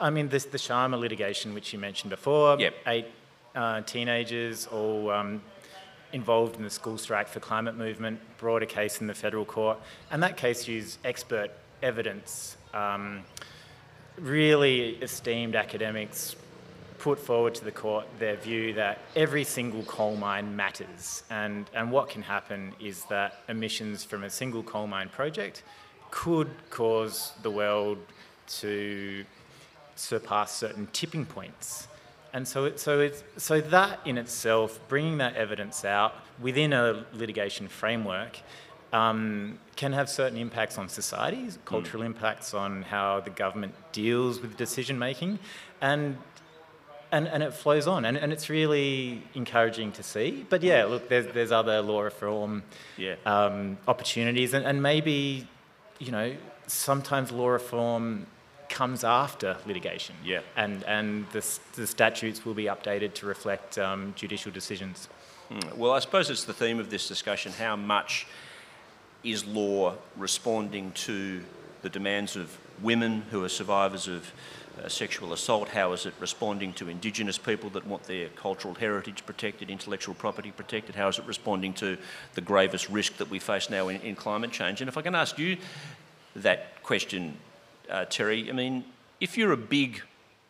I 0.00 0.10
mean, 0.10 0.28
this, 0.28 0.44
the 0.44 0.58
Sharma 0.58 0.98
litigation, 0.98 1.54
which 1.54 1.72
you 1.72 1.78
mentioned 1.78 2.10
before, 2.10 2.58
yep. 2.58 2.74
eight 2.86 3.06
uh, 3.54 3.80
teenagers 3.82 4.66
all 4.66 5.10
um, 5.10 5.42
involved 6.12 6.56
in 6.56 6.62
the 6.62 6.70
school 6.70 6.98
strike 6.98 7.28
for 7.28 7.40
climate 7.40 7.76
movement, 7.76 8.20
brought 8.38 8.62
a 8.62 8.66
case 8.66 9.00
in 9.00 9.06
the 9.06 9.14
federal 9.14 9.44
court, 9.44 9.78
and 10.10 10.22
that 10.22 10.36
case 10.36 10.68
used 10.68 10.98
expert 11.04 11.50
evidence. 11.82 12.56
Um, 12.72 13.24
really 14.18 14.96
esteemed 15.02 15.56
academics 15.56 16.36
put 16.98 17.18
forward 17.18 17.54
to 17.54 17.64
the 17.64 17.70
court 17.70 18.06
their 18.18 18.36
view 18.36 18.72
that 18.72 18.98
every 19.14 19.44
single 19.44 19.82
coal 19.82 20.16
mine 20.16 20.56
matters. 20.56 21.22
And, 21.30 21.68
and 21.74 21.90
what 21.90 22.08
can 22.08 22.22
happen 22.22 22.72
is 22.80 23.04
that 23.04 23.42
emissions 23.48 24.02
from 24.04 24.24
a 24.24 24.30
single 24.30 24.62
coal 24.62 24.86
mine 24.86 25.10
project 25.10 25.62
could 26.10 26.48
cause 26.70 27.32
the 27.42 27.50
world 27.50 27.98
to 28.48 29.24
surpass 29.96 30.52
certain 30.52 30.88
tipping 30.92 31.26
points. 31.26 31.88
And 32.32 32.46
so, 32.46 32.66
it, 32.66 32.78
so, 32.78 33.00
it's, 33.00 33.24
so 33.38 33.60
that 33.60 34.00
in 34.04 34.18
itself, 34.18 34.78
bringing 34.88 35.18
that 35.18 35.36
evidence 35.36 35.84
out 35.84 36.14
within 36.40 36.72
a 36.72 37.06
litigation 37.14 37.66
framework 37.66 38.38
um, 38.92 39.58
can 39.74 39.92
have 39.92 40.08
certain 40.08 40.38
impacts 40.38 40.78
on 40.78 40.88
society, 40.88 41.48
cultural 41.64 42.02
mm. 42.02 42.06
impacts 42.06 42.54
on 42.54 42.82
how 42.82 43.20
the 43.20 43.30
government 43.30 43.74
deals 43.92 44.40
with 44.40 44.56
decision 44.56 44.98
making, 44.98 45.38
and 45.80 46.16
and, 47.12 47.28
and 47.28 47.42
it 47.42 47.54
flows 47.54 47.86
on, 47.86 48.04
and, 48.04 48.16
and 48.16 48.32
it's 48.32 48.50
really 48.50 49.22
encouraging 49.34 49.92
to 49.92 50.02
see. 50.02 50.44
But 50.48 50.62
yeah, 50.62 50.84
look, 50.84 51.08
there's, 51.08 51.32
there's 51.32 51.52
other 51.52 51.80
law 51.80 52.00
reform 52.00 52.64
yeah. 52.96 53.14
um, 53.24 53.78
opportunities, 53.86 54.54
and, 54.54 54.66
and 54.66 54.82
maybe, 54.82 55.46
you 56.00 56.10
know, 56.10 56.36
sometimes 56.66 57.30
law 57.30 57.48
reform 57.48 58.26
comes 58.68 59.04
after 59.04 59.56
litigation. 59.66 60.14
Yeah. 60.24 60.40
And, 60.56 60.82
and 60.84 61.26
the, 61.30 61.44
the 61.74 61.86
statutes 61.86 62.44
will 62.44 62.54
be 62.54 62.64
updated 62.64 63.14
to 63.14 63.26
reflect 63.26 63.78
um, 63.78 64.12
judicial 64.16 64.52
decisions. 64.52 65.08
Hmm. 65.48 65.78
Well, 65.78 65.92
I 65.92 66.00
suppose 66.00 66.30
it's 66.30 66.44
the 66.44 66.52
theme 66.52 66.80
of 66.80 66.90
this 66.90 67.08
discussion 67.08 67.52
how 67.52 67.76
much 67.76 68.26
is 69.22 69.44
law 69.44 69.94
responding 70.16 70.92
to 70.92 71.40
the 71.40 71.46
the 71.86 71.90
demands 71.90 72.34
of 72.34 72.58
women 72.82 73.22
who 73.30 73.44
are 73.44 73.48
survivors 73.48 74.08
of 74.08 74.32
uh, 74.82 74.88
sexual 74.88 75.32
assault? 75.32 75.68
How 75.68 75.92
is 75.92 76.04
it 76.04 76.14
responding 76.18 76.72
to 76.72 76.88
Indigenous 76.88 77.38
people 77.38 77.70
that 77.70 77.86
want 77.86 78.02
their 78.02 78.28
cultural 78.30 78.74
heritage 78.74 79.24
protected, 79.24 79.70
intellectual 79.70 80.12
property 80.16 80.50
protected? 80.50 80.96
How 80.96 81.06
is 81.06 81.20
it 81.20 81.24
responding 81.26 81.72
to 81.74 81.96
the 82.34 82.40
gravest 82.40 82.88
risk 82.88 83.18
that 83.18 83.30
we 83.30 83.38
face 83.38 83.70
now 83.70 83.86
in, 83.86 84.00
in 84.00 84.16
climate 84.16 84.50
change? 84.50 84.80
And 84.80 84.88
if 84.88 84.98
I 84.98 85.02
can 85.02 85.14
ask 85.14 85.38
you 85.38 85.58
that 86.34 86.82
question, 86.82 87.36
uh, 87.90 88.04
Terri, 88.06 88.48
I 88.48 88.52
mean, 88.52 88.84
if 89.20 89.36
you're 89.36 89.52
a 89.52 89.56
big 89.56 90.02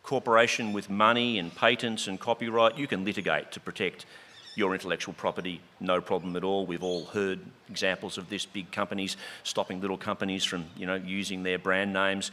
corporation 0.03 0.73
with 0.73 0.89
money 0.89 1.37
and 1.37 1.53
patents 1.53 2.07
and 2.07 2.19
copyright, 2.19 2.77
you 2.77 2.87
can 2.87 3.03
litigate 3.03 3.51
to 3.51 3.59
protect 3.59 4.05
your 4.55 4.73
intellectual 4.73 5.13
property, 5.13 5.61
no 5.79 6.01
problem 6.01 6.35
at 6.35 6.43
all. 6.43 6.65
We've 6.65 6.83
all 6.83 7.05
heard 7.05 7.39
examples 7.69 8.17
of 8.17 8.27
this, 8.29 8.45
big 8.45 8.71
companies 8.71 9.15
stopping 9.43 9.81
little 9.81 9.97
companies 9.97 10.43
from, 10.43 10.65
you 10.75 10.87
know, 10.87 10.95
using 10.95 11.43
their 11.43 11.59
brand 11.59 11.93
names. 11.93 12.31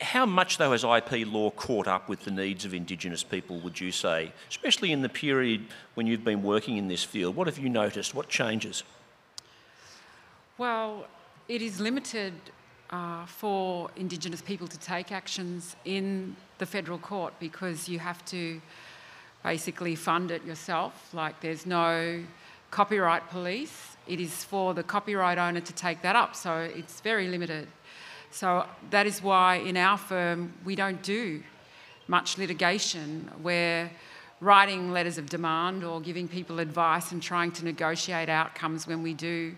How 0.00 0.26
much, 0.26 0.58
though, 0.58 0.72
has 0.72 0.84
IP 0.84 1.26
law 1.26 1.50
caught 1.50 1.88
up 1.88 2.08
with 2.08 2.24
the 2.24 2.30
needs 2.30 2.64
of 2.64 2.74
Indigenous 2.74 3.24
people, 3.24 3.58
would 3.60 3.80
you 3.80 3.90
say, 3.90 4.32
especially 4.48 4.92
in 4.92 5.02
the 5.02 5.08
period 5.08 5.66
when 5.94 6.06
you've 6.06 6.24
been 6.24 6.42
working 6.42 6.76
in 6.76 6.86
this 6.86 7.02
field? 7.02 7.34
What 7.34 7.46
have 7.46 7.58
you 7.58 7.70
noticed? 7.70 8.14
What 8.14 8.28
changes? 8.28 8.84
Well, 10.58 11.06
it 11.48 11.60
is 11.60 11.80
limited 11.80 12.34
uh, 12.90 13.26
for 13.26 13.90
Indigenous 13.96 14.42
people 14.42 14.68
to 14.68 14.78
take 14.78 15.12
actions 15.12 15.76
in 15.84 16.36
the 16.58 16.66
federal 16.66 16.98
court 16.98 17.34
because 17.40 17.88
you 17.88 17.98
have 17.98 18.24
to 18.26 18.60
basically 19.42 19.94
fund 19.94 20.30
it 20.30 20.44
yourself. 20.44 21.12
Like 21.12 21.40
there's 21.40 21.66
no 21.66 22.22
copyright 22.70 23.28
police. 23.30 23.96
It 24.06 24.20
is 24.20 24.44
for 24.44 24.74
the 24.74 24.82
copyright 24.82 25.38
owner 25.38 25.60
to 25.60 25.72
take 25.72 26.02
that 26.02 26.16
up. 26.16 26.36
So 26.36 26.58
it's 26.74 27.00
very 27.00 27.28
limited. 27.28 27.68
So 28.30 28.66
that 28.90 29.06
is 29.06 29.22
why 29.22 29.56
in 29.56 29.76
our 29.76 29.96
firm 29.96 30.52
we 30.64 30.76
don't 30.76 31.02
do 31.02 31.42
much 32.08 32.38
litigation 32.38 33.30
where 33.42 33.90
writing 34.40 34.92
letters 34.92 35.16
of 35.18 35.28
demand 35.28 35.82
or 35.82 36.00
giving 36.00 36.28
people 36.28 36.58
advice 36.60 37.12
and 37.12 37.22
trying 37.22 37.50
to 37.52 37.64
negotiate 37.64 38.28
outcomes 38.28 38.86
when 38.86 39.02
we 39.02 39.14
do 39.14 39.54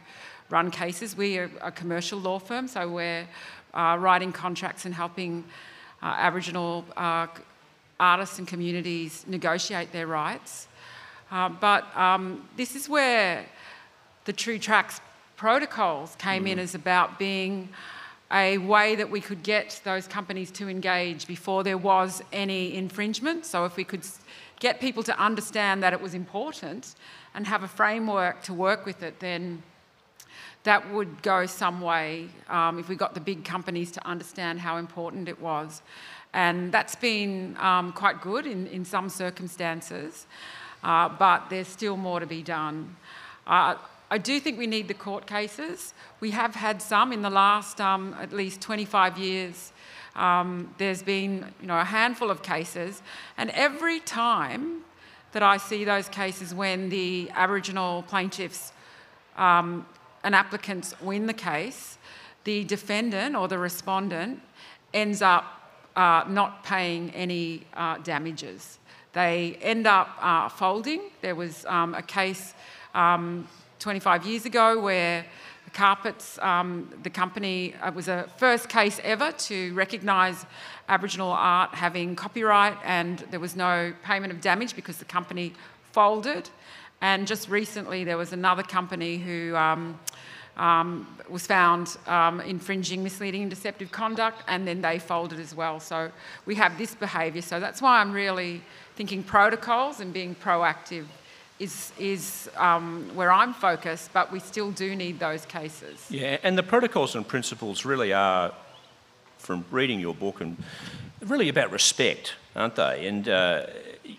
run 0.50 0.70
cases. 0.70 1.16
We 1.16 1.38
are 1.38 1.50
a 1.61 1.70
commercial 1.70 2.18
law 2.18 2.38
firm, 2.38 2.68
so 2.68 2.88
we're 2.88 3.26
uh, 3.74 3.96
writing 4.00 4.32
contracts 4.32 4.84
and 4.84 4.94
helping 4.94 5.44
uh, 6.02 6.14
Aboriginal 6.18 6.84
uh, 6.96 7.26
artists 8.00 8.38
and 8.38 8.48
communities 8.48 9.24
negotiate 9.26 9.92
their 9.92 10.06
rights. 10.06 10.68
Uh, 11.30 11.48
but 11.48 11.94
um, 11.96 12.48
this 12.56 12.74
is 12.74 12.88
where 12.88 13.44
the 14.24 14.32
True 14.32 14.58
Tracks 14.58 15.00
protocols 15.37 16.16
came 16.16 16.44
mm. 16.44 16.50
in 16.50 16.58
as 16.58 16.74
about 16.74 17.18
being 17.18 17.68
a 18.32 18.58
way 18.58 18.94
that 18.94 19.11
we 19.11 19.20
could 19.20 19.42
get 19.42 19.80
those 19.84 20.06
companies 20.06 20.50
to 20.50 20.68
engage 20.68 21.26
before 21.26 21.64
there 21.64 21.78
was 21.78 22.22
any 22.32 22.74
infringement. 22.74 23.46
So 23.46 23.64
if 23.64 23.76
we 23.76 23.84
could 23.84 24.04
get 24.61 24.80
people 24.80 25.02
to 25.04 25.18
understand 25.18 25.82
that 25.82 25.92
it 25.92 26.00
was 26.00 26.14
important 26.14 26.94
and 27.34 27.46
have 27.46 27.62
a 27.62 27.68
framework 27.68 28.42
to 28.42 28.52
work 28.52 28.84
with 28.84 29.02
it, 29.02 29.20
then 29.20 29.62
that 30.64 30.92
would 30.92 31.23
go 31.23 31.47
some 31.47 31.81
way 31.81 32.29
um, 32.49 32.79
if 32.79 32.88
we 32.88 32.97
got 32.97 33.14
the 33.14 33.21
big 33.21 33.44
companies 33.44 33.90
to 33.92 34.07
understand 34.07 34.61
how 34.61 34.77
important 34.77 35.29
it 35.29 35.40
was. 35.40 35.83
And 36.35 36.73
that's 36.73 36.94
been 36.94 37.57
um, 37.59 37.92
quite 37.92 38.21
good 38.21 38.47
in, 38.47 38.66
in 38.66 38.85
some 38.85 39.09
circumstances, 39.09 40.27
uh, 40.85 41.09
but 41.09 41.49
there's 41.49 41.68
still 41.68 41.97
more 41.97 42.21
to 42.21 42.27
be 42.27 42.42
done. 42.42 42.97
Uh, 43.47 43.77
I 44.11 44.18
do 44.18 44.40
think 44.40 44.59
we 44.59 44.66
need 44.66 44.88
the 44.88 44.94
court 44.94 45.27
cases. 45.27 45.92
We 46.21 46.31
have 46.31 46.55
had 46.55 46.81
some 46.81 47.12
in 47.12 47.23
the 47.23 47.31
last 47.31 47.81
um, 47.81 48.14
at 48.21 48.33
least 48.33 48.61
25 48.61 49.18
years. 49.18 49.73
Um, 50.16 50.75
there's 50.79 51.03
been 51.03 51.53
you 51.61 51.66
know, 51.66 51.79
a 51.79 51.85
handful 51.85 52.31
of 52.31 52.42
cases, 52.42 53.03
and 53.37 53.51
every 53.51 54.01
time 54.01 54.83
that 55.33 55.42
I 55.42 55.59
see 55.59 55.85
those 55.85 56.09
cases 56.09 56.55
when 56.55 56.88
the 56.88 57.31
Aboriginal 57.35 58.03
plaintiffs 58.03 58.73
um, 59.37 59.87
and 60.24 60.35
applicants 60.35 60.94
win 61.00 61.26
the 61.26 61.33
case, 61.33 61.98
the 62.44 62.64
defendant 62.64 63.37
or 63.37 63.48
the 63.48 63.59
respondent 63.59 64.40
ends 64.94 65.22
up 65.22 65.44
uh, 65.96 66.24
not 66.28 66.64
paying 66.64 67.11
any 67.11 67.66
uh, 67.74 67.98
damages. 67.98 68.78
They 69.12 69.59
end 69.61 69.87
up 69.87 70.16
uh, 70.20 70.48
folding. 70.48 71.02
There 71.22 71.35
was 71.35 71.64
um, 71.66 71.94
a 71.94 72.02
case 72.02 72.54
um, 72.94 73.48
25 73.81 74.26
years 74.26 74.44
ago 74.44 74.81
where 74.81 75.24
the 75.64 75.70
Carpets, 75.70 76.38
um, 76.38 76.88
the 77.02 77.11
company, 77.11 77.74
it 77.85 77.94
was 77.94 78.09
a 78.09 78.28
first 78.38 78.68
case 78.68 79.00
ever 79.02 79.33
to 79.33 79.74
recognise 79.74 80.46
Aboriginal 80.88 81.31
art 81.31 81.74
having 81.74 82.16
copyright, 82.16 82.78
and 82.85 83.18
there 83.31 83.40
was 83.40 83.54
no 83.54 83.92
payment 84.04 84.33
of 84.33 84.40
damage 84.40 84.74
because 84.74 84.98
the 84.98 85.04
company 85.04 85.52
folded. 85.92 86.48
And 87.00 87.26
just 87.26 87.48
recently, 87.48 88.04
there 88.04 88.16
was 88.16 88.32
another 88.32 88.62
company 88.62 89.18
who 89.18 89.54
um, 89.54 89.98
um, 90.56 91.06
was 91.28 91.46
found 91.46 91.96
um, 92.06 92.40
infringing 92.40 93.04
misleading 93.04 93.42
and 93.42 93.50
deceptive 93.50 93.92
conduct, 93.92 94.42
and 94.48 94.66
then 94.66 94.80
they 94.80 94.98
folded 94.98 95.38
as 95.38 95.54
well. 95.54 95.78
So 95.80 96.11
we 96.46 96.56
have 96.56 96.76
this 96.76 96.94
behaviour. 96.94 97.42
So 97.42 97.61
that's 97.61 97.80
why 97.80 98.00
I'm 98.00 98.12
really 98.12 98.62
thinking 98.96 99.22
protocols 99.22 100.00
and 100.00 100.12
being 100.12 100.34
proactive 100.34 101.06
is, 101.58 101.92
is 101.98 102.50
um, 102.56 103.11
where 103.14 103.32
I'm 103.32 103.52
focused, 103.52 104.12
but 104.12 104.32
we 104.32 104.40
still 104.40 104.70
do 104.70 104.94
need 104.94 105.18
those 105.18 105.44
cases. 105.46 106.06
Yeah, 106.11 106.38
and 106.42 106.56
the 106.56 106.62
protocols 106.62 107.14
and 107.14 107.26
principles 107.26 107.84
really 107.84 108.12
are, 108.12 108.52
from 109.38 109.64
reading 109.70 110.00
your 110.00 110.14
book, 110.14 110.40
and 110.40 110.56
really 111.24 111.48
about 111.48 111.70
respect, 111.72 112.34
aren't 112.54 112.76
they? 112.76 113.06
And 113.06 113.28
uh, 113.28 113.66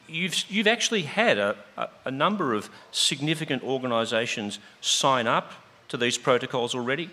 you've, 0.07 0.49
you've 0.49 0.67
actually 0.67 1.03
had 1.03 1.37
a, 1.37 1.55
a, 1.77 1.89
a 2.05 2.11
number 2.11 2.53
of 2.53 2.69
significant 2.91 3.63
organisations 3.63 4.59
sign 4.81 5.27
up 5.27 5.51
to 5.89 5.97
these 5.97 6.17
protocols 6.17 6.75
already? 6.75 7.09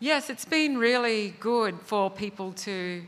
Yes, 0.00 0.30
it's 0.30 0.44
been 0.44 0.78
really 0.78 1.34
good 1.38 1.78
for 1.80 2.10
people 2.10 2.52
to 2.52 3.02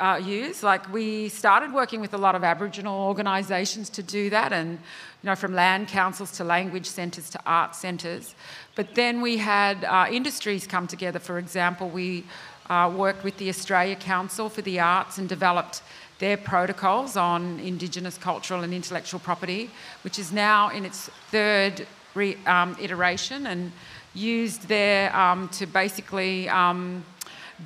uh, 0.00 0.20
use. 0.24 0.62
Like 0.62 0.90
we 0.92 1.28
started 1.28 1.72
working 1.72 2.00
with 2.00 2.14
a 2.14 2.18
lot 2.18 2.34
of 2.34 2.44
Aboriginal 2.44 3.06
organisations 3.06 3.90
to 3.90 4.02
do 4.02 4.30
that, 4.30 4.52
and 4.52 4.72
you 4.72 5.26
know, 5.28 5.34
from 5.34 5.54
land 5.54 5.88
councils 5.88 6.32
to 6.32 6.44
language 6.44 6.86
centres 6.86 7.28
to 7.30 7.40
art 7.44 7.74
centres. 7.74 8.34
But 8.74 8.94
then 8.94 9.20
we 9.20 9.36
had 9.36 9.84
uh, 9.84 10.06
industries 10.10 10.66
come 10.66 10.86
together. 10.86 11.18
For 11.18 11.38
example, 11.38 11.88
we 11.88 12.24
uh, 12.70 12.92
worked 12.94 13.24
with 13.24 13.36
the 13.36 13.48
Australia 13.48 13.96
Council 13.96 14.48
for 14.48 14.62
the 14.62 14.80
Arts 14.80 15.18
and 15.18 15.28
developed 15.28 15.82
their 16.18 16.36
protocols 16.36 17.16
on 17.16 17.60
Indigenous 17.60 18.16
cultural 18.16 18.62
and 18.62 18.72
intellectual 18.72 19.20
property, 19.20 19.70
which 20.02 20.18
is 20.18 20.32
now 20.32 20.70
in 20.70 20.84
its 20.84 21.10
third 21.30 21.86
re, 22.14 22.36
um, 22.46 22.76
iteration 22.80 23.46
and 23.46 23.72
used 24.14 24.66
there 24.68 25.14
um, 25.14 25.48
to 25.50 25.66
basically 25.66 26.48
um, 26.48 27.04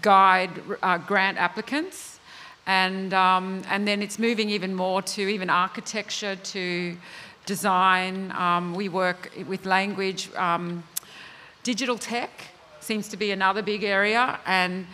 guide 0.02 0.50
uh, 0.82 0.98
grant 0.98 1.38
applicants. 1.38 2.18
And, 2.66 3.14
um, 3.14 3.62
and 3.68 3.86
then 3.86 4.02
it's 4.02 4.18
moving 4.18 4.50
even 4.50 4.74
more 4.74 5.02
to 5.02 5.22
even 5.22 5.48
architecture, 5.48 6.36
to 6.36 6.96
design. 7.46 8.32
Um, 8.32 8.74
we 8.74 8.88
work 8.88 9.32
with 9.48 9.64
language. 9.64 10.28
digital 11.62 11.98
tech 11.98 12.30
seems 12.80 13.08
to 13.08 13.16
be 13.16 13.30
another 13.30 13.62
big 13.62 13.84
area. 13.84 14.38
And 14.46 14.86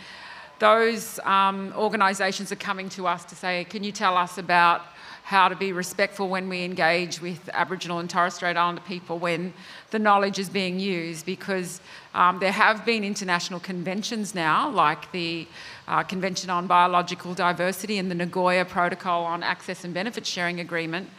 those 0.59 1.19
um, 1.19 1.73
organisations 1.75 2.51
are 2.51 2.57
coming 2.57 2.89
to 2.89 3.07
us 3.07 3.25
to 3.25 3.35
say, 3.35 3.65
can 3.65 3.83
you 3.83 3.91
tell 3.91 4.17
us 4.17 4.37
about 4.37 4.81
how 5.27 5.49
to 5.49 5.57
be 5.57 5.73
respectful 5.73 6.29
when 6.29 6.47
we 6.47 6.63
engage 6.63 7.21
with 7.21 7.49
Aboriginal 7.51 7.99
and 7.99 8.09
Torres 8.09 8.35
Strait 8.35 8.55
Islander 8.55 8.81
people 8.87 9.19
when 9.19 9.53
the 9.91 9.99
knowledge 9.99 10.39
is 10.39 10.47
being 10.47 10.79
used 10.79 11.25
because 11.25 11.81
um, 12.13 12.39
there 12.39 12.53
have 12.53 12.85
been 12.85 13.03
international 13.03 13.59
conventions 13.59 14.33
now, 14.33 14.69
like 14.69 15.11
the 15.11 15.45
uh, 15.89 16.01
Convention 16.03 16.49
on 16.49 16.65
Biological 16.65 17.33
Diversity 17.33 17.97
and 17.97 18.09
the 18.09 18.15
Nagoya 18.15 18.63
Protocol 18.63 19.25
on 19.25 19.43
Access 19.43 19.83
and 19.83 19.93
Benefit 19.93 20.25
Sharing 20.25 20.61
Agreement. 20.61 21.09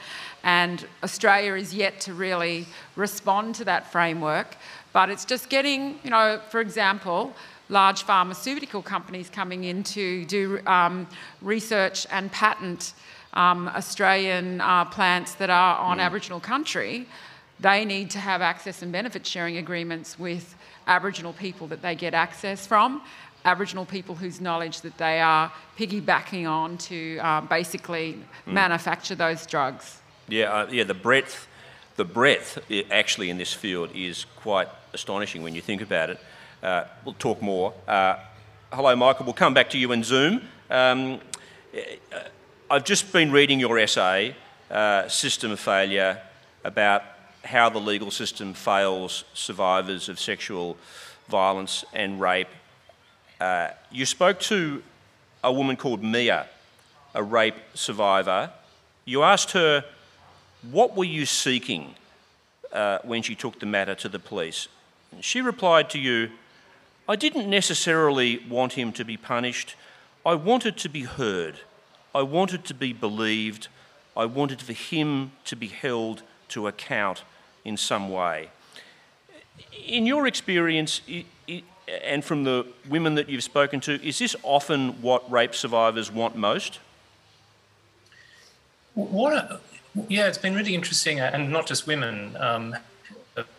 And 0.42 0.86
Australia 1.02 1.52
is 1.52 1.74
yet 1.74 2.00
to 2.00 2.14
really 2.14 2.64
respond 2.96 3.56
to 3.56 3.64
that 3.66 3.92
framework. 3.92 4.56
But 4.94 5.10
it's 5.10 5.26
just 5.26 5.50
getting, 5.50 5.98
you 6.02 6.08
know, 6.08 6.40
for 6.48 6.60
example, 6.60 7.34
large 7.68 8.02
pharmaceutical 8.02 8.82
companies 8.82 9.28
coming 9.28 9.64
in 9.64 9.82
to 9.82 10.24
do 10.26 10.60
um, 10.66 11.06
research 11.42 12.06
and 12.10 12.30
patent 12.32 12.94
um, 13.34 13.68
Australian 13.68 14.60
uh, 14.60 14.84
plants 14.86 15.34
that 15.34 15.50
are 15.50 15.78
on 15.78 15.98
mm. 15.98 16.02
Aboriginal 16.02 16.40
country, 16.40 17.06
they 17.60 17.84
need 17.84 18.10
to 18.10 18.18
have 18.18 18.40
access 18.40 18.82
and 18.82 18.92
benefit 18.92 19.26
sharing 19.26 19.56
agreements 19.58 20.18
with 20.18 20.54
Aboriginal 20.86 21.32
people 21.32 21.66
that 21.66 21.82
they 21.82 21.94
get 21.94 22.14
access 22.14 22.66
from, 22.66 23.02
Aboriginal 23.44 23.84
people 23.84 24.14
whose 24.14 24.40
knowledge 24.40 24.80
that 24.80 24.96
they 24.98 25.20
are 25.20 25.52
piggybacking 25.78 26.48
on 26.48 26.78
to 26.78 27.18
uh, 27.18 27.40
basically 27.42 28.14
mm. 28.46 28.52
manufacture 28.52 29.14
those 29.14 29.46
drugs. 29.46 30.00
Yeah, 30.28 30.52
uh, 30.52 30.68
yeah. 30.70 30.84
The 30.84 30.94
breadth, 30.94 31.46
the 31.96 32.04
breadth 32.04 32.58
actually 32.90 33.30
in 33.30 33.38
this 33.38 33.52
field 33.52 33.90
is 33.94 34.26
quite 34.36 34.68
astonishing 34.92 35.42
when 35.42 35.54
you 35.54 35.60
think 35.60 35.82
about 35.82 36.10
it. 36.10 36.18
Uh, 36.62 36.84
we'll 37.04 37.14
talk 37.14 37.40
more. 37.40 37.72
Uh, 37.86 38.16
hello, 38.72 38.94
Michael. 38.96 39.24
We'll 39.24 39.34
come 39.34 39.54
back 39.54 39.70
to 39.70 39.78
you 39.78 39.92
in 39.92 40.02
Zoom. 40.02 40.42
Um, 40.70 41.20
I've 42.70 42.84
just 42.84 43.12
been 43.12 43.30
reading 43.30 43.60
your 43.60 43.78
essay, 43.78 44.34
uh, 44.70 45.08
System 45.08 45.52
of 45.52 45.60
Failure, 45.60 46.20
about 46.64 47.02
how 47.44 47.68
the 47.70 47.78
legal 47.78 48.10
system 48.10 48.54
fails 48.54 49.24
survivors 49.34 50.08
of 50.08 50.18
sexual 50.18 50.76
violence 51.28 51.84
and 51.94 52.20
rape. 52.20 52.48
Uh, 53.40 53.68
you 53.90 54.04
spoke 54.04 54.40
to 54.40 54.82
a 55.44 55.52
woman 55.52 55.76
called 55.76 56.02
Mia, 56.02 56.46
a 57.14 57.22
rape 57.22 57.56
survivor. 57.74 58.50
You 59.04 59.22
asked 59.22 59.52
her, 59.52 59.84
What 60.70 60.96
were 60.96 61.04
you 61.04 61.24
seeking 61.24 61.94
uh, 62.72 62.98
when 63.04 63.22
she 63.22 63.34
took 63.34 63.60
the 63.60 63.66
matter 63.66 63.94
to 63.94 64.08
the 64.08 64.18
police? 64.18 64.68
She 65.20 65.40
replied 65.40 65.88
to 65.90 65.98
you, 65.98 66.30
I 67.08 67.16
didn't 67.16 67.48
necessarily 67.48 68.38
want 68.48 68.74
him 68.74 68.92
to 68.92 69.04
be 69.04 69.16
punished. 69.16 69.76
I 70.26 70.34
wanted 70.34 70.76
to 70.78 70.88
be 70.88 71.02
heard. 71.02 71.60
I 72.14 72.22
wanted 72.22 72.64
to 72.66 72.74
be 72.74 72.92
believed. 72.92 73.68
I 74.16 74.26
wanted 74.26 74.60
for 74.60 74.74
him 74.74 75.32
to 75.46 75.56
be 75.56 75.68
held 75.68 76.22
to 76.48 76.66
account 76.66 77.22
in 77.64 77.76
some 77.76 78.10
way. 78.10 78.50
In 79.86 80.04
your 80.04 80.26
experience, 80.26 81.00
and 82.04 82.22
from 82.22 82.44
the 82.44 82.66
women 82.88 83.14
that 83.14 83.28
you've 83.28 83.44
spoken 83.44 83.80
to, 83.80 84.02
is 84.06 84.18
this 84.18 84.36
often 84.42 85.00
what 85.00 85.30
rape 85.30 85.54
survivors 85.54 86.12
want 86.12 86.36
most? 86.36 86.78
What? 88.94 89.32
A, 89.32 89.60
yeah, 90.08 90.26
it's 90.26 90.38
been 90.38 90.54
really 90.54 90.74
interesting, 90.74 91.20
and 91.20 91.50
not 91.50 91.66
just 91.66 91.86
women. 91.86 92.36
Um, 92.38 92.76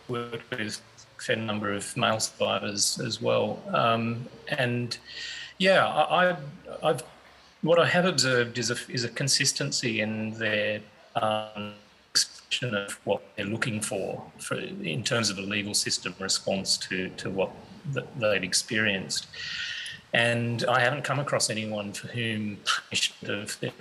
worked 0.08 0.50
with 0.50 0.82
fair 1.20 1.36
number 1.36 1.72
of 1.72 1.96
male 1.96 2.20
survivors 2.20 3.00
as 3.00 3.20
well, 3.20 3.62
um, 3.72 4.26
and 4.48 4.98
yeah, 5.58 5.86
I, 5.86 6.36
have 6.82 7.04
what 7.62 7.78
I 7.78 7.86
have 7.86 8.06
observed 8.06 8.58
is 8.58 8.70
a 8.70 8.76
is 8.88 9.04
a 9.04 9.08
consistency 9.08 10.00
in 10.00 10.32
their 10.38 10.80
um, 11.16 11.74
expression 12.10 12.74
of 12.74 12.92
what 13.04 13.22
they're 13.36 13.46
looking 13.46 13.80
for, 13.80 14.22
for 14.38 14.56
in 14.56 15.02
terms 15.04 15.30
of 15.30 15.38
a 15.38 15.42
legal 15.42 15.74
system 15.74 16.14
response 16.18 16.76
to 16.78 17.10
to 17.10 17.30
what 17.30 17.50
they've 18.18 18.42
experienced. 18.42 19.26
And 20.12 20.64
I 20.64 20.80
haven't 20.80 21.04
come 21.04 21.20
across 21.20 21.50
anyone 21.50 21.92
for 21.92 22.08
whom 22.08 22.58
punishment 22.64 23.42
of 23.42 23.60
their 23.60 23.72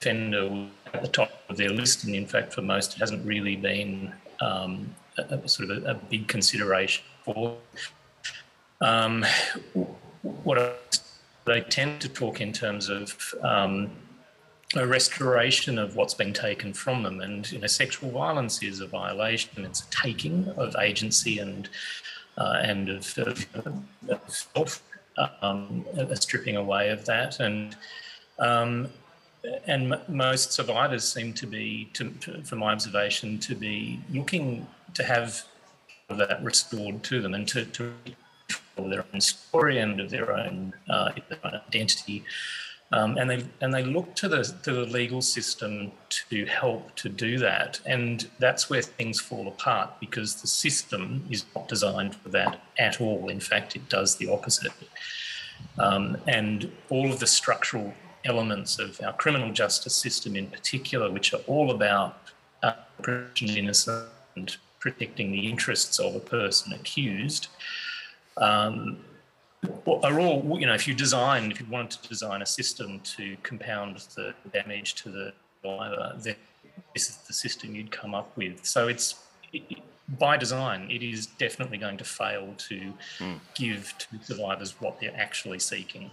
offender 0.00 0.48
was 0.48 0.68
at 0.92 1.02
the 1.02 1.08
top 1.08 1.30
of 1.48 1.56
their 1.56 1.70
list, 1.70 2.04
and 2.04 2.14
in 2.14 2.26
fact, 2.26 2.52
for 2.52 2.62
most, 2.62 2.96
it 2.96 2.98
hasn't 3.00 3.24
really 3.24 3.56
been 3.56 4.12
um, 4.40 4.94
a, 5.18 5.34
a, 5.44 5.48
sort 5.48 5.70
of 5.70 5.84
a, 5.84 5.90
a, 5.90 5.94
big 5.94 6.28
consideration 6.28 7.04
for. 7.24 7.56
Um, 8.80 9.24
what 10.22 11.00
they 11.44 11.60
tend 11.62 12.00
to 12.00 12.08
talk 12.08 12.40
in 12.40 12.52
terms 12.52 12.88
of 12.88 13.34
um, 13.42 13.90
a 14.76 14.86
restoration 14.86 15.78
of 15.78 15.96
what's 15.96 16.14
been 16.14 16.32
taken 16.32 16.72
from 16.72 17.02
them, 17.02 17.20
and 17.20 17.50
you 17.50 17.58
know, 17.58 17.66
sexual 17.66 18.10
violence 18.10 18.62
is 18.62 18.80
a 18.80 18.86
violation; 18.86 19.64
it's 19.64 19.80
a 19.80 19.90
taking 19.90 20.48
of 20.56 20.76
agency 20.76 21.38
and 21.38 21.68
uh, 22.36 22.60
and 22.62 22.88
of, 22.88 23.18
of, 23.18 23.46
of 24.08 24.20
self, 24.26 24.82
um, 25.42 25.84
a 25.96 26.14
stripping 26.16 26.56
away 26.56 26.90
of 26.90 27.04
that. 27.06 27.40
And 27.40 27.74
um, 28.38 28.88
and 29.66 29.98
most 30.08 30.52
survivors 30.52 31.10
seem 31.10 31.32
to 31.34 31.46
be, 31.46 31.88
to, 31.94 32.10
to, 32.10 32.42
from 32.42 32.58
my 32.58 32.72
observation, 32.72 33.38
to 33.38 33.54
be 33.54 34.00
looking 34.12 34.66
to 34.94 35.04
have 35.04 35.44
that 36.08 36.42
restored 36.42 37.02
to 37.04 37.20
them 37.20 37.34
and 37.34 37.46
to, 37.48 37.64
to 37.66 37.92
their 38.76 39.04
own 39.12 39.20
story 39.20 39.78
and 39.78 40.00
of 40.00 40.10
their 40.10 40.32
own, 40.32 40.72
uh, 40.88 41.10
their 41.28 41.38
own 41.44 41.60
identity. 41.68 42.24
Um, 42.90 43.18
and 43.18 43.28
they 43.28 43.44
and 43.60 43.74
they 43.74 43.84
look 43.84 44.14
to 44.14 44.28
the 44.28 44.42
to 44.62 44.72
the 44.72 44.86
legal 44.86 45.20
system 45.20 45.92
to 46.30 46.46
help 46.46 46.94
to 46.96 47.10
do 47.10 47.36
that, 47.38 47.80
and 47.84 48.26
that's 48.38 48.70
where 48.70 48.80
things 48.80 49.20
fall 49.20 49.46
apart 49.46 50.00
because 50.00 50.40
the 50.40 50.46
system 50.46 51.22
is 51.28 51.44
not 51.54 51.68
designed 51.68 52.14
for 52.14 52.30
that 52.30 52.62
at 52.78 52.98
all. 52.98 53.28
In 53.28 53.40
fact, 53.40 53.76
it 53.76 53.90
does 53.90 54.16
the 54.16 54.30
opposite. 54.30 54.72
Um, 55.78 56.16
and 56.26 56.72
all 56.88 57.12
of 57.12 57.18
the 57.18 57.26
structural 57.26 57.92
elements 58.24 58.78
of 58.78 59.00
our 59.02 59.12
criminal 59.12 59.52
justice 59.52 59.94
system, 59.94 60.34
in 60.34 60.46
particular, 60.46 61.10
which 61.10 61.34
are 61.34 61.40
all 61.46 61.70
about 61.70 62.16
uh, 62.62 62.72
and 64.36 64.56
protecting 64.80 65.32
the 65.32 65.48
interests 65.48 65.98
of 65.98 66.14
a 66.14 66.20
person 66.20 66.72
accused. 66.72 67.48
Um, 68.36 68.98
are 69.86 70.20
all, 70.20 70.58
you 70.60 70.66
know, 70.66 70.74
if 70.74 70.86
you 70.86 70.94
design, 70.94 71.50
if 71.50 71.60
you 71.60 71.66
wanted 71.68 72.02
to 72.02 72.08
design 72.08 72.42
a 72.42 72.46
system 72.46 73.00
to 73.00 73.36
compound 73.42 73.96
the 74.14 74.32
damage 74.52 74.94
to 74.94 75.10
the 75.10 75.32
survivor, 75.62 76.14
then 76.18 76.36
this 76.94 77.10
is 77.10 77.16
the 77.16 77.32
system 77.32 77.74
you'd 77.74 77.90
come 77.90 78.14
up 78.14 78.36
with. 78.36 78.64
So 78.64 78.86
it's, 78.86 79.16
it, 79.52 79.62
by 80.18 80.36
design, 80.36 80.88
it 80.90 81.02
is 81.02 81.26
definitely 81.26 81.78
going 81.78 81.98
to 81.98 82.04
fail 82.04 82.54
to 82.56 82.92
mm. 83.18 83.40
give 83.54 83.92
to 83.98 84.06
survivors 84.22 84.80
what 84.80 85.00
they're 85.00 85.16
actually 85.16 85.58
seeking. 85.58 86.10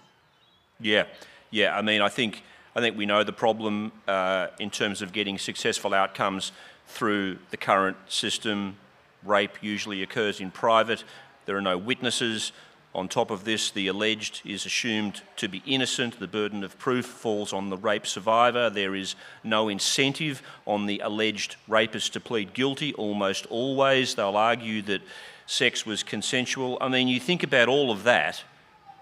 Yeah, 0.80 1.06
yeah. 1.52 1.78
I 1.78 1.82
mean, 1.82 2.02
I 2.02 2.10
think 2.10 2.44
I 2.76 2.82
think 2.82 2.98
we 2.98 3.06
know 3.06 3.24
the 3.24 3.32
problem 3.32 3.94
uh, 4.08 4.48
in 4.60 4.70
terms 4.70 5.02
of 5.02 5.14
getting 5.14 5.38
successful 5.38 5.94
outcomes 5.94 6.52
through 6.88 7.38
the 7.52 7.58
current 7.58 7.98
system. 8.08 8.78
Rape 9.24 9.58
usually 9.62 10.04
occurs 10.04 10.40
in 10.40 10.52
private. 10.52 11.04
There 11.46 11.58
are 11.58 11.62
no 11.62 11.78
witnesses. 11.78 12.52
On 12.94 13.10
top 13.10 13.30
of 13.30 13.44
this, 13.44 13.72
the 13.72 13.88
alleged 13.88 14.42
is 14.46 14.66
assumed 14.66 15.22
to 15.36 15.50
be 15.50 15.62
innocent. 15.66 16.18
The 16.18 16.28
burden 16.28 16.64
of 16.64 16.80
proof 16.80 17.06
falls 17.06 17.52
on 17.52 17.70
the 17.70 17.76
rape 17.78 18.08
survivor. 18.08 18.70
There 18.70 18.96
is 18.96 19.16
no 19.44 19.68
incentive 19.68 20.42
on 20.66 20.86
the 20.86 21.00
alleged 21.00 21.58
rapist 21.68 22.14
to 22.14 22.22
plead 22.22 22.54
guilty, 22.54 22.94
almost 22.94 23.48
always. 23.48 24.16
They'll 24.16 24.38
argue 24.38 24.82
that 24.84 25.02
sex 25.46 25.86
was 25.86 26.04
consensual. 26.04 26.78
I 26.80 26.88
mean, 26.88 27.10
you 27.10 27.20
think 27.20 27.44
about 27.44 27.68
all 27.68 27.92
of 27.92 28.04
that 28.04 28.44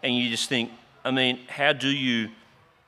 and 0.02 0.16
you 0.16 0.30
just 0.30 0.50
think, 0.50 0.72
I 1.06 1.12
mean, 1.12 1.40
how 1.48 1.74
do 1.74 1.90
you, 1.90 2.30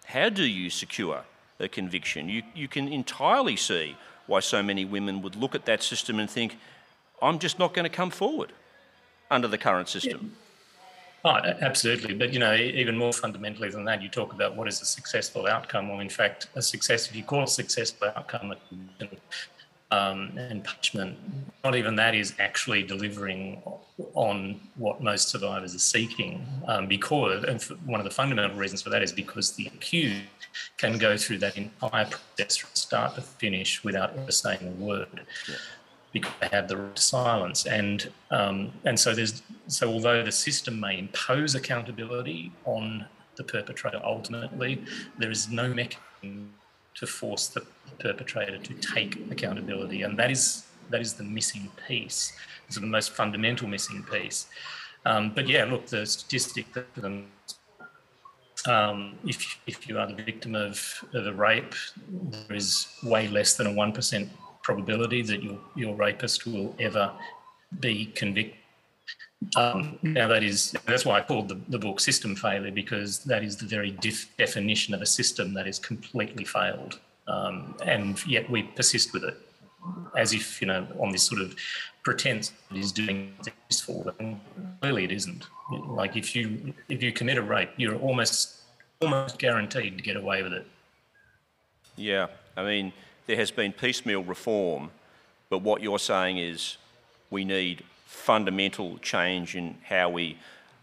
how 0.05 0.29
do 0.29 0.43
you 0.43 0.69
secure 0.69 1.23
a 1.59 1.67
conviction? 1.67 2.29
You, 2.29 2.43
you 2.53 2.67
can 2.67 2.87
entirely 2.87 3.55
see 3.55 3.95
why 4.27 4.39
so 4.39 4.63
many 4.63 4.85
women 4.85 5.21
would 5.21 5.35
look 5.35 5.55
at 5.55 5.65
that 5.65 5.83
system 5.83 6.19
and 6.19 6.29
think, 6.29 6.57
I'm 7.21 7.39
just 7.39 7.59
not 7.59 7.73
going 7.73 7.83
to 7.83 7.95
come 7.95 8.09
forward 8.09 8.51
under 9.31 9.47
the 9.47 9.57
current 9.57 9.89
system. 9.89 10.31
Yeah. 11.23 11.31
Oh, 11.31 11.35
absolutely. 11.61 12.13
But, 12.13 12.33
you 12.33 12.39
know, 12.39 12.53
even 12.53 12.95
more 12.95 13.11
fundamentally 13.11 13.69
than 13.69 13.83
that, 13.85 14.01
you 14.01 14.09
talk 14.09 14.31
about 14.31 14.55
what 14.55 14.67
is 14.67 14.81
a 14.81 14.85
successful 14.85 15.47
outcome. 15.47 15.89
Well, 15.89 15.99
in 15.99 16.09
fact, 16.09 16.49
a 16.53 16.61
success, 16.61 17.09
if 17.09 17.15
you 17.15 17.23
call 17.23 17.43
a 17.43 17.47
successful 17.47 18.09
outcome 18.15 18.53
um, 19.89 20.37
and 20.37 20.63
punishment, 20.63 21.17
not 21.63 21.75
even 21.75 21.95
that 21.95 22.13
is 22.13 22.35
actually 22.37 22.83
delivering 22.83 23.63
on 24.15 24.59
what 24.75 25.01
most 25.01 25.29
survivors 25.29 25.75
are 25.75 25.79
seeking. 25.79 26.45
Um, 26.67 26.87
because, 26.87 27.43
and 27.43 27.61
one 27.85 27.99
of 27.99 28.05
the 28.05 28.09
fundamental 28.11 28.57
reasons 28.57 28.81
for 28.81 28.89
that 28.89 29.03
is 29.03 29.11
because 29.11 29.51
the 29.51 29.67
accused 29.67 30.23
can 30.77 30.97
go 30.97 31.17
through 31.17 31.39
that 31.39 31.57
entire 31.57 32.05
process 32.05 32.57
from 32.57 32.69
start 32.73 33.15
to 33.15 33.21
finish 33.21 33.83
without 33.83 34.17
ever 34.17 34.31
saying 34.31 34.59
a 34.61 34.83
word. 34.83 35.21
Yeah 35.47 35.55
because 36.13 36.31
they 36.39 36.47
have 36.47 36.69
the 36.69 36.77
right 36.77 36.95
to 36.95 37.01
silence. 37.01 37.65
And 37.65 38.09
um, 38.31 38.71
and 38.85 38.97
so 38.97 39.13
there's 39.13 39.43
so 39.67 39.91
although 39.91 40.23
the 40.23 40.31
system 40.31 40.79
may 40.79 40.97
impose 40.97 41.55
accountability 41.55 42.53
on 42.63 43.05
the 43.35 43.43
perpetrator 43.43 43.99
ultimately, 44.01 44.81
there 45.17 45.29
is 45.29 45.49
no 45.49 45.67
mechanism 45.67 46.53
to 46.95 47.05
force 47.05 47.47
the 47.47 47.65
perpetrator 47.99 48.57
to 48.57 48.73
take 48.75 49.17
accountability, 49.29 50.03
and 50.03 50.17
that 50.17 50.31
is 50.31 50.65
that 50.89 51.01
is 51.01 51.13
the 51.13 51.23
missing 51.23 51.69
piece. 51.87 52.33
It's 52.67 52.77
the 52.77 52.85
most 52.85 53.11
fundamental 53.11 53.67
missing 53.67 54.03
piece. 54.03 54.47
Um, 55.05 55.31
but 55.33 55.47
yeah, 55.47 55.65
look, 55.65 55.85
the 55.87 56.05
statistic 56.05 56.73
that 56.73 56.85
um, 57.03 57.27
um, 58.65 59.15
if, 59.25 59.59
if 59.67 59.87
you 59.87 59.99
are 59.99 60.07
the 60.07 60.15
victim 60.15 60.55
of, 60.55 61.03
of 61.13 61.27
a 61.27 61.33
rape, 61.33 61.75
there 62.07 62.55
is 62.55 62.87
way 63.03 63.27
less 63.27 63.55
than 63.55 63.67
a 63.67 63.71
1% 63.71 64.29
probability 64.63 65.21
that 65.21 65.43
your, 65.43 65.59
your 65.75 65.95
rapist 65.95 66.47
will 66.47 66.75
ever 66.79 67.11
be 67.79 68.07
convicted. 68.07 68.59
Um, 69.55 69.99
now 70.01 70.27
that 70.27 70.43
is 70.43 70.73
that's 70.85 71.05
why 71.05 71.19
I 71.19 71.21
called 71.21 71.49
the, 71.49 71.59
the 71.67 71.77
book 71.77 71.99
"System 71.99 72.35
Failure" 72.35 72.71
because 72.71 73.19
that 73.25 73.43
is 73.43 73.57
the 73.57 73.67
very 73.67 73.91
def- 73.91 74.35
definition 74.37 74.93
of 74.95 75.01
a 75.01 75.05
system 75.05 75.53
that 75.53 75.67
is 75.67 75.77
completely 75.77 76.45
failed, 76.45 76.99
um, 77.27 77.75
and 77.85 78.25
yet 78.25 78.49
we 78.49 78.63
persist 78.63 79.13
with 79.13 79.23
it 79.23 79.37
as 80.17 80.33
if 80.33 80.61
you 80.61 80.67
know 80.67 80.87
on 80.99 81.11
this 81.11 81.23
sort 81.23 81.41
of 81.41 81.55
pretense 82.05 82.53
it 82.71 82.77
is 82.77 82.93
doing 82.93 83.33
useful. 83.69 84.13
And 84.19 84.39
clearly, 84.79 85.03
it 85.03 85.11
isn't. 85.11 85.47
Like 85.69 86.15
if 86.15 86.35
you 86.35 86.73
if 86.87 87.03
you 87.03 87.11
commit 87.11 87.37
a 87.37 87.41
rape, 87.41 87.71
you're 87.75 87.97
almost 87.97 88.61
almost 89.01 89.37
guaranteed 89.39 89.97
to 89.97 90.03
get 90.03 90.15
away 90.15 90.41
with 90.41 90.53
it. 90.53 90.65
Yeah, 91.97 92.27
I 92.55 92.63
mean, 92.63 92.93
there 93.25 93.35
has 93.35 93.51
been 93.51 93.73
piecemeal 93.73 94.23
reform, 94.23 94.91
but 95.49 95.61
what 95.61 95.81
you're 95.81 95.99
saying 95.99 96.37
is 96.37 96.77
we 97.29 97.43
need 97.43 97.83
fundamental 98.05 98.97
change 98.99 99.55
in 99.55 99.75
how 99.83 100.09
we 100.09 100.37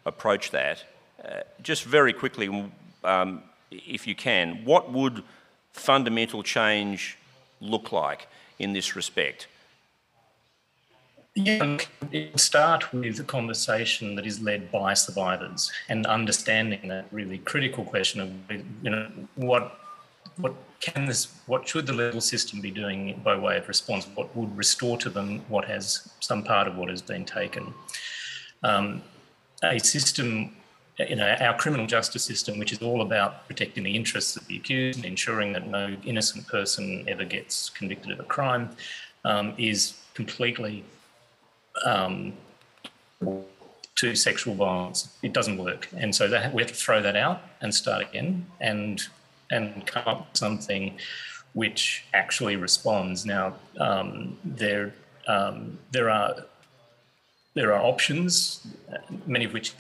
approach 0.04 0.50
that. 0.50 0.84
Uh, 1.24 1.40
just 1.62 1.84
very 1.84 2.12
quickly, 2.12 2.70
um, 3.04 3.42
if 3.70 4.06
you 4.06 4.14
can, 4.14 4.64
what 4.64 4.92
would 4.92 5.22
fundamental 5.72 6.42
change 6.42 7.16
look 7.60 7.92
like 7.92 8.26
in 8.58 8.72
this 8.72 8.96
respect? 8.96 9.46
Yeah, 11.34 11.78
it 12.10 12.38
start 12.38 12.92
with 12.92 13.18
a 13.18 13.24
conversation 13.24 14.16
that 14.16 14.26
is 14.26 14.42
led 14.42 14.70
by 14.70 14.92
survivors 14.92 15.72
and 15.88 16.06
understanding 16.06 16.88
that 16.88 17.06
really 17.10 17.38
critical 17.38 17.84
question 17.84 18.20
of 18.20 18.30
you 18.82 18.90
know 18.90 19.08
what 19.36 19.78
what 20.36 20.54
can 20.80 21.06
this 21.06 21.28
what 21.46 21.66
should 21.66 21.86
the 21.86 21.92
legal 21.94 22.20
system 22.20 22.60
be 22.60 22.70
doing 22.70 23.18
by 23.24 23.34
way 23.34 23.56
of 23.56 23.66
response? 23.66 24.06
What 24.14 24.34
would 24.36 24.54
restore 24.54 24.98
to 24.98 25.08
them 25.08 25.42
what 25.48 25.64
has 25.64 26.12
some 26.20 26.42
part 26.44 26.68
of 26.68 26.76
what 26.76 26.90
has 26.90 27.00
been 27.00 27.24
taken? 27.24 27.72
Um, 28.62 29.00
a 29.62 29.78
system 29.78 30.54
you 30.98 31.16
know, 31.16 31.34
our 31.40 31.56
criminal 31.56 31.86
justice 31.86 32.22
system, 32.22 32.58
which 32.58 32.72
is 32.72 32.82
all 32.82 33.00
about 33.00 33.46
protecting 33.46 33.84
the 33.84 33.96
interests 33.96 34.36
of 34.36 34.46
the 34.46 34.56
accused 34.56 34.98
and 34.98 35.06
ensuring 35.06 35.52
that 35.54 35.66
no 35.66 35.96
innocent 36.04 36.46
person 36.46 37.04
ever 37.08 37.24
gets 37.24 37.70
convicted 37.70 38.12
of 38.12 38.20
a 38.20 38.24
crime, 38.24 38.68
um, 39.24 39.54
is 39.56 39.94
completely 40.14 40.84
um, 41.84 42.32
to 43.96 44.14
sexual 44.14 44.54
violence. 44.54 45.16
It 45.22 45.32
doesn't 45.32 45.58
work, 45.58 45.88
and 45.96 46.14
so 46.14 46.28
that, 46.28 46.52
we 46.52 46.62
have 46.62 46.70
to 46.70 46.76
throw 46.76 47.02
that 47.02 47.16
out 47.16 47.42
and 47.60 47.74
start 47.74 48.02
again, 48.02 48.46
and 48.60 49.02
and 49.50 49.86
come 49.86 50.04
up 50.06 50.28
with 50.28 50.36
something 50.36 50.98
which 51.52 52.04
actually 52.14 52.56
responds. 52.56 53.26
Now, 53.26 53.54
um, 53.78 54.38
there 54.44 54.94
um, 55.26 55.78
there 55.90 56.10
are 56.10 56.44
there 57.54 57.74
are 57.74 57.84
options, 57.84 58.66
many 59.26 59.44
of 59.44 59.52
which 59.52 59.74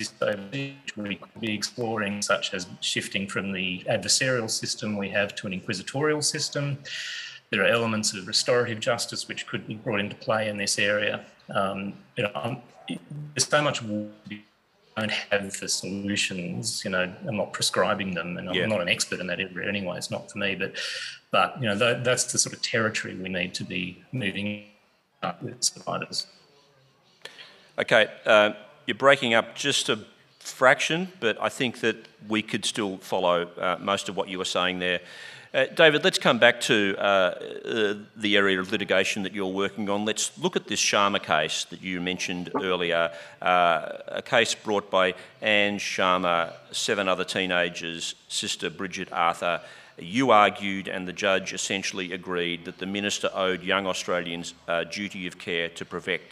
we 0.96 1.16
could 1.16 1.40
be 1.40 1.54
exploring, 1.54 2.20
such 2.20 2.52
as 2.52 2.66
shifting 2.80 3.26
from 3.26 3.52
the 3.52 3.82
adversarial 3.88 4.50
system 4.50 4.98
we 4.98 5.08
have 5.08 5.34
to 5.36 5.46
an 5.46 5.54
inquisitorial 5.54 6.20
system. 6.20 6.78
There 7.50 7.62
are 7.62 7.66
elements 7.66 8.12
of 8.12 8.26
restorative 8.26 8.80
justice 8.80 9.26
which 9.26 9.46
could 9.46 9.66
be 9.66 9.74
brought 9.74 10.00
into 10.00 10.16
play 10.16 10.48
in 10.48 10.58
this 10.58 10.78
area. 10.78 11.24
Um, 11.52 11.94
you 12.16 12.24
know, 12.24 12.60
there's 12.88 13.46
so 13.46 13.62
much 13.62 13.82
we 13.82 14.44
don't 14.96 15.10
have 15.10 15.52
the 15.58 15.68
solutions. 15.68 16.84
You 16.84 16.90
know, 16.90 17.12
I'm 17.26 17.36
not 17.36 17.52
prescribing 17.52 18.14
them, 18.14 18.36
and 18.36 18.48
I'm 18.48 18.54
yeah. 18.54 18.66
not 18.66 18.80
an 18.80 18.88
expert 18.88 19.20
in 19.20 19.26
that 19.28 19.40
area 19.40 19.68
anyway. 19.68 19.96
It's 19.96 20.10
not 20.10 20.30
for 20.30 20.38
me, 20.38 20.54
but 20.54 20.74
but 21.30 21.60
you 21.60 21.68
know, 21.68 21.76
that, 21.76 22.04
that's 22.04 22.30
the 22.32 22.38
sort 22.38 22.54
of 22.54 22.62
territory 22.62 23.14
we 23.14 23.28
need 23.28 23.54
to 23.54 23.64
be 23.64 24.02
moving 24.12 24.64
up 25.22 25.42
with 25.42 25.72
providers. 25.74 26.26
Okay, 27.78 28.08
uh, 28.26 28.52
you're 28.86 28.94
breaking 28.94 29.34
up 29.34 29.54
just 29.54 29.88
a 29.88 29.98
fraction, 30.38 31.10
but 31.20 31.40
I 31.40 31.48
think 31.48 31.80
that 31.80 31.96
we 32.28 32.42
could 32.42 32.64
still 32.64 32.98
follow 32.98 33.48
uh, 33.58 33.78
most 33.80 34.08
of 34.08 34.16
what 34.16 34.28
you 34.28 34.38
were 34.38 34.44
saying 34.44 34.78
there. 34.78 35.00
Uh, 35.54 35.66
David, 35.66 36.02
let's 36.02 36.18
come 36.18 36.38
back 36.38 36.62
to 36.62 36.96
uh, 36.98 37.02
uh, 37.02 37.94
the 38.16 38.38
area 38.38 38.58
of 38.58 38.72
litigation 38.72 39.22
that 39.22 39.34
you're 39.34 39.52
working 39.52 39.90
on. 39.90 40.06
Let's 40.06 40.38
look 40.38 40.56
at 40.56 40.66
this 40.66 40.80
Sharma 40.80 41.22
case 41.22 41.64
that 41.64 41.82
you 41.82 42.00
mentioned 42.00 42.50
earlier, 42.54 43.12
uh, 43.42 43.98
a 44.06 44.22
case 44.22 44.54
brought 44.54 44.90
by 44.90 45.12
Anj 45.42 45.76
Sharma, 45.76 46.54
seven 46.70 47.06
other 47.06 47.24
teenagers, 47.24 48.14
sister 48.28 48.70
Brigid 48.70 49.12
Arthur. 49.12 49.60
You 49.98 50.30
argued, 50.30 50.88
and 50.88 51.06
the 51.06 51.12
judge 51.12 51.52
essentially 51.52 52.12
agreed, 52.14 52.64
that 52.64 52.78
the 52.78 52.86
minister 52.86 53.28
owed 53.34 53.62
young 53.62 53.86
Australians 53.86 54.54
a 54.68 54.86
duty 54.86 55.26
of 55.26 55.38
care 55.38 55.68
to 55.68 55.84
prevent, 55.84 56.22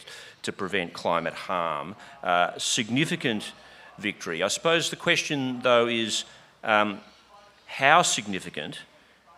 to 0.41 0.51
prevent 0.51 0.93
climate 0.93 1.35
harm. 1.35 1.95
Uh, 2.23 2.57
significant 2.57 3.51
victory. 3.99 4.41
I 4.41 4.47
suppose 4.47 4.89
the 4.89 4.95
question, 4.95 5.61
though, 5.61 5.85
is 5.85 6.23
um, 6.63 7.01
how 7.67 8.01
significant 8.01 8.79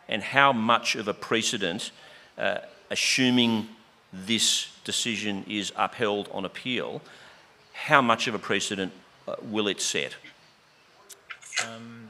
and 0.07 0.21
how 0.21 0.53
much 0.53 0.95
of 0.95 1.07
a 1.07 1.13
precedent, 1.13 1.91
uh, 2.37 2.57
assuming 2.89 3.67
this 4.11 4.69
decision 4.83 5.45
is 5.47 5.71
upheld 5.75 6.29
on 6.31 6.45
appeal, 6.45 7.01
how 7.73 8.01
much 8.01 8.27
of 8.27 8.35
a 8.35 8.39
precedent 8.39 8.91
uh, 9.27 9.35
will 9.43 9.67
it 9.67 9.81
set? 9.81 10.15
Um, 11.65 12.09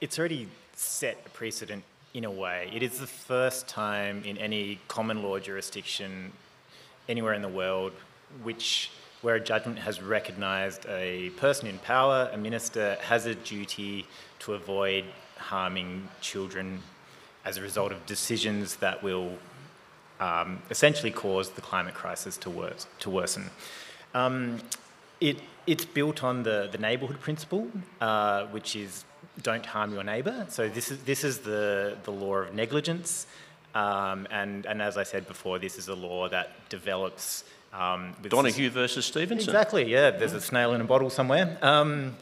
it's 0.00 0.18
already 0.18 0.48
set 0.74 1.18
a 1.26 1.30
precedent 1.30 1.84
in 2.14 2.24
a 2.24 2.30
way. 2.30 2.70
It 2.74 2.82
is 2.82 2.98
the 2.98 3.06
first 3.06 3.68
time 3.68 4.22
in 4.24 4.36
any 4.38 4.78
common 4.88 5.22
law 5.22 5.38
jurisdiction 5.38 6.32
anywhere 7.08 7.34
in 7.34 7.42
the 7.42 7.48
world 7.48 7.92
which 8.42 8.90
where 9.22 9.36
a 9.36 9.40
judgment 9.40 9.78
has 9.78 10.02
recognised 10.02 10.84
a 10.88 11.30
person 11.30 11.68
in 11.68 11.78
power, 11.78 12.28
a 12.32 12.36
minister, 12.36 12.96
has 13.02 13.26
a 13.26 13.34
duty 13.36 14.04
to 14.40 14.54
avoid 14.54 15.04
harming 15.36 16.08
children 16.20 16.82
as 17.44 17.56
a 17.56 17.62
result 17.62 17.92
of 17.92 18.04
decisions 18.06 18.76
that 18.76 19.02
will 19.02 19.32
um, 20.20 20.62
essentially 20.70 21.10
cause 21.10 21.50
the 21.50 21.60
climate 21.60 21.94
crisis 21.94 22.36
to, 22.38 22.50
wor- 22.50 22.72
to 23.00 23.10
worsen. 23.10 23.50
Um, 24.14 24.58
it, 25.20 25.38
it's 25.66 25.84
built 25.84 26.22
on 26.22 26.42
the, 26.42 26.68
the 26.70 26.78
neighbourhood 26.78 27.20
principle, 27.20 27.68
uh, 28.00 28.46
which 28.46 28.76
is 28.76 29.04
don't 29.42 29.64
harm 29.64 29.92
your 29.92 30.04
neighbour. 30.04 30.46
So 30.48 30.68
this 30.68 30.90
is, 30.90 30.98
this 31.04 31.24
is 31.24 31.38
the, 31.38 31.96
the 32.04 32.10
law 32.10 32.36
of 32.36 32.54
negligence. 32.54 33.26
Um, 33.74 34.26
and, 34.30 34.66
and 34.66 34.82
as 34.82 34.96
I 34.96 35.02
said 35.02 35.26
before, 35.26 35.58
this 35.58 35.78
is 35.78 35.88
a 35.88 35.94
law 35.94 36.28
that 36.28 36.68
develops. 36.68 37.44
Um, 37.72 38.14
Donoghue 38.28 38.68
versus 38.68 39.06
Stevenson. 39.06 39.48
Exactly, 39.48 39.90
yeah. 39.90 40.10
There's 40.10 40.34
a 40.34 40.40
snail 40.40 40.74
in 40.74 40.82
a 40.82 40.84
bottle 40.84 41.08
somewhere. 41.08 41.56
Um, 41.62 42.16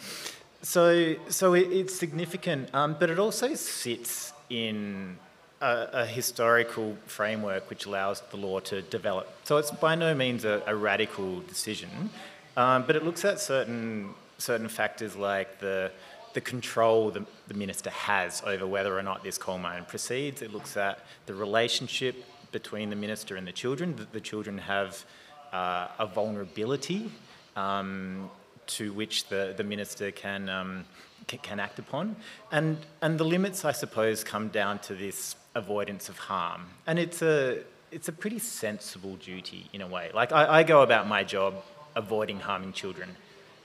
so 0.62 1.16
so 1.28 1.54
it, 1.54 1.72
it's 1.72 1.94
significant, 1.98 2.72
um, 2.72 2.96
but 3.00 3.10
it 3.10 3.18
also 3.18 3.54
sits 3.54 4.32
in 4.50 5.16
a, 5.60 5.88
a, 5.92 6.06
historical 6.06 6.96
framework 7.06 7.70
which 7.70 7.86
allows 7.86 8.20
the 8.30 8.36
law 8.36 8.60
to 8.60 8.82
develop. 8.82 9.28
So 9.44 9.56
it's 9.58 9.70
by 9.70 9.94
no 9.94 10.14
means 10.14 10.44
a, 10.44 10.62
a 10.66 10.74
radical 10.74 11.40
decision, 11.40 12.10
um, 12.56 12.84
but 12.86 12.96
it 12.96 13.04
looks 13.04 13.24
at 13.24 13.40
certain 13.40 14.10
certain 14.38 14.68
factors 14.68 15.16
like 15.16 15.60
the 15.60 15.92
the 16.32 16.40
control 16.40 17.10
the, 17.10 17.24
the 17.48 17.54
minister 17.54 17.90
has 17.90 18.42
over 18.46 18.66
whether 18.66 18.96
or 18.96 19.02
not 19.02 19.22
this 19.22 19.38
coal 19.38 19.58
mine 19.58 19.84
proceeds. 19.86 20.42
It 20.42 20.52
looks 20.52 20.76
at 20.76 21.00
the 21.26 21.34
relationship 21.34 22.24
between 22.52 22.90
the 22.90 22.96
minister 22.96 23.36
and 23.36 23.46
the 23.46 23.52
children. 23.52 23.96
The, 23.96 24.06
the 24.12 24.20
children 24.20 24.58
have 24.58 25.04
uh, 25.52 25.88
a 25.98 26.06
vulnerability 26.06 27.10
um, 27.56 28.30
to 28.66 28.92
which 28.92 29.28
the, 29.28 29.54
the 29.56 29.64
minister 29.64 30.10
can 30.10 30.48
um, 30.48 30.84
can 31.26 31.60
act 31.60 31.78
upon. 31.78 32.16
And, 32.50 32.78
and 33.02 33.18
the 33.18 33.24
limits, 33.24 33.64
I 33.64 33.72
suppose, 33.72 34.24
come 34.24 34.48
down 34.48 34.78
to 34.80 34.94
this 34.94 35.36
avoidance 35.54 36.08
of 36.08 36.18
harm. 36.18 36.66
And 36.86 36.98
it's 36.98 37.22
a, 37.22 37.58
it's 37.90 38.08
a 38.08 38.12
pretty 38.12 38.38
sensible 38.38 39.16
duty 39.16 39.68
in 39.72 39.80
a 39.80 39.86
way. 39.86 40.10
Like, 40.14 40.32
I, 40.32 40.60
I 40.60 40.62
go 40.62 40.82
about 40.82 41.08
my 41.08 41.24
job 41.24 41.54
avoiding 41.96 42.40
harming 42.40 42.72
children, 42.72 43.16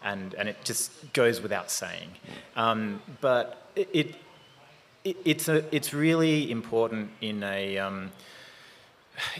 and, 0.03 0.33
and 0.35 0.49
it 0.49 0.63
just 0.63 1.13
goes 1.13 1.41
without 1.41 1.71
saying. 1.71 2.09
Um, 2.55 3.01
but 3.21 3.69
it, 3.75 3.89
it, 3.93 4.15
it, 5.03 5.17
it's, 5.25 5.47
a, 5.47 5.63
it's 5.75 5.93
really 5.93 6.49
important 6.49 7.09
in 7.21 7.43
a, 7.43 7.77
um, 7.77 8.11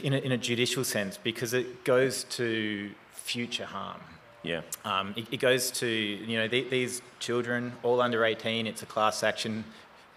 in 0.02 0.12
a, 0.12 0.18
in 0.18 0.32
a 0.32 0.38
judicial 0.38 0.84
sense 0.84 1.18
because 1.18 1.52
it 1.52 1.84
goes 1.84 2.24
to 2.24 2.90
future 3.12 3.66
harm. 3.66 4.00
Yeah. 4.46 4.62
Um, 4.84 5.14
it, 5.16 5.26
it, 5.32 5.40
goes 5.40 5.70
to, 5.72 5.86
you 5.86 6.38
know, 6.38 6.48
th- 6.48 6.70
these 6.70 7.02
children, 7.18 7.72
all 7.82 8.00
under 8.00 8.24
18, 8.24 8.66
it's 8.66 8.82
a 8.82 8.86
class 8.86 9.22
action. 9.22 9.64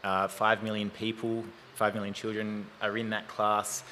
Uh, 0.03 0.27
five 0.27 0.63
million 0.63 0.89
people, 0.89 1.43
five 1.75 1.95
million 1.95 2.13
children 2.13 2.65
are 2.81 2.97
in 2.97 3.09
that 3.09 3.27
class. 3.27 3.83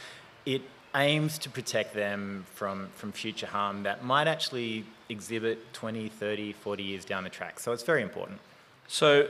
It 0.45 0.61
aims 0.95 1.37
to 1.39 1.49
protect 1.49 1.93
them 1.93 2.45
from, 2.53 2.89
from 2.95 3.11
future 3.11 3.47
harm 3.47 3.83
that 3.83 4.03
might 4.03 4.27
actually 4.27 4.85
exhibit 5.09 5.73
20, 5.73 6.09
30, 6.09 6.53
40 6.53 6.83
years 6.83 7.05
down 7.05 7.23
the 7.23 7.29
track. 7.29 7.59
So 7.59 7.71
it's 7.71 7.83
very 7.83 8.01
important. 8.01 8.39
So, 8.87 9.27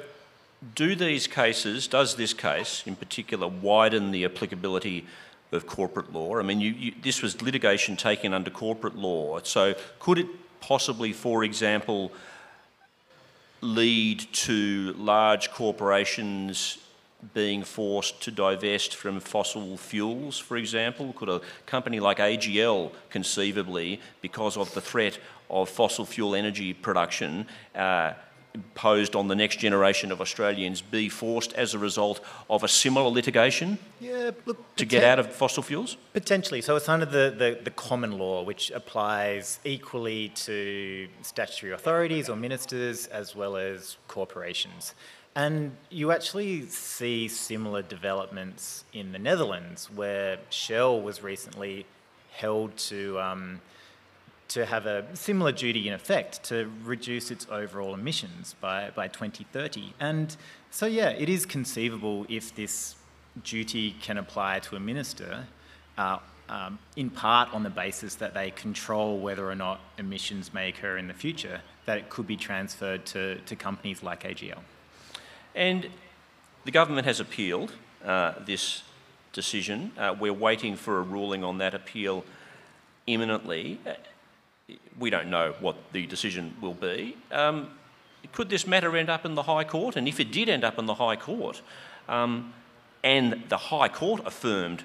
do 0.74 0.96
these 0.96 1.28
cases, 1.28 1.88
does 1.88 2.16
this 2.16 2.34
case 2.34 2.84
in 2.88 2.96
particular 2.96 3.48
widen 3.48 4.12
the 4.12 4.26
applicability 4.26 5.06
of 5.52 5.68
corporate 5.68 6.12
law? 6.14 6.38
I 6.38 6.42
mean, 6.42 6.60
you, 6.60 6.72
you, 6.72 6.94
this 7.02 7.22
was 7.22 7.42
litigation 7.42 7.96
taken 7.96 8.34
under 8.34 8.50
corporate 8.50 8.96
law. 8.96 9.40
So, 9.44 9.76
could 10.00 10.20
it 10.20 10.28
possibly, 10.62 11.14
for 11.14 11.44
example, 11.44 12.12
lead 13.62 14.20
to 14.32 14.94
large 14.98 15.52
corporations 15.52 16.78
being 17.34 17.64
forced 17.64 18.22
to 18.22 18.32
divest 18.32 18.96
from 18.96 19.20
fossil 19.20 19.78
fuels, 19.78 20.38
for 20.38 20.58
example? 20.58 21.14
Could 21.14 21.30
a 21.30 21.42
company 21.66 22.00
like 22.00 22.20
AGL 22.20 22.92
conceivably, 23.10 24.00
because 24.22 24.58
of 24.58 24.74
the 24.74 24.82
threat 24.82 25.18
of 25.50 25.70
fossil 25.70 26.06
fuel 26.06 26.36
energy 26.36 26.74
production, 26.74 27.48
uh, 27.76 28.14
imposed 28.54 29.16
on 29.16 29.28
the 29.28 29.36
next 29.36 29.60
generation 29.60 30.12
of 30.12 30.20
Australians 30.20 30.82
be 30.82 31.10
forced 31.10 31.54
as 31.54 31.74
a 31.74 31.80
result 31.80 32.20
of 32.50 32.64
a 32.64 32.68
similar 32.68 33.10
litigation 33.10 33.78
Yeah, 34.00 34.32
look. 34.46 34.76
to 34.78 34.86
get 34.86 35.04
out 35.04 35.20
of 35.20 35.32
fossil 35.32 35.62
fuels? 35.64 35.98
Potentially. 36.14 36.62
So 36.62 36.76
it's 36.76 36.90
under 36.90 37.06
the, 37.06 37.34
the, 37.38 37.60
the 37.64 37.72
common 37.72 38.18
law, 38.18 38.44
which 38.44 38.72
applies 38.72 39.60
equally 39.64 40.30
to 40.30 41.08
statutory 41.22 41.72
authorities 41.74 42.30
or 42.30 42.36
ministers 42.36 43.08
as 43.08 43.36
well 43.36 43.58
as 43.58 43.98
corporations. 44.08 44.96
And 45.36 45.74
you 45.92 46.12
actually 46.12 46.66
see 46.66 47.28
similar 47.28 47.84
developments 47.84 48.86
in 48.92 49.12
the 49.12 49.20
Netherlands, 49.20 49.88
where 49.94 50.40
Shell 50.50 51.00
was 51.02 51.22
recently 51.22 51.86
held 52.32 52.76
to, 52.78 53.20
um, 53.20 53.62
to 54.50 54.66
have 54.66 54.86
a 54.86 55.04
similar 55.16 55.52
duty 55.52 55.88
in 55.88 55.94
effect 55.94 56.44
to 56.44 56.72
reduce 56.84 57.32
its 57.32 57.48
overall 57.52 57.94
emissions 57.94 58.56
by, 58.62 58.92
by 58.96 59.08
2030. 59.08 59.94
And 60.00 60.36
so, 60.72 60.86
yeah, 60.86 61.10
it 61.10 61.30
is 61.30 61.46
conceivable 61.46 62.26
if 62.30 62.56
this 62.56 62.96
duty 63.44 63.96
can 64.02 64.18
apply 64.18 64.60
to 64.60 64.76
a 64.76 64.80
minister, 64.80 65.46
uh, 65.98 66.20
um, 66.50 66.80
in 66.96 67.10
part 67.10 67.54
on 67.54 67.64
the 67.64 67.70
basis 67.70 68.16
that 68.16 68.34
they 68.34 68.52
control 68.52 69.20
whether 69.20 69.50
or 69.50 69.56
not 69.56 69.82
emissions 69.98 70.54
may 70.54 70.70
occur 70.70 70.98
in 70.98 71.08
the 71.08 71.14
future, 71.14 71.62
that 71.86 71.98
it 71.98 72.10
could 72.10 72.26
be 72.26 72.38
transferred 72.38 73.06
to, 73.08 73.36
to 73.42 73.56
companies 73.56 74.02
like 74.02 74.24
AGL. 74.24 74.60
And 75.56 75.90
the 76.64 76.72
government 76.72 77.06
has 77.06 77.20
appealed 77.20 77.74
uh, 78.06 78.34
this 78.46 78.84
decision. 79.34 79.92
Uh, 79.98 80.16
we're 80.18 80.34
waiting 80.34 80.76
for 80.76 81.00
a 81.00 81.02
ruling 81.02 81.44
on 81.44 81.58
that 81.58 81.74
appeal 81.74 82.24
imminently. 83.08 83.80
We 85.00 85.10
don't 85.10 85.30
know 85.30 85.54
what 85.60 85.76
the 85.94 86.06
decision 86.06 86.54
will 86.62 86.74
be. 86.74 87.16
Um, 87.32 87.70
could 88.34 88.50
this 88.50 88.68
matter 88.68 88.98
end 88.98 89.10
up 89.10 89.26
in 89.26 89.36
the 89.36 89.44
High 89.44 89.64
Court? 89.64 89.96
And 89.96 90.08
if 90.08 90.20
it 90.20 90.32
did 90.32 90.50
end 90.50 90.64
up 90.64 90.78
in 90.78 90.86
the 90.86 90.96
High 90.96 91.16
Court, 91.16 91.62
um, 92.10 92.54
and 93.04 93.44
the 93.48 93.58
High 93.58 93.88
Court 93.88 94.22
affirmed 94.26 94.84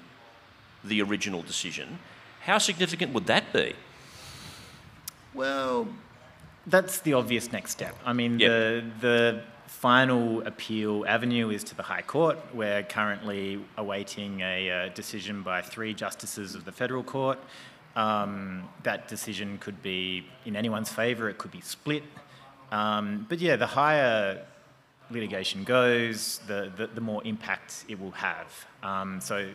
the 0.83 1.01
original 1.01 1.41
decision, 1.41 1.99
how 2.41 2.57
significant 2.57 3.13
would 3.13 3.25
that 3.25 3.51
be? 3.51 3.73
Well, 5.33 5.87
that's 6.67 6.99
the 6.99 7.13
obvious 7.13 7.51
next 7.51 7.71
step. 7.71 7.95
I 8.05 8.13
mean, 8.13 8.39
Yep. 8.39 8.49
the, 8.49 8.83
the 9.01 9.41
final 9.67 10.45
appeal 10.47 11.03
avenue 11.07 11.49
is 11.49 11.63
to 11.65 11.75
the 11.75 11.83
High 11.83 12.03
Court. 12.03 12.37
We're 12.53 12.83
currently 12.83 13.59
awaiting 13.77 14.41
a 14.41 14.69
uh, 14.69 14.89
decision 14.89 15.41
by 15.41 15.61
three 15.61 15.93
justices 15.93 16.55
of 16.55 16.63
the 16.63 16.71
Federal 16.71 17.03
Court. 17.03 17.39
Um, 17.95 18.69
that 18.83 19.07
decision 19.07 19.57
could 19.59 19.81
be 19.83 20.25
in 20.45 20.55
anyone's 20.55 20.89
favour, 20.89 21.29
it 21.29 21.37
could 21.37 21.51
be 21.51 21.61
split. 21.61 22.03
Um, 22.71 23.25
but 23.29 23.39
yeah, 23.39 23.55
the 23.55 23.67
higher 23.67 24.45
litigation 25.11 25.63
goes, 25.63 26.39
the, 26.47 26.71
the, 26.75 26.87
the 26.87 27.01
more 27.01 27.21
impact 27.23 27.85
it 27.87 27.99
will 27.99 28.11
have. 28.11 28.65
Um, 28.81 29.21
so 29.21 29.47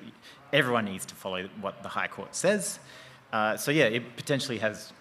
everyone 0.52 0.84
needs 0.84 1.04
to 1.06 1.14
follow 1.14 1.48
what 1.60 1.82
the 1.82 1.88
High 1.88 2.08
Court 2.08 2.34
says. 2.34 2.78
Uh, 3.32 3.56
so 3.56 3.70
yeah, 3.70 3.84
it 3.84 4.16
potentially 4.16 4.58
has 4.58 4.92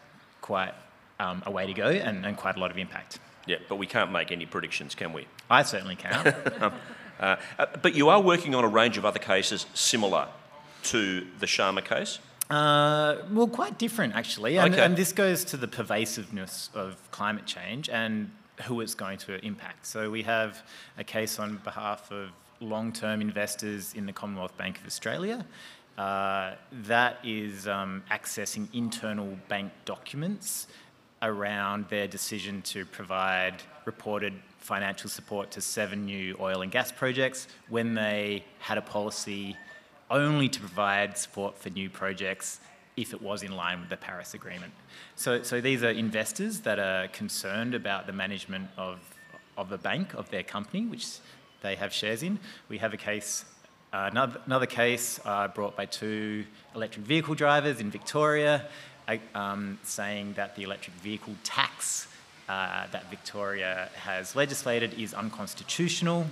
quite 0.41 0.73
um, 1.19 1.43
a 1.45 1.51
way 1.51 1.65
to 1.65 1.73
go 1.73 1.87
and, 1.87 2.25
and 2.25 2.35
quite 2.35 2.57
a 2.57 2.59
lot 2.59 2.71
of 2.71 2.77
impact. 2.77 3.19
Yeah, 3.45 3.57
but 3.69 3.77
we 3.77 3.87
can't 3.87 4.11
make 4.11 4.31
any 4.31 4.45
predictions, 4.45 4.93
can 4.95 5.13
we? 5.13 5.27
I 5.49 5.63
certainly 5.63 5.95
can. 5.95 6.73
Uh, 7.19 7.35
uh, 7.57 7.65
but 7.81 7.95
you 7.95 8.09
are 8.09 8.21
working 8.21 8.53
on 8.53 8.63
a 8.63 8.67
range 8.67 8.95
of 8.95 9.03
other 9.03 9.17
cases 9.17 9.65
similar 9.73 10.27
to 10.83 11.25
the 11.39 11.47
Sharma 11.47 11.83
case. 11.83 12.19
Uh, 12.49 13.17
well, 13.31 13.47
quite 13.47 13.77
different 13.77 14.15
actually, 14.15 14.57
and, 14.57 14.73
Okay. 14.73 14.83
and 14.83 14.95
this 14.95 15.11
goes 15.11 15.43
to 15.45 15.57
the 15.57 15.67
pervasiveness 15.67 16.69
of 16.73 16.95
climate 17.11 17.45
change 17.45 17.89
and 17.89 18.31
who 18.63 18.79
it's 18.81 18.95
going 18.95 19.17
to 19.19 19.43
impact. 19.45 19.85
So 19.85 20.09
we 20.09 20.23
have 20.23 20.63
a 20.97 21.03
case 21.03 21.39
on 21.39 21.57
behalf 21.63 22.11
of 22.11 22.29
long-term 22.59 23.21
investors 23.21 23.93
in 23.93 24.05
the 24.05 24.13
Commonwealth 24.13 24.57
Bank 24.57 24.79
of 24.79 24.85
Australia. 24.87 25.45
Uh, 25.97 26.53
that 26.71 27.17
is 27.23 27.67
um, 27.67 28.03
accessing 28.11 28.67
internal 28.73 29.37
bank 29.47 29.71
documents 29.85 30.67
around 31.21 31.87
their 31.89 32.07
decision 32.07 32.61
to 32.61 32.85
provide 32.85 33.55
reported 33.85 34.33
financial 34.59 35.09
support 35.09 35.49
to 35.51 35.61
seven 35.61 36.05
new 36.05 36.35
oil 36.39 36.61
and 36.61 36.71
gas 36.71 36.91
projects 36.91 37.47
when 37.69 37.93
they 37.93 38.43
had 38.59 38.77
a 38.77 38.81
policy 38.81 39.55
only 40.09 40.49
to 40.49 40.59
provide 40.59 41.17
support 41.17 41.57
for 41.57 41.69
new 41.69 41.89
projects 41.89 42.59
if 42.95 43.13
it 43.13 43.21
was 43.21 43.43
in 43.43 43.55
line 43.55 43.79
with 43.79 43.89
the 43.89 43.97
Paris 43.97 44.33
Agreement. 44.33 44.73
So, 45.15 45.43
so 45.43 45.61
these 45.61 45.83
are 45.83 45.91
investors 45.91 46.61
that 46.61 46.79
are 46.79 47.07
concerned 47.09 47.75
about 47.75 48.07
the 48.07 48.13
management 48.13 48.69
of, 48.77 48.99
of 49.55 49.69
the 49.69 49.77
bank, 49.77 50.13
of 50.15 50.29
their 50.31 50.43
company, 50.43 50.85
which 50.85 51.05
they 51.61 51.75
have 51.75 51.93
shares 51.93 52.23
in. 52.23 52.39
We 52.69 52.79
have 52.79 52.93
a 52.93 52.97
case, 52.97 53.45
uh, 53.93 54.09
another, 54.11 54.41
another 54.45 54.65
case 54.65 55.19
uh, 55.25 55.47
brought 55.49 55.75
by 55.75 55.85
two 55.85 56.45
electric 56.75 57.05
vehicle 57.05 57.35
drivers 57.35 57.79
in 57.79 57.91
Victoria, 57.91 58.65
uh, 59.07 59.17
um, 59.35 59.77
saying 59.83 60.33
that 60.33 60.55
the 60.55 60.63
electric 60.63 60.95
vehicle 60.97 61.35
tax 61.43 62.07
uh, 62.49 62.87
that 62.91 63.09
Victoria 63.09 63.89
has 63.95 64.35
legislated 64.35 64.93
is 64.93 65.13
unconstitutional. 65.13 66.25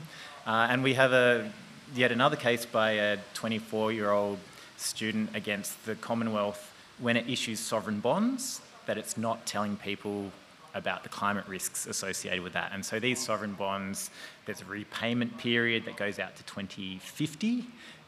Uh, 0.47 0.67
and 0.69 0.83
we 0.83 0.93
have 0.93 1.11
a, 1.11 1.51
yet 1.93 2.11
another 2.11 2.35
case 2.35 2.65
by 2.65 2.91
a 2.91 3.17
24 3.33 3.91
year 3.91 4.11
old 4.11 4.39
student 4.77 5.35
against 5.35 5.85
the 5.85 5.95
Commonwealth 5.95 6.73
when 6.99 7.17
it 7.17 7.29
issues 7.29 7.59
sovereign 7.59 7.99
bonds, 7.99 8.61
that 8.85 8.97
it's 8.97 9.17
not 9.17 9.45
telling 9.45 9.77
people 9.77 10.31
about 10.73 11.03
the 11.03 11.09
climate 11.09 11.45
risks 11.47 11.87
associated 11.87 12.43
with 12.43 12.53
that. 12.53 12.71
And 12.73 12.85
so 12.85 12.99
these 12.99 13.23
sovereign 13.23 13.53
bonds, 13.53 14.09
there's 14.45 14.61
a 14.61 14.65
repayment 14.65 15.37
period 15.37 15.85
that 15.85 15.95
goes 15.95 16.19
out 16.19 16.35
to 16.35 16.43
2050. 16.43 17.65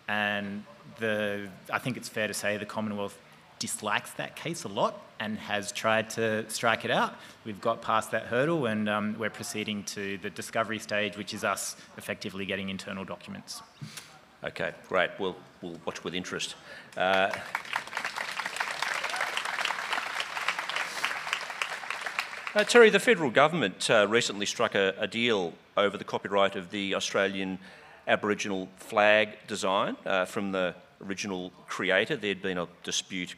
And 0.09 0.63
the, 0.99 1.49
I 1.71 1.79
think 1.79 1.97
it's 1.97 2.09
fair 2.09 2.27
to 2.27 2.33
say 2.33 2.57
the 2.57 2.65
Commonwealth 2.65 3.17
dislikes 3.59 4.11
that 4.13 4.35
case 4.35 4.63
a 4.63 4.67
lot 4.67 5.01
and 5.19 5.37
has 5.37 5.71
tried 5.71 6.09
to 6.11 6.49
strike 6.49 6.85
it 6.85 6.91
out. 6.91 7.15
We've 7.45 7.59
got 7.59 7.81
past 7.81 8.11
that 8.11 8.23
hurdle 8.23 8.65
and 8.67 8.87
um, 8.87 9.15
we're 9.17 9.29
proceeding 9.29 9.83
to 9.85 10.17
the 10.19 10.29
discovery 10.29 10.79
stage, 10.79 11.17
which 11.17 11.33
is 11.33 11.43
us 11.43 11.75
effectively 11.97 12.45
getting 12.45 12.69
internal 12.69 13.03
documents. 13.03 13.61
Okay, 14.43 14.73
great. 14.87 15.09
We'll, 15.19 15.35
we'll 15.61 15.79
watch 15.85 16.03
with 16.03 16.13
interest. 16.13 16.55
Uh, 16.95 17.31
uh, 22.53 22.63
Terri, 22.63 22.91
the 22.91 22.99
federal 22.99 23.31
government 23.31 23.89
uh, 23.89 24.05
recently 24.07 24.45
struck 24.45 24.75
a, 24.75 24.93
a 24.99 25.07
deal 25.07 25.53
over 25.75 25.97
the 25.97 26.03
copyright 26.03 26.55
of 26.55 26.69
the 26.69 26.93
Australian 26.93 27.57
Aboriginal 28.07 28.69
flag 28.77 29.37
design 29.47 29.97
uh, 30.05 30.25
from 30.25 30.51
the 30.51 30.75
original 31.05 31.51
creator. 31.67 32.15
There'd 32.15 32.41
been 32.41 32.57
a 32.57 32.67
dispute 32.83 33.35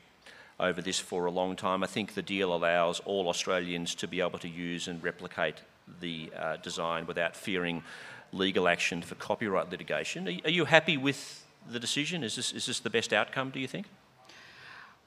over 0.59 0.81
this 0.81 0.99
for 0.99 1.25
a 1.25 1.31
long 1.31 1.55
time. 1.55 1.83
I 1.83 1.87
think 1.87 2.13
the 2.13 2.21
deal 2.21 2.53
allows 2.53 2.99
all 3.01 3.27
Australians 3.29 3.95
to 3.95 4.07
be 4.07 4.21
able 4.21 4.39
to 4.39 4.49
use 4.49 4.87
and 4.87 5.03
replicate 5.03 5.55
the 5.99 6.31
uh, 6.35 6.57
design 6.57 7.05
without 7.07 7.35
fearing 7.35 7.83
legal 8.31 8.67
action 8.67 9.01
for 9.01 9.15
copyright 9.15 9.71
litigation. 9.71 10.27
Are, 10.27 10.33
are 10.45 10.51
you 10.51 10.65
happy 10.65 10.97
with 10.97 11.45
the 11.69 11.79
decision? 11.79 12.23
Is 12.23 12.35
this, 12.35 12.51
is 12.51 12.65
this 12.65 12.79
the 12.79 12.89
best 12.89 13.13
outcome, 13.13 13.49
do 13.49 13.59
you 13.59 13.67
think? 13.67 13.87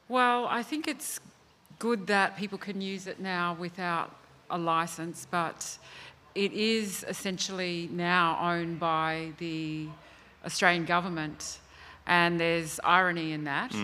Well, 0.09 0.47
I 0.47 0.63
think 0.63 0.89
it's 0.89 1.21
good 1.79 2.07
that 2.07 2.37
people 2.37 2.59
can 2.59 2.81
use 2.81 3.07
it 3.07 3.21
now 3.21 3.57
without 3.59 4.15
a 4.51 4.59
license, 4.59 5.27
but 5.31 5.79
it 6.35 6.53
is 6.53 7.05
essentially 7.09 7.89
now 7.93 8.39
owned 8.41 8.81
by 8.81 9.33
the 9.39 9.89
Australian 10.45 10.85
government, 10.85 11.59
and 12.07 12.39
there's 12.41 12.81
irony 12.85 13.33
in 13.33 13.45
that. 13.45 13.75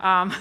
Um, 0.00 0.34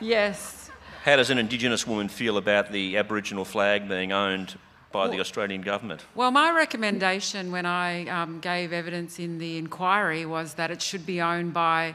yes. 0.00 0.70
How 1.04 1.16
does 1.16 1.30
an 1.30 1.38
Indigenous 1.38 1.86
woman 1.86 2.08
feel 2.08 2.36
about 2.36 2.72
the 2.72 2.96
Aboriginal 2.96 3.44
flag 3.44 3.88
being 3.88 4.12
owned 4.12 4.58
by 4.92 5.08
the 5.08 5.20
Australian 5.20 5.62
government? 5.62 6.04
Well, 6.14 6.30
my 6.30 6.50
recommendation 6.50 7.52
when 7.52 7.66
I 7.66 8.06
um, 8.08 8.40
gave 8.40 8.72
evidence 8.72 9.18
in 9.18 9.38
the 9.38 9.58
inquiry 9.58 10.26
was 10.26 10.54
that 10.54 10.70
it 10.70 10.80
should 10.80 11.04
be 11.04 11.20
owned 11.20 11.52
by 11.52 11.94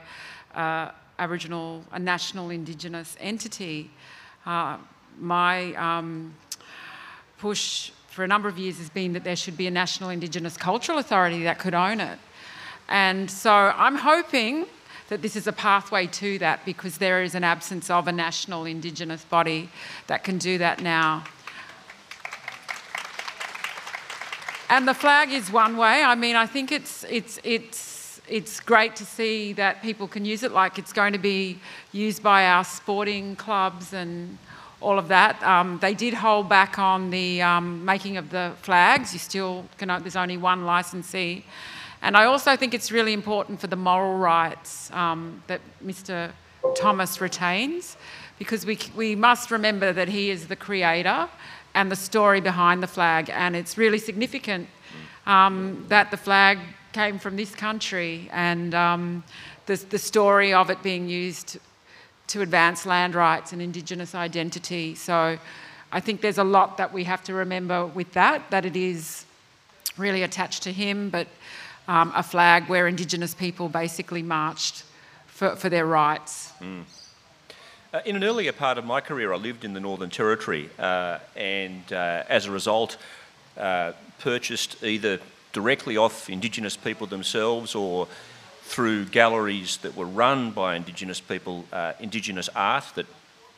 uh, 0.56 0.92
Aboriginal, 1.20 1.84
a 1.92 2.00
national 2.00 2.50
Indigenous 2.50 3.18
entity. 3.20 3.90
Uh, 4.46 4.78
my 5.20 5.74
um, 5.76 6.34
push 7.38 7.92
for 8.08 8.24
a 8.24 8.28
number 8.28 8.48
of 8.48 8.58
years 8.58 8.78
has 8.78 8.90
been 8.90 9.14
that 9.14 9.24
there 9.24 9.36
should 9.36 9.58
be 9.58 9.68
a 9.68 9.72
national 9.72 10.10
Indigenous 10.10 10.56
cultural 10.56 11.00
authority 11.00 11.44
that 11.44 11.58
could 11.60 11.74
own 11.74 12.00
it. 12.00 12.20
And 12.90 13.30
so 13.30 13.52
I'm 13.52 13.96
hoping 13.96 14.66
that 15.10 15.22
this 15.22 15.36
is 15.36 15.48
a 15.48 15.52
pathway 15.52 16.08
to 16.08 16.40
that 16.40 16.66
because 16.66 16.98
there 16.98 17.24
is 17.24 17.36
an 17.36 17.44
absence 17.44 17.90
of 17.90 18.08
a 18.08 18.12
national 18.12 18.66
Indigenous 18.66 19.24
body 19.26 19.70
that 20.08 20.24
can 20.24 20.38
do 20.38 20.58
that 20.58 20.82
now. 20.82 21.24
And 24.70 24.88
the 24.88 24.94
flag 24.94 25.32
is 25.32 25.52
one 25.52 25.78
way. 25.78 26.04
I 26.04 26.16
mean, 26.16 26.36
I 26.36 26.48
think 26.48 26.72
it's 26.72 27.04
it's 27.10 27.40
it's 27.44 28.22
it's 28.28 28.60
great 28.60 28.96
to 28.96 29.06
see 29.06 29.54
that 29.54 29.82
people 29.82 30.08
can 30.08 30.26
use 30.26 30.42
it. 30.42 30.52
Like 30.52 30.80
it's 30.80 30.94
going 30.94 31.14
to 31.14 31.20
be 31.20 31.60
used 31.92 32.24
by 32.24 32.48
our 32.48 32.64
sporting 32.64 33.36
clubs 33.36 33.94
and 33.94 34.38
all 34.82 35.00
of 35.00 35.08
that. 35.08 35.42
Um, 35.44 35.80
they 35.80 35.94
did 35.94 36.14
hold 36.14 36.50
back 36.50 36.80
on 36.80 37.10
the 37.10 37.42
um, 37.42 37.86
making 37.86 38.18
of 38.18 38.30
the 38.30 38.54
flags. 38.62 39.14
You 39.14 39.20
still 39.20 39.66
can, 39.78 39.88
there's 39.88 40.16
only 40.16 40.38
one 40.38 40.66
licensee. 40.66 41.46
And 42.04 42.18
I 42.18 42.26
also 42.26 42.58
think 42.58 42.74
it's 42.74 42.92
really 42.92 43.14
important 43.14 43.62
for 43.62 43.68
the 43.68 43.78
moral 43.78 44.18
rights 44.18 44.92
um, 44.92 45.42
that 45.48 45.62
Mr. 45.84 46.34
Thomas 46.76 47.22
retains, 47.22 47.96
because 48.38 48.66
we, 48.66 48.78
we 48.94 49.16
must 49.16 49.52
remember 49.52 49.94
that 49.94 50.10
he 50.10 50.30
is 50.30 50.48
the 50.48 50.58
creator 50.58 51.30
and 51.74 51.90
the 51.90 51.96
story 51.96 52.42
behind 52.42 52.84
the 52.84 52.88
flag. 52.88 53.30
And 53.30 53.56
it's 53.56 53.78
really 53.78 54.00
significant 54.00 54.68
um, 55.26 55.86
that 55.88 56.12
the 56.12 56.18
flag 56.18 56.60
came 56.92 57.20
from 57.20 57.38
this 57.38 57.56
country 57.56 58.30
and 58.34 58.76
um, 58.76 59.24
the, 59.66 59.78
the 59.90 59.98
story 59.98 60.54
of 60.54 60.70
it 60.70 60.84
being 60.84 61.08
used 61.08 61.58
to 62.28 62.42
advance 62.42 62.86
land 62.86 63.16
rights 63.16 63.54
and 63.54 63.62
Indigenous 63.62 64.14
identity. 64.14 64.94
So 64.94 65.38
I 65.94 66.00
think 66.02 66.20
there's 66.20 66.38
a 66.38 66.44
lot 66.44 66.76
that 66.78 66.92
we 66.92 67.06
have 67.06 67.24
to 67.24 67.34
remember 67.34 67.86
with 67.86 68.12
that, 68.12 68.52
that 68.52 68.66
it 68.66 68.76
is 68.76 69.26
really 69.98 70.24
attached 70.24 70.64
to 70.64 70.74
him, 70.74 71.10
but 71.10 71.28
um, 71.88 72.12
a 72.16 72.24
flag 72.24 72.70
where 72.70 72.88
Indigenous 72.88 73.34
people 73.34 73.70
basically 73.70 74.24
marched 74.24 74.84
for, 75.28 75.56
for 75.56 75.70
their 75.70 75.86
rights. 75.86 76.52
Mm. 76.62 76.84
Uh, 77.94 78.02
in 78.06 78.16
an 78.16 78.24
earlier 78.24 78.52
part 78.52 78.78
of 78.78 78.86
my 78.86 79.02
career, 79.02 79.34
I 79.34 79.38
lived 79.38 79.64
in 79.64 79.74
the 79.74 79.80
Northern 79.80 80.10
Territory 80.10 80.70
uh, 80.80 81.20
and 81.36 81.84
uh, 81.94 82.24
as 82.28 82.48
a 82.48 82.52
result, 82.52 82.98
uh, 83.58 83.92
purchased 84.20 84.84
either 84.84 85.20
directly 85.52 85.98
off 85.98 86.30
Indigenous 86.30 86.76
people 86.76 87.06
themselves 87.06 87.76
or 87.76 88.08
through 88.64 89.06
galleries 89.06 89.78
that 89.78 89.96
were 89.96 90.06
run 90.06 90.52
by 90.52 90.76
Indigenous 90.76 91.20
people, 91.20 91.66
uh, 91.72 91.94
Indigenous 92.00 92.50
art 92.56 92.86
that 92.96 93.06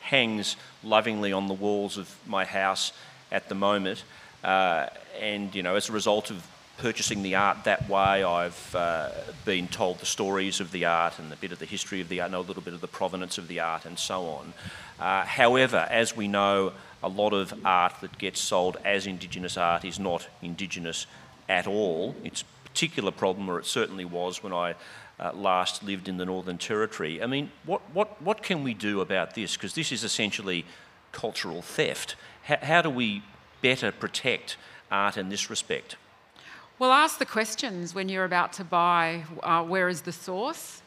hangs 0.00 0.56
lovingly 0.84 1.32
on 1.32 1.46
the 1.48 1.54
walls 1.54 1.96
of 1.96 2.14
my 2.26 2.44
house 2.44 2.92
at 3.32 3.48
the 3.48 3.54
moment. 3.54 4.04
Uh, 4.44 4.86
and, 5.18 5.54
you 5.54 5.62
know, 5.62 5.76
as 5.76 5.88
a 5.88 5.92
result 5.92 6.30
of 6.30 6.46
purchasing 6.78 7.22
the 7.22 7.34
art 7.34 7.64
that 7.64 7.88
way, 7.88 8.22
I've 8.22 8.74
uh, 8.74 9.10
been 9.44 9.68
told 9.68 9.98
the 9.98 10.06
stories 10.06 10.60
of 10.60 10.70
the 10.72 10.84
art 10.84 11.18
and 11.18 11.32
a 11.32 11.36
bit 11.36 11.52
of 11.52 11.58
the 11.58 11.64
history 11.64 12.00
of 12.00 12.08
the 12.08 12.20
art, 12.20 12.30
know 12.30 12.40
a 12.40 12.42
little 12.42 12.62
bit 12.62 12.74
of 12.74 12.80
the 12.80 12.88
provenance 12.88 13.38
of 13.38 13.48
the 13.48 13.60
art 13.60 13.86
and 13.86 13.98
so 13.98 14.26
on. 14.26 14.52
Uh, 15.00 15.24
however, 15.24 15.86
as 15.90 16.16
we 16.16 16.28
know, 16.28 16.72
a 17.02 17.08
lot 17.08 17.32
of 17.32 17.54
art 17.64 17.94
that 18.00 18.18
gets 18.18 18.40
sold 18.40 18.76
as 18.84 19.06
Indigenous 19.06 19.56
art 19.56 19.84
is 19.84 19.98
not 19.98 20.28
Indigenous 20.42 21.06
at 21.48 21.66
all. 21.66 22.14
It's 22.24 22.42
a 22.42 22.68
particular 22.68 23.10
problem, 23.10 23.48
or 23.48 23.58
it 23.58 23.66
certainly 23.66 24.04
was 24.04 24.42
when 24.42 24.52
I 24.52 24.74
uh, 25.18 25.32
last 25.32 25.82
lived 25.82 26.08
in 26.08 26.16
the 26.18 26.24
Northern 26.24 26.58
Territory. 26.58 27.22
I 27.22 27.26
mean, 27.26 27.50
what, 27.64 27.80
what, 27.92 28.20
what 28.20 28.42
can 28.42 28.62
we 28.62 28.74
do 28.74 29.00
about 29.00 29.34
this? 29.34 29.56
Because 29.56 29.74
this 29.74 29.92
is 29.92 30.04
essentially 30.04 30.64
cultural 31.12 31.62
theft. 31.62 32.16
H- 32.48 32.60
how 32.60 32.82
do 32.82 32.90
we 32.90 33.22
better 33.62 33.92
protect 33.92 34.56
art 34.90 35.16
in 35.16 35.30
this 35.30 35.48
respect? 35.48 35.96
Well, 36.78 36.92
ask 36.92 37.18
the 37.18 37.24
questions 37.24 37.94
when 37.94 38.10
you're 38.10 38.26
about 38.26 38.52
to 38.54 38.64
buy 38.64 39.24
uh, 39.42 39.64
where 39.64 39.88
is 39.88 40.02
the 40.02 40.12
source 40.12 40.82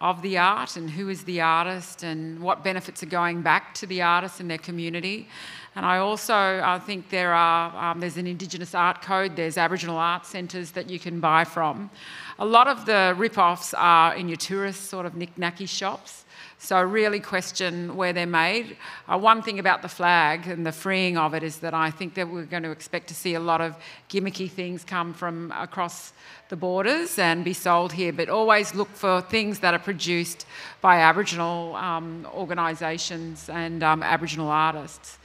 of 0.00 0.22
the 0.22 0.38
art 0.38 0.76
and 0.76 0.88
who 0.88 1.08
is 1.08 1.24
the 1.24 1.40
artist 1.40 2.04
and 2.04 2.40
what 2.40 2.62
benefits 2.62 3.02
are 3.02 3.06
going 3.06 3.42
back 3.42 3.74
to 3.74 3.86
the 3.86 4.02
artist 4.02 4.38
and 4.38 4.48
their 4.48 4.58
community. 4.58 5.28
And 5.74 5.84
I 5.84 5.98
also 5.98 6.32
I 6.62 6.78
think 6.78 7.10
there 7.10 7.32
are 7.32 7.90
um, 7.90 7.98
there's 7.98 8.18
an 8.18 8.28
Indigenous 8.28 8.72
art 8.72 9.02
code. 9.02 9.34
There's 9.34 9.58
Aboriginal 9.58 9.96
art 9.96 10.26
centres 10.26 10.70
that 10.72 10.88
you 10.88 11.00
can 11.00 11.18
buy 11.18 11.42
from. 11.42 11.90
A 12.38 12.46
lot 12.46 12.68
of 12.68 12.86
the 12.86 13.12
rip-offs 13.18 13.74
are 13.74 14.14
in 14.14 14.28
your 14.28 14.36
tourist 14.36 14.90
sort 14.90 15.06
of 15.06 15.16
knick-knacky 15.16 15.68
shops. 15.68 16.24
So 16.62 16.76
I 16.76 16.82
really 16.82 17.18
question 17.18 17.96
where 17.96 18.12
they're 18.12 18.24
made. 18.24 18.76
Uh, 19.08 19.18
one 19.18 19.42
thing 19.42 19.58
about 19.58 19.82
the 19.82 19.88
flag 19.88 20.46
and 20.46 20.64
the 20.64 20.70
freeing 20.70 21.18
of 21.18 21.34
it 21.34 21.42
is 21.42 21.56
that 21.58 21.74
I 21.74 21.90
think 21.90 22.14
that 22.14 22.30
we're 22.30 22.44
going 22.44 22.62
to 22.62 22.70
expect 22.70 23.08
to 23.08 23.16
see 23.16 23.34
a 23.34 23.40
lot 23.40 23.60
of 23.60 23.74
gimmicky 24.08 24.48
things 24.48 24.84
come 24.84 25.12
from 25.12 25.52
across 25.56 26.12
the 26.50 26.54
borders 26.54 27.18
and 27.18 27.44
be 27.44 27.52
sold 27.52 27.92
here, 27.92 28.12
but 28.12 28.28
always 28.28 28.76
look 28.76 28.88
for 28.90 29.22
things 29.22 29.58
that 29.58 29.74
are 29.74 29.80
produced 29.80 30.46
by 30.80 31.00
Aboriginal 31.00 31.74
um, 31.74 32.28
organisations 32.32 33.48
and 33.48 33.82
um, 33.82 34.04
Aboriginal 34.04 34.48
artists. 34.48 35.18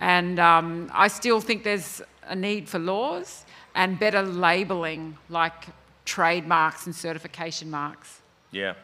And 0.00 0.40
um, 0.40 0.90
I 0.92 1.06
still 1.06 1.40
think 1.40 1.62
there's 1.62 2.02
a 2.26 2.34
need 2.34 2.68
for 2.68 2.80
laws 2.80 3.44
and 3.76 3.96
better 3.96 4.22
labelling, 4.22 5.16
like 5.28 5.66
trademarks 6.04 6.86
and 6.86 6.96
certification 6.96 7.70
marks. 7.70 8.22
Yeah. 8.50 8.74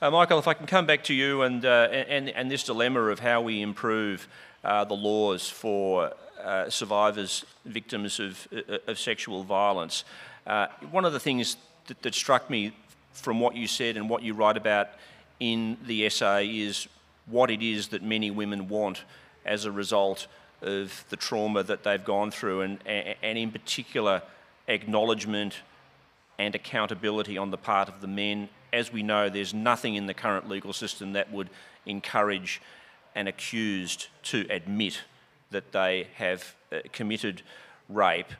Uh, 0.00 0.12
Michael, 0.12 0.38
if 0.38 0.46
I 0.46 0.54
can 0.54 0.68
come 0.68 0.86
back 0.86 1.02
to 1.04 1.14
you 1.14 1.42
and, 1.42 1.64
uh, 1.64 1.88
and, 1.90 2.28
and 2.28 2.48
this 2.48 2.62
dilemma 2.62 3.00
of 3.06 3.18
how 3.18 3.40
we 3.40 3.60
improve 3.60 4.28
uh, 4.62 4.84
the 4.84 4.94
laws 4.94 5.50
for 5.50 6.12
uh, 6.40 6.70
survivors, 6.70 7.44
victims 7.64 8.20
of, 8.20 8.46
uh, 8.52 8.78
of 8.86 8.96
sexual 8.96 9.42
violence. 9.42 10.04
Uh, 10.46 10.68
one 10.92 11.04
of 11.04 11.12
the 11.12 11.18
things 11.18 11.56
that, 11.88 12.00
that 12.02 12.14
struck 12.14 12.48
me 12.48 12.72
from 13.12 13.40
what 13.40 13.56
you 13.56 13.66
said 13.66 13.96
and 13.96 14.08
what 14.08 14.22
you 14.22 14.34
write 14.34 14.56
about 14.56 14.90
in 15.40 15.76
the 15.84 16.06
essay 16.06 16.46
is 16.46 16.86
what 17.26 17.50
it 17.50 17.60
is 17.60 17.88
that 17.88 18.00
many 18.00 18.30
women 18.30 18.68
want 18.68 19.02
as 19.44 19.64
a 19.64 19.72
result 19.72 20.28
of 20.62 21.04
the 21.08 21.16
trauma 21.16 21.64
that 21.64 21.82
they've 21.82 22.04
gone 22.04 22.30
through, 22.30 22.60
and, 22.60 22.78
and 22.86 23.36
in 23.36 23.50
particular, 23.50 24.22
acknowledgement 24.68 25.56
and 26.38 26.54
accountability 26.54 27.36
on 27.36 27.50
the 27.50 27.58
part 27.58 27.88
of 27.88 28.00
the 28.00 28.06
men. 28.06 28.48
As 28.72 28.92
we 28.92 29.02
know, 29.02 29.28
there's 29.28 29.54
nothing 29.54 29.94
in 29.94 30.06
the 30.06 30.14
current 30.14 30.48
legal 30.48 30.72
system 30.72 31.12
that 31.12 31.32
would 31.32 31.50
encourage 31.86 32.60
an 33.14 33.26
accused 33.26 34.08
to 34.22 34.46
admit 34.50 35.00
that 35.50 35.72
they 35.72 36.08
have 36.14 36.54
uh, 36.70 36.80
committed 36.92 37.42
rape. 37.88 38.32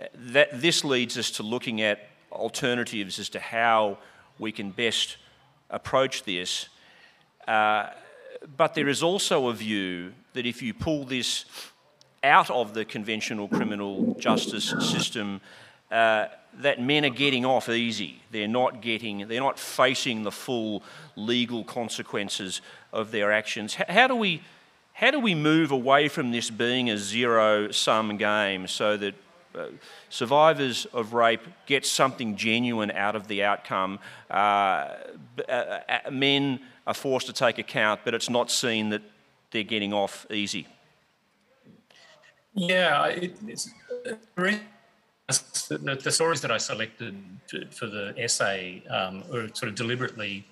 Uh, 0.00 0.06
that, 0.14 0.60
this 0.60 0.84
leads 0.84 1.18
us 1.18 1.30
to 1.32 1.42
looking 1.42 1.82
at 1.82 2.08
alternatives 2.32 3.18
as 3.18 3.28
to 3.28 3.38
how 3.38 3.98
we 4.38 4.50
can 4.50 4.70
best 4.70 5.18
approach 5.70 6.24
this. 6.24 6.68
Uh, 7.46 7.90
but 8.56 8.74
there 8.74 8.88
is 8.88 9.02
also 9.02 9.48
a 9.48 9.52
view 9.52 10.12
that 10.32 10.46
if 10.46 10.62
you 10.62 10.74
pull 10.74 11.04
this 11.04 11.44
out 12.22 12.50
of 12.50 12.74
the 12.74 12.84
conventional 12.84 13.48
criminal 13.48 14.16
justice 14.18 14.70
system, 14.80 15.40
uh, 15.90 16.26
that 16.58 16.80
men 16.80 17.04
are 17.04 17.10
getting 17.10 17.44
off 17.44 17.68
easy. 17.68 18.22
They're 18.30 18.48
not 18.48 18.80
getting, 18.80 19.28
they're 19.28 19.40
not 19.40 19.58
facing 19.58 20.22
the 20.22 20.30
full 20.30 20.82
legal 21.16 21.64
consequences 21.64 22.60
of 22.92 23.10
their 23.10 23.32
actions. 23.32 23.74
How 23.74 24.06
do 24.06 24.16
we, 24.16 24.42
how 24.92 25.10
do 25.10 25.20
we 25.20 25.34
move 25.34 25.70
away 25.70 26.08
from 26.08 26.32
this 26.32 26.50
being 26.50 26.90
a 26.90 26.96
zero-sum 26.96 28.16
game 28.16 28.66
so 28.66 28.96
that 28.96 29.14
uh, 29.54 29.66
survivors 30.08 30.86
of 30.86 31.12
rape 31.12 31.42
get 31.66 31.86
something 31.86 32.36
genuine 32.36 32.90
out 32.90 33.16
of 33.16 33.28
the 33.28 33.42
outcome? 33.42 33.98
Uh, 34.30 34.34
uh, 35.48 35.52
uh 35.52 36.10
men 36.10 36.60
are 36.86 36.94
forced 36.94 37.26
to 37.26 37.32
take 37.32 37.58
account, 37.58 38.00
but 38.04 38.14
it's 38.14 38.30
not 38.30 38.50
seen 38.50 38.90
that 38.90 39.02
they're 39.50 39.62
getting 39.62 39.92
off 39.92 40.26
easy. 40.30 40.66
Yeah, 42.54 43.06
it, 43.06 43.36
it's 43.46 43.70
the, 45.28 45.98
the, 46.02 46.10
stories 46.10 46.40
that 46.42 46.50
I 46.50 46.58
selected 46.58 47.16
for 47.70 47.86
the 47.86 48.14
essay 48.18 48.82
um, 48.90 49.24
are 49.32 49.48
sort 49.54 49.68
of 49.68 49.74
deliberately, 49.74 50.46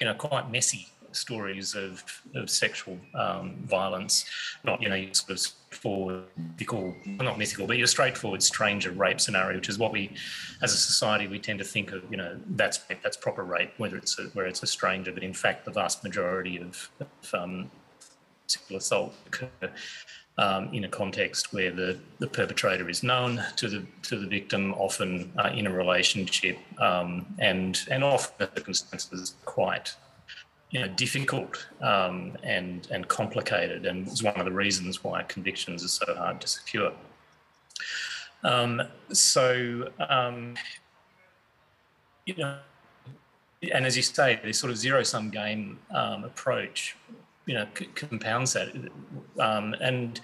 you 0.00 0.06
know, 0.06 0.14
quite 0.14 0.50
messy 0.50 0.86
stories 1.12 1.74
of, 1.74 2.04
of 2.34 2.48
sexual 2.48 2.98
um, 3.14 3.56
violence, 3.64 4.26
not, 4.64 4.80
you 4.80 4.88
know, 4.88 5.06
sort 5.12 5.30
of 5.30 5.38
straightforward, 5.40 6.24
mythical, 6.36 6.94
not 7.04 7.38
mythical, 7.38 7.66
but 7.66 7.78
your 7.78 7.86
straightforward 7.86 8.42
stranger 8.42 8.90
rape 8.92 9.20
scenario, 9.20 9.56
which 9.56 9.68
is 9.68 9.78
what 9.78 9.92
we, 9.92 10.14
as 10.62 10.72
a 10.72 10.76
society, 10.76 11.26
we 11.26 11.38
tend 11.38 11.58
to 11.58 11.64
think 11.64 11.92
of, 11.92 12.02
you 12.10 12.16
know, 12.16 12.38
that's 12.50 12.78
that's 13.02 13.16
proper 13.16 13.42
rape, 13.42 13.72
whether 13.78 13.96
it's 13.96 14.18
a, 14.18 14.24
where 14.34 14.46
it's 14.46 14.62
a 14.62 14.66
stranger, 14.66 15.12
but 15.12 15.22
in 15.22 15.34
fact, 15.34 15.64
the 15.64 15.70
vast 15.70 16.04
majority 16.04 16.58
of, 16.58 16.90
of 17.00 17.34
um, 17.34 17.70
sexual 18.46 18.76
assault 18.76 19.14
occur 19.26 19.48
um, 20.38 20.68
in 20.72 20.84
a 20.84 20.88
context 20.88 21.52
where 21.52 21.70
the, 21.70 21.98
the 22.18 22.26
perpetrator 22.26 22.88
is 22.88 23.02
known 23.02 23.42
to 23.56 23.68
the 23.68 23.86
to 24.02 24.18
the 24.18 24.26
victim, 24.26 24.74
often 24.74 25.32
uh, 25.38 25.50
in 25.54 25.66
a 25.66 25.72
relationship, 25.72 26.58
um, 26.78 27.26
and 27.38 27.80
and 27.90 28.04
often 28.04 28.48
circumstances 28.54 29.34
quite 29.44 29.94
you 30.70 30.80
know 30.80 30.88
difficult 30.88 31.66
um, 31.80 32.36
and 32.42 32.88
and 32.90 33.08
complicated, 33.08 33.86
and 33.86 34.06
is 34.06 34.22
one 34.22 34.36
of 34.36 34.44
the 34.44 34.52
reasons 34.52 35.02
why 35.02 35.22
convictions 35.22 35.84
are 35.84 35.88
so 35.88 36.14
hard 36.14 36.40
to 36.40 36.48
secure. 36.48 36.92
Um, 38.44 38.82
so 39.12 39.90
um, 40.08 40.56
you 42.26 42.36
know. 42.36 42.58
And 43.72 43.86
as 43.86 43.96
you 43.96 44.02
say, 44.02 44.38
this 44.44 44.58
sort 44.58 44.70
of 44.70 44.76
zero-sum 44.76 45.30
game 45.30 45.78
um, 45.90 46.24
approach 46.24 46.94
you 47.46 47.54
know 47.54 47.66
c- 47.78 47.86
compounds 47.94 48.52
that 48.52 48.68
um, 49.40 49.74
and 49.80 50.20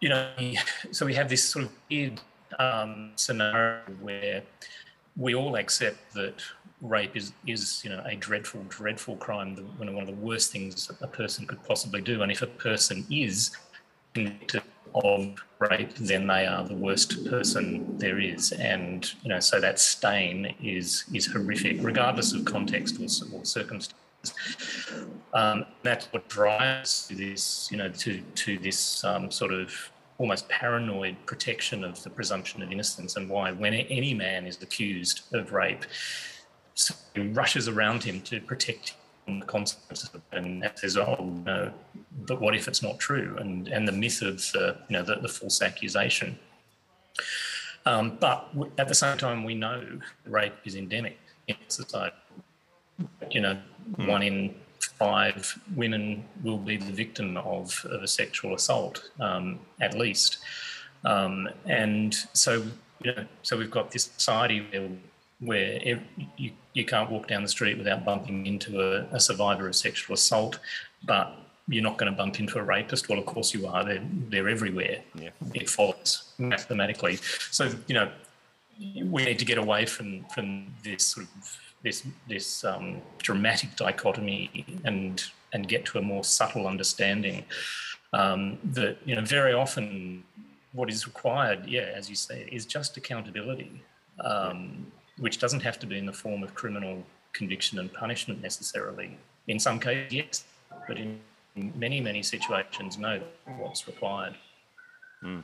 you 0.00 0.08
know 0.08 0.28
so 0.90 1.06
we 1.06 1.14
have 1.14 1.28
this 1.28 1.44
sort 1.44 1.64
of 1.64 1.72
weird 1.90 2.20
um, 2.58 3.12
scenario 3.16 3.80
where 4.00 4.42
we 5.16 5.34
all 5.34 5.56
accept 5.56 6.12
that 6.14 6.42
rape 6.80 7.16
is, 7.16 7.32
is 7.46 7.82
you 7.84 7.90
know, 7.90 8.02
a 8.06 8.16
dreadful, 8.16 8.62
dreadful 8.68 9.16
crime, 9.16 9.56
one 9.78 9.88
of 9.88 10.06
the 10.06 10.12
worst 10.12 10.52
things 10.52 10.90
a 11.00 11.06
person 11.06 11.46
could 11.46 11.62
possibly 11.64 12.00
do. 12.00 12.22
And 12.22 12.30
if 12.30 12.42
a 12.42 12.46
person 12.46 13.06
is 13.10 13.56
convicted 14.14 14.62
of 14.94 15.36
rape, 15.58 15.94
then 15.96 16.26
they 16.26 16.46
are 16.46 16.64
the 16.64 16.74
worst 16.74 17.26
person 17.26 17.96
there 17.98 18.20
is. 18.20 18.52
And, 18.52 19.10
you 19.22 19.30
know, 19.30 19.40
so 19.40 19.60
that 19.60 19.78
stain 19.78 20.54
is, 20.62 21.04
is 21.12 21.26
horrific, 21.26 21.78
regardless 21.80 22.32
of 22.32 22.44
context 22.44 22.98
or, 22.98 23.36
or 23.36 23.44
circumstance. 23.44 23.94
Um, 25.34 25.66
that's 25.82 26.06
what 26.06 26.28
drives 26.28 27.08
this, 27.08 27.68
you 27.70 27.76
know, 27.76 27.88
to 27.88 28.20
to 28.20 28.58
this 28.58 29.04
um, 29.04 29.30
sort 29.30 29.52
of 29.52 29.72
almost 30.18 30.48
paranoid 30.48 31.16
protection 31.26 31.84
of 31.84 32.02
the 32.02 32.10
presumption 32.10 32.62
of 32.62 32.72
innocence, 32.72 33.16
and 33.16 33.28
why 33.28 33.52
when 33.52 33.74
any 33.74 34.14
man 34.14 34.46
is 34.46 34.60
accused 34.62 35.22
of 35.34 35.52
rape, 35.52 35.84
he 37.14 37.28
rushes 37.28 37.68
around 37.68 38.02
him 38.02 38.20
to 38.22 38.40
protect 38.40 38.94
him 39.26 39.40
the 39.40 39.46
consequences 39.46 40.08
of 40.14 40.22
it 40.32 40.38
and 40.38 40.70
says, 40.76 40.96
"Oh 40.96 41.16
no, 41.44 41.72
but 42.26 42.40
what 42.40 42.54
if 42.54 42.68
it's 42.68 42.82
not 42.82 42.98
true?" 42.98 43.36
And 43.38 43.68
and 43.68 43.86
the 43.86 43.92
myth 43.92 44.22
of 44.22 44.36
the 44.52 44.76
you 44.88 44.94
know 44.94 45.02
the, 45.02 45.16
the 45.16 45.28
false 45.28 45.62
accusation. 45.62 46.38
Um, 47.84 48.18
but 48.20 48.48
at 48.78 48.88
the 48.88 48.94
same 48.94 49.16
time, 49.16 49.44
we 49.44 49.54
know 49.54 49.82
rape 50.26 50.54
is 50.64 50.74
endemic 50.74 51.18
in 51.46 51.56
society. 51.68 52.16
You 53.30 53.40
know, 53.40 53.58
mm. 53.92 54.06
one 54.06 54.22
in 54.22 54.54
five 54.98 55.58
women 55.74 56.24
will 56.42 56.58
be 56.58 56.76
the 56.76 56.92
victim 56.92 57.36
of, 57.36 57.84
of 57.90 58.02
a 58.02 58.08
sexual 58.08 58.54
assault, 58.54 59.10
um, 59.20 59.58
at 59.80 59.96
least. 59.96 60.38
Um, 61.04 61.48
and 61.66 62.14
so, 62.32 62.64
you 63.02 63.14
know, 63.14 63.24
so 63.42 63.56
we've 63.56 63.70
got 63.70 63.90
this 63.90 64.04
society 64.16 64.66
where 64.70 64.88
where 65.40 66.00
you, 66.38 66.50
you 66.72 66.84
can't 66.84 67.10
walk 67.10 67.28
down 67.28 67.42
the 67.42 67.48
street 67.48 67.76
without 67.76 68.06
bumping 68.06 68.46
into 68.46 68.80
a, 68.80 69.06
a 69.12 69.20
survivor 69.20 69.68
of 69.68 69.76
sexual 69.76 70.14
assault, 70.14 70.58
but 71.04 71.36
you're 71.68 71.82
not 71.82 71.98
going 71.98 72.10
to 72.10 72.16
bump 72.16 72.40
into 72.40 72.58
a 72.58 72.62
rapist. 72.62 73.08
Well, 73.08 73.18
of 73.18 73.26
course 73.26 73.52
you 73.52 73.66
are. 73.66 73.84
They're, 73.84 74.02
they're 74.30 74.48
everywhere. 74.48 75.00
Yeah. 75.14 75.30
It 75.52 75.68
follows 75.68 76.32
mathematically. 76.38 77.16
So, 77.50 77.70
you 77.86 77.94
know, 77.94 78.10
we 78.78 79.24
need 79.24 79.38
to 79.38 79.44
get 79.44 79.58
away 79.58 79.86
from, 79.86 80.24
from 80.34 80.66
this 80.82 81.04
sort 81.04 81.26
of 81.26 81.58
this, 81.82 82.04
this 82.28 82.64
um, 82.64 83.00
dramatic 83.18 83.76
dichotomy 83.76 84.64
and, 84.84 85.22
and 85.52 85.68
get 85.68 85.84
to 85.84 85.98
a 85.98 86.02
more 86.02 86.24
subtle 86.24 86.66
understanding 86.66 87.44
um, 88.12 88.58
that, 88.64 88.98
you 89.04 89.14
know, 89.14 89.20
very 89.20 89.52
often 89.52 90.24
what 90.72 90.90
is 90.90 91.06
required, 91.06 91.66
yeah, 91.66 91.92
as 91.94 92.10
you 92.10 92.16
say, 92.16 92.48
is 92.50 92.66
just 92.66 92.96
accountability. 92.96 93.82
Um, 94.24 94.90
which 95.18 95.38
doesn't 95.38 95.60
have 95.60 95.78
to 95.78 95.86
be 95.86 95.98
in 95.98 96.06
the 96.06 96.12
form 96.12 96.42
of 96.42 96.54
criminal 96.54 97.02
conviction 97.32 97.78
and 97.78 97.92
punishment 97.92 98.42
necessarily. 98.42 99.16
In 99.48 99.58
some 99.58 99.78
cases, 99.78 100.12
yes, 100.12 100.44
but 100.86 100.98
in 100.98 101.20
many, 101.74 102.00
many 102.00 102.22
situations, 102.22 102.98
no, 102.98 103.20
what's 103.58 103.86
required. 103.86 104.34
Mm. 105.24 105.42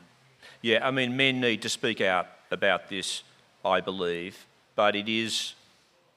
Yeah, 0.61 0.87
I 0.87 0.91
mean, 0.91 1.17
men 1.17 1.41
need 1.41 1.63
to 1.63 1.69
speak 1.69 2.01
out 2.01 2.27
about 2.51 2.89
this, 2.89 3.23
I 3.65 3.81
believe, 3.81 4.47
but 4.75 4.95
it 4.97 5.09
is 5.09 5.55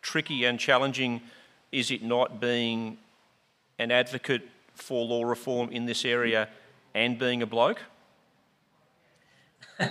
tricky 0.02 0.46
and 0.46 0.60
challenging, 0.60 1.22
is 1.72 1.92
it 1.92 2.04
not, 2.04 2.40
being 2.40 2.98
an 3.80 3.92
advocate 3.92 4.48
for 4.74 5.06
law 5.06 5.24
reform 5.24 5.70
in 5.72 5.86
this 5.86 6.06
area 6.06 6.48
and 6.94 7.18
being 7.18 7.42
a 7.42 7.46
bloke? 7.46 7.82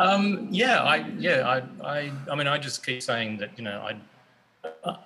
um, 0.00 0.48
yeah, 0.50 0.82
I 0.82 0.96
yeah 1.18 1.40
I, 1.48 1.62
I 1.84 2.12
I 2.30 2.34
mean 2.36 2.46
I 2.46 2.56
just 2.58 2.86
keep 2.86 3.02
saying 3.02 3.38
that 3.38 3.50
you 3.56 3.64
know 3.64 3.80
I 3.80 4.96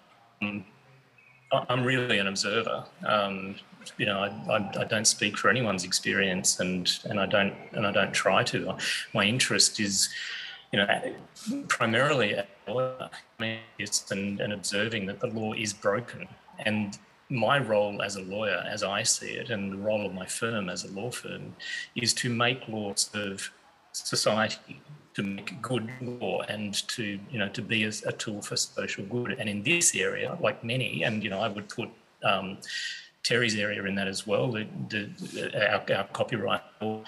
um, 0.43 0.64
I'm 1.53 1.82
really 1.82 2.18
an 2.18 2.26
observer. 2.26 2.84
Um, 3.07 3.57
you 3.96 4.07
know, 4.07 4.20
I, 4.20 4.53
I, 4.53 4.80
I, 4.80 4.84
don't 4.84 5.07
speak 5.07 5.38
for 5.38 5.49
anyone's 5.49 5.84
experience, 5.84 6.61
and 6.61 6.90
and 7.05 7.18
I 7.18 7.26
don't 7.26 7.55
and 7.72 7.86
I 7.86 7.92
don't 7.92 8.12
try 8.12 8.42
to. 8.44 8.76
My 9.14 9.24
interest 9.24 9.80
is, 9.80 10.11
you 10.72 10.78
know, 10.78 11.14
primarily 11.68 12.34
and, 14.11 14.40
and 14.40 14.53
observing 14.53 15.07
that 15.07 15.20
the 15.20 15.28
law 15.28 15.55
is 15.55 15.72
broken. 15.72 16.28
And 16.61 16.99
my 17.30 17.59
role 17.59 18.03
as 18.03 18.16
a 18.16 18.22
lawyer, 18.22 18.64
as 18.68 18.82
I 18.82 19.03
see 19.03 19.30
it, 19.30 19.51
and 19.51 19.72
the 19.72 19.76
role 19.76 20.05
of 20.05 20.12
my 20.12 20.26
firm 20.26 20.68
as 20.68 20.84
a 20.84 20.90
law 20.92 21.11
firm, 21.11 21.55
is 21.94 22.12
to 22.14 22.28
make 22.28 22.68
law 22.68 22.92
serve 22.94 23.53
society 23.92 24.80
to 25.18 25.24
make 25.24 25.60
good 25.60 25.90
law 26.00 26.42
and 26.42 26.74
to 26.86 27.18
you 27.30 27.38
know 27.40 27.48
to 27.48 27.60
be 27.60 27.84
a, 27.84 27.92
a, 28.06 28.12
tool 28.12 28.40
for 28.40 28.56
social 28.56 29.04
good. 29.06 29.34
And 29.38 29.48
in 29.48 29.62
this 29.64 29.94
area 29.96 30.38
like 30.40 30.62
many 30.62 31.02
and 31.02 31.24
you 31.24 31.30
know 31.30 31.40
i 31.40 31.48
would 31.48 31.68
put 31.68 31.88
um, 32.22 32.58
Terri's 33.24 33.56
area 33.56 33.82
in 33.84 33.94
that 33.96 34.08
as 34.08 34.26
well 34.28 34.52
the, 34.52 34.66
the, 34.88 35.72
our, 35.72 35.98
our 35.98 36.04
copyright 36.18 36.62
law. 36.80 37.02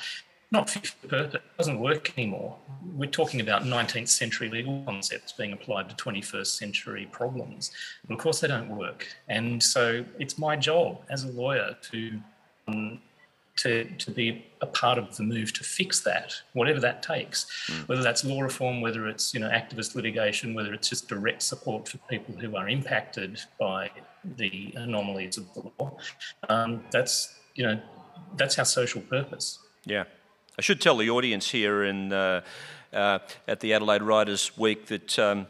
Not 0.52 0.68
fit 0.68 0.88
for 0.88 1.06
purpose 1.06 1.40
doesn't 1.56 1.78
work 1.78 2.12
anymore. 2.18 2.56
We're 2.96 3.16
talking 3.20 3.40
about 3.40 3.62
19th 3.62 4.08
century 4.08 4.48
legal 4.48 4.82
concepts 4.84 5.30
being 5.30 5.52
applied 5.52 5.88
to 5.88 5.94
21st 5.94 6.48
century 6.48 7.08
problems. 7.12 7.70
And 8.02 8.12
of 8.16 8.18
course 8.18 8.40
they 8.40 8.48
don't 8.48 8.76
work. 8.76 9.06
And 9.28 9.62
so 9.62 10.04
it's 10.18 10.36
my 10.38 10.56
job 10.56 11.02
as 11.08 11.22
a 11.22 11.28
lawyer 11.28 11.76
to 11.92 12.20
um, 12.66 13.00
to, 13.60 13.84
to 13.84 14.10
be 14.10 14.46
a 14.62 14.66
part 14.66 14.96
of 14.96 15.16
the 15.16 15.22
move 15.22 15.52
to 15.52 15.64
fix 15.64 16.00
that, 16.00 16.32
whatever 16.54 16.80
that 16.80 17.02
takes, 17.02 17.46
mm. 17.66 17.86
whether 17.88 18.02
that's 18.02 18.24
law 18.24 18.40
reform, 18.40 18.80
whether 18.80 19.06
it's 19.06 19.34
you 19.34 19.40
know 19.40 19.50
activist 19.50 19.94
litigation, 19.94 20.54
whether 20.54 20.72
it's 20.72 20.88
just 20.88 21.08
direct 21.08 21.42
support 21.42 21.86
for 21.86 21.98
people 22.08 22.34
who 22.34 22.56
are 22.56 22.68
impacted 22.68 23.38
by 23.58 23.90
the 24.36 24.72
anomalies 24.76 25.36
of 25.36 25.52
the 25.52 25.62
law. 25.78 25.96
Um, 26.48 26.84
that's 26.90 27.34
you 27.54 27.64
know 27.64 27.80
that's 28.36 28.58
our 28.58 28.64
social 28.64 29.02
purpose. 29.02 29.58
Yeah, 29.84 30.04
I 30.58 30.62
should 30.62 30.80
tell 30.80 30.96
the 30.96 31.10
audience 31.10 31.50
here 31.50 31.84
in 31.84 32.14
uh, 32.14 32.40
uh, 32.94 33.18
at 33.46 33.60
the 33.60 33.74
Adelaide 33.74 34.02
Writers 34.02 34.56
Week 34.56 34.86
that. 34.86 35.18
Um, 35.18 35.46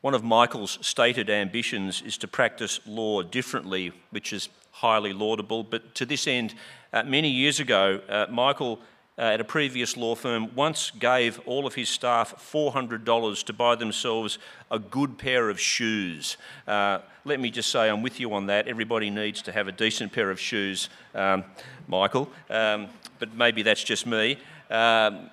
one 0.00 0.14
of 0.14 0.24
Michael's 0.24 0.80
stated 0.80 1.30
ambitions 1.30 2.02
is 2.02 2.18
to 2.18 2.26
practice 2.26 2.80
law 2.86 3.22
differently, 3.22 3.92
which 4.10 4.32
is 4.32 4.48
highly 4.82 5.12
laudable. 5.12 5.62
But 5.62 5.94
to 5.94 6.04
this 6.04 6.26
end, 6.26 6.54
uh, 6.92 7.04
many 7.04 7.30
years 7.30 7.60
ago, 7.60 8.00
uh, 8.08 8.26
Michael 8.28 8.80
uh, 9.16 9.22
at 9.22 9.40
a 9.40 9.44
previous 9.44 9.96
law 9.96 10.16
firm 10.16 10.52
once 10.56 10.90
gave 10.90 11.38
all 11.46 11.68
of 11.68 11.74
his 11.74 11.88
staff 11.88 12.34
$400 12.52 13.44
to 13.44 13.52
buy 13.52 13.76
themselves 13.76 14.38
a 14.72 14.80
good 14.80 15.18
pair 15.18 15.48
of 15.48 15.60
shoes. 15.60 16.36
Uh, 16.66 16.98
let 17.24 17.38
me 17.38 17.48
just 17.48 17.70
say, 17.70 17.88
I'm 17.88 18.02
with 18.02 18.18
you 18.18 18.34
on 18.34 18.46
that. 18.46 18.66
Everybody 18.66 19.08
needs 19.08 19.40
to 19.42 19.52
have 19.52 19.68
a 19.68 19.72
decent 19.72 20.12
pair 20.12 20.32
of 20.32 20.40
shoes, 20.40 20.88
um, 21.14 21.44
Michael, 21.86 22.28
um, 22.50 22.88
but 23.20 23.32
maybe 23.36 23.62
that's 23.62 23.84
just 23.84 24.04
me. 24.04 24.36
Um, 24.68 25.30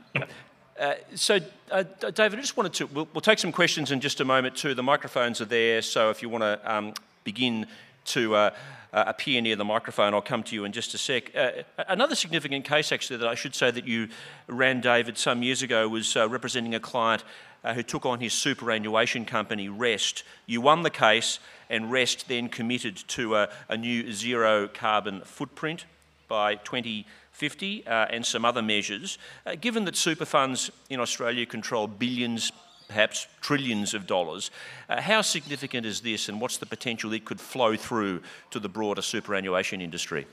uh, 0.80 0.94
so, 1.16 1.40
uh, 1.72 1.84
David, 2.14 2.38
I 2.38 2.42
just 2.42 2.56
wanted 2.56 2.74
to, 2.74 2.86
we'll, 2.86 3.08
we'll, 3.14 3.22
take 3.22 3.40
some 3.40 3.52
questions 3.52 3.92
in 3.92 4.00
just 4.00 4.22
a 4.22 4.26
moment 4.26 4.56
too. 4.56 4.76
The 4.76 4.84
microphones 4.84 5.42
are 5.42 5.46
there, 5.46 5.82
so 5.82 6.12
if 6.12 6.22
you 6.22 6.30
want 6.30 6.44
to 6.44 6.72
um, 6.72 6.94
begin 7.24 7.66
to 8.06 8.36
uh, 8.36 8.50
uh, 8.94 9.04
appear 9.08 9.42
near 9.42 9.56
the 9.56 9.66
microphone. 9.66 10.14
I'll 10.14 10.22
come 10.22 10.44
to 10.44 10.56
you 10.56 10.66
in 10.66 10.72
just 10.72 10.94
a 10.94 10.98
sec. 10.98 11.36
Uh, 11.36 11.64
another 11.88 12.16
significant 12.16 12.66
case, 12.66 12.92
actually, 12.92 13.18
that 13.18 13.28
I 13.28 13.36
should 13.36 13.56
say 13.56 13.72
that 13.72 13.88
you 13.88 14.10
ran, 14.48 14.82
David, 14.82 15.18
some 15.18 15.44
years 15.44 15.62
ago 15.62 15.88
was 15.88 16.16
uh, 16.16 16.28
representing 16.28 16.76
a 16.76 16.80
client 16.80 17.24
uh, 17.64 17.74
who 17.74 17.84
took 17.84 18.06
on 18.06 18.20
his 18.20 18.34
superannuation 18.34 19.26
company, 19.26 19.70
Rest. 19.70 20.24
You 20.46 20.62
won 20.62 20.84
the 20.84 20.90
case, 20.90 21.40
and 21.70 21.92
Rest 21.92 22.28
then 22.28 22.50
committed 22.50 22.96
to 23.10 23.36
a, 23.36 23.50
a 23.68 23.78
new 23.78 24.12
zero 24.12 24.68
carbon 24.68 25.22
footprint 25.22 25.86
by 26.28 26.56
2050 26.56 27.86
uh, 27.88 28.06
and 28.10 28.26
some 28.26 28.46
other 28.46 28.62
measures. 28.62 29.18
Uh, 29.46 29.56
given 29.56 29.86
that 29.86 29.96
super 29.96 30.26
funds 30.26 30.72
in 30.90 31.00
Australia 31.00 31.46
control 31.46 31.88
billions 31.88 32.52
perhaps 32.90 33.28
trillions 33.40 33.94
of 33.94 34.06
dollars. 34.06 34.52
Uh, 34.90 35.00
how 35.00 35.22
significant 35.22 35.86
is 35.86 36.02
this, 36.02 36.28
and 36.28 36.42
what's 36.42 36.58
the 36.58 36.66
potential 36.66 37.14
it 37.14 37.24
could 37.24 37.40
flow 37.40 37.78
through 37.78 38.22
to 38.52 38.60
the 38.60 38.68
broader 38.68 39.02
superannuation 39.02 39.80
industry? 39.80 40.28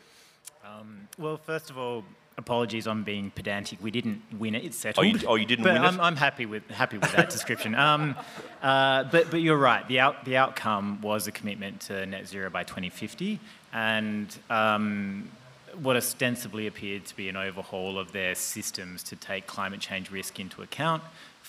Um, 0.64 1.07
well, 1.18 1.36
first 1.36 1.70
of 1.70 1.78
all, 1.78 2.02
apologies 2.38 2.86
on 2.86 3.02
being 3.04 3.30
pedantic. 3.30 3.78
We 3.80 3.90
didn't 3.90 4.22
win 4.38 4.54
it; 4.54 4.64
it's 4.64 4.76
settled. 4.76 5.07
Oh, 5.07 5.09
you, 5.09 5.26
oh, 5.28 5.34
you 5.36 5.46
didn't 5.46 5.64
but 5.64 5.74
win 5.74 5.82
I'm, 5.82 5.94
it. 5.94 6.02
I'm 6.02 6.16
happy 6.16 6.46
with 6.46 6.68
happy 6.70 6.98
with 6.98 7.12
that 7.12 7.30
description. 7.30 7.74
Um, 7.86 8.16
uh, 8.62 9.04
but 9.04 9.30
but 9.30 9.40
you're 9.42 9.59
right. 9.59 9.86
The 9.86 10.00
out, 10.00 10.24
the 10.24 10.36
outcome 10.38 11.00
was 11.02 11.26
a 11.28 11.32
commitment 11.32 11.82
to 11.82 12.07
net 12.07 12.26
zero 12.26 12.50
by 12.50 12.64
2050, 12.64 13.38
and 13.72 14.34
um, 14.50 15.30
what 15.82 15.94
ostensibly 15.94 16.66
appeared 16.66 17.04
to 17.04 17.16
be 17.16 17.28
an 17.28 17.36
overhaul 17.36 17.98
of 17.98 18.12
their 18.12 18.34
systems 18.34 19.02
to 19.04 19.16
take 19.16 19.46
climate 19.46 19.80
change 19.80 20.11
risk 20.11 20.40
into 20.40 20.62
account 20.62 21.02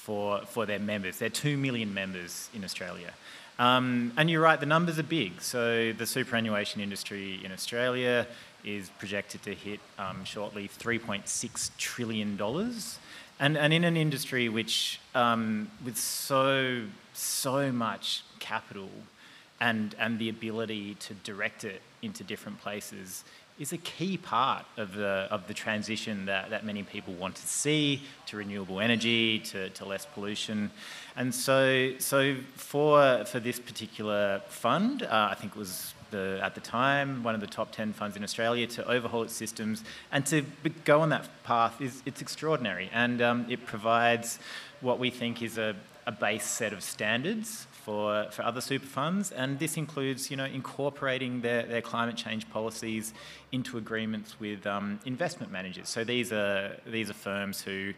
for, 0.08 0.40
for 0.46 0.66
their 0.66 0.80
members. 0.80 1.18
They're 1.18 1.30
2 1.30 1.58
million 1.58 1.94
members 1.94 2.50
in 2.54 2.64
Australia. 2.64 3.12
Um, 3.60 4.14
and 4.16 4.30
you're 4.30 4.42
right, 4.42 4.58
the 4.58 4.66
numbers 4.66 4.98
are 4.98 5.04
big. 5.04 5.42
So 5.42 5.92
the 5.92 6.06
superannuation 6.06 6.80
industry 6.80 7.42
in 7.44 7.52
Australia 7.52 8.26
is 8.64 8.90
projected 9.00 9.44
to 9.44 9.54
hit 9.54 9.82
um, 10.00 10.24
shortly 10.24 10.70
$3.6 10.70 11.72
trillion. 11.78 12.40
And, 13.42 13.58
and 13.58 13.74
in 13.74 13.84
an 13.84 13.98
industry 13.98 14.48
which, 14.48 15.02
um, 15.14 15.70
with 15.84 15.98
so, 15.98 16.84
so 17.12 17.74
much 17.74 18.24
capital 18.40 18.90
and, 19.60 19.94
and 20.00 20.20
the 20.20 20.30
ability 20.30 20.96
to 21.02 21.16
direct 21.16 21.66
it 21.66 21.82
into 22.02 22.24
different 22.24 22.62
places, 22.62 23.26
is 23.60 23.74
a 23.74 23.78
key 23.78 24.18
part 24.18 24.66
of 24.78 24.94
the, 24.94 25.28
of 25.32 25.48
the 25.48 25.54
transition 25.54 26.26
that, 26.26 26.50
that 26.50 26.66
many 26.66 26.84
people 26.84 27.14
want 27.16 27.36
to 27.36 27.48
see 27.48 28.02
to 28.28 28.38
renewable 28.38 28.80
energy, 28.80 29.40
to, 29.40 29.70
to 29.72 29.86
less 29.86 30.06
pollution. 30.06 30.70
And 31.16 31.34
so, 31.34 31.94
so 31.98 32.36
for, 32.56 33.26
for 33.26 33.40
this 33.40 33.60
particular 33.60 34.42
fund, 34.48 35.04
uh, 35.04 35.30
I 35.32 35.36
think 35.36 35.56
it 35.56 35.60
was 35.60 35.94
the, 36.12 36.40
at 36.42 36.56
the 36.56 36.62
time 36.62 37.24
one 37.24 37.36
of 37.36 37.42
the 37.42 37.48
top 37.48 37.72
10 37.72 37.94
funds 37.94 38.16
in 38.16 38.24
Australia 38.24 38.68
to 38.68 38.88
overhaul 38.88 39.24
its 39.24 39.34
systems 39.34 39.84
and 40.12 40.26
to 40.28 40.44
go 40.86 41.02
on 41.02 41.10
that 41.10 41.28
path 41.44 41.82
is 41.82 42.02
it's 42.06 42.22
extraordinary. 42.22 42.90
And 42.94 43.22
um, 43.22 43.46
it 43.50 43.66
provides 43.66 44.40
what 44.82 45.00
we 45.00 45.10
think 45.10 45.42
is 45.42 45.58
a, 45.58 45.76
a 46.06 46.12
base 46.12 46.46
set 46.46 46.74
of 46.74 46.84
standards 46.84 47.68
for, 47.88 48.28
for 48.32 48.44
other 48.44 48.60
super 48.60 48.86
funds, 48.86 49.32
and 49.32 49.60
this 49.60 49.78
includes, 49.78 50.30
you 50.30 50.36
know, 50.36 50.44
incorporating 50.44 51.40
their, 51.40 51.64
their 51.64 51.82
climate 51.82 52.18
change 52.18 52.50
policies 52.50 53.14
into 53.54 53.78
agreements 53.78 54.38
with 54.42 54.68
um, 54.68 55.00
investment 55.06 55.54
managers. 55.54 55.88
So 55.88 56.04
these 56.04 56.34
are 56.34 56.76
these 56.86 57.10
are 57.10 57.14
firms 57.14 57.62
who 57.62 57.94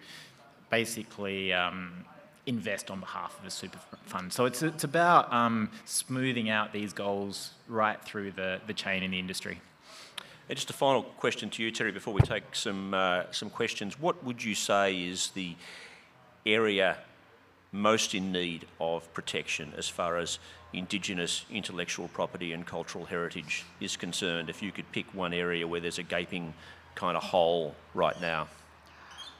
basically 0.69 1.51
um, 1.53 2.05
invest 2.45 2.91
on 2.91 2.99
behalf 2.99 3.35
of 3.39 3.47
a 3.47 3.49
super 3.49 3.79
fund. 4.05 4.31
So 4.31 4.45
it's 4.45 4.61
it's 4.61 4.83
about 4.83 5.33
um, 5.33 5.71
smoothing 5.85 6.51
out 6.51 6.71
these 6.71 6.93
goals 6.93 7.53
right 7.67 7.99
through 8.05 8.33
the, 8.33 8.61
the 8.67 8.75
chain 8.75 9.01
in 9.01 9.09
the 9.09 9.17
industry. 9.17 9.59
And 10.49 10.55
just 10.55 10.69
a 10.69 10.73
final 10.73 11.01
question 11.01 11.49
to 11.49 11.63
you, 11.63 11.71
Terri, 11.71 11.91
before 11.91 12.13
we 12.13 12.21
take 12.21 12.43
some 12.53 12.93
uh, 12.93 13.23
some 13.31 13.49
questions. 13.49 13.99
What 13.99 14.23
would 14.23 14.43
you 14.43 14.53
say 14.53 15.03
is 15.03 15.31
the 15.31 15.55
area 16.45 16.97
most 17.71 18.15
in 18.15 18.31
need 18.31 18.65
of 18.79 19.11
protection 19.13 19.73
as 19.77 19.87
far 19.87 20.17
as 20.17 20.39
Indigenous 20.71 21.45
intellectual 21.51 22.07
property 22.09 22.53
and 22.53 22.65
cultural 22.65 23.05
heritage 23.05 23.65
is 23.79 23.97
concerned? 23.97 24.49
If 24.49 24.61
you 24.61 24.71
could 24.71 24.91
pick 24.91 25.13
one 25.13 25.33
area 25.33 25.67
where 25.67 25.79
there's 25.79 25.99
a 25.99 26.03
gaping 26.03 26.53
kind 26.95 27.15
of 27.15 27.23
hole 27.23 27.75
right 27.93 28.19
now. 28.21 28.47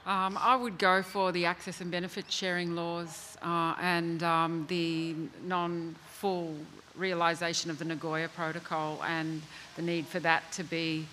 Um, 0.05 0.39
I 0.41 0.55
would 0.55 0.77
go 0.80 1.03
for 1.03 1.32
the 1.32 1.45
access 1.45 1.82
and 1.82 1.91
benefit 1.91 2.32
sharing 2.32 2.75
laws 2.75 3.38
uh, 3.43 3.75
and 3.80 4.23
um, 4.23 4.65
the 4.69 5.13
non 5.43 5.95
full 6.07 6.55
realisation 6.95 7.69
of 7.69 7.80
the 7.80 7.86
Nagoya 7.86 8.30
Protocol 8.30 9.03
and 9.03 9.41
the 9.75 9.82
need 9.82 10.07
for 10.07 10.19
that 10.21 10.51
to 10.53 10.63
be 10.63 11.05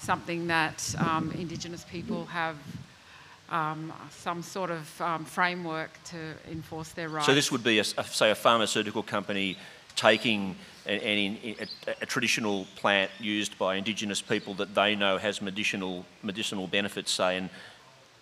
something 0.00 0.46
that 0.48 0.94
um, 0.98 1.32
Indigenous 1.32 1.84
people 1.84 2.26
have 2.26 2.56
um, 3.52 3.92
some 4.10 4.42
sort 4.42 4.70
of 4.70 5.00
um, 5.00 5.24
framework 5.24 5.90
to 6.04 6.34
enforce 6.50 6.88
their 6.88 7.08
rights. 7.08 7.26
So 7.26 7.34
this 7.34 7.52
would 7.52 7.62
be, 7.62 7.78
a, 7.78 7.84
a, 7.98 8.04
say, 8.04 8.30
a 8.30 8.34
pharmaceutical 8.34 9.02
company 9.02 9.58
taking 9.94 10.56
an, 10.86 10.98
an, 11.00 11.38
a, 11.44 11.66
a, 12.00 12.06
traditional 12.06 12.66
plant 12.76 13.10
used 13.20 13.58
by 13.58 13.76
Indigenous 13.76 14.22
people 14.22 14.54
that 14.54 14.74
they 14.74 14.96
know 14.96 15.18
has 15.18 15.42
medicinal 15.42 16.06
medicinal 16.22 16.66
benefits, 16.66 17.12
say, 17.12 17.36
and 17.36 17.50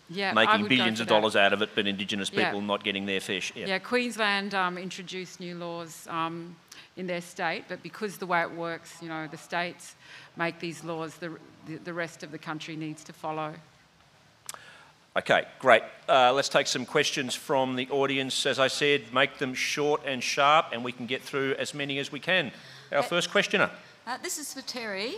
yeah, 0.08 0.32
making 0.32 0.66
billions 0.66 0.98
of 0.98 1.06
dollars 1.06 1.36
out 1.36 1.52
of 1.52 1.62
it, 1.62 1.70
but 1.76 1.86
Indigenous 1.86 2.28
people 2.28 2.60
yeah. 2.60 2.66
not 2.66 2.82
getting 2.82 3.06
their 3.06 3.20
fish. 3.20 3.52
Yeah, 3.54 3.66
yeah 3.66 3.78
Queensland 3.78 4.52
um, 4.54 4.76
introduced 4.76 5.38
new 5.38 5.54
laws 5.54 6.08
um, 6.10 6.56
in 6.96 7.06
their 7.06 7.20
state, 7.20 7.64
but 7.68 7.80
because 7.84 8.18
the 8.18 8.26
way 8.26 8.42
it 8.42 8.50
works, 8.50 8.96
you 9.00 9.08
know, 9.08 9.28
the 9.28 9.38
states 9.38 9.94
make 10.36 10.58
these 10.58 10.82
laws, 10.82 11.14
the, 11.14 11.38
the, 11.66 11.76
the 11.76 11.94
rest 11.94 12.24
of 12.24 12.32
the 12.32 12.38
country 12.38 12.74
needs 12.74 13.04
to 13.04 13.12
follow. 13.12 13.54
Okay, 15.16 15.44
great. 15.58 15.82
Uh, 16.08 16.32
let's 16.32 16.48
take 16.48 16.68
some 16.68 16.86
questions 16.86 17.34
from 17.34 17.74
the 17.74 17.88
audience. 17.90 18.46
As 18.46 18.60
I 18.60 18.68
said, 18.68 19.12
make 19.12 19.38
them 19.38 19.54
short 19.54 20.02
and 20.06 20.22
sharp, 20.22 20.66
and 20.72 20.84
we 20.84 20.92
can 20.92 21.06
get 21.06 21.20
through 21.20 21.56
as 21.58 21.74
many 21.74 21.98
as 21.98 22.12
we 22.12 22.20
can. 22.20 22.52
Our 22.92 22.98
uh, 22.98 23.02
first 23.02 23.32
questioner. 23.32 23.70
Uh, 24.06 24.18
this 24.22 24.38
is 24.38 24.54
for 24.54 24.60
Terri. 24.60 25.14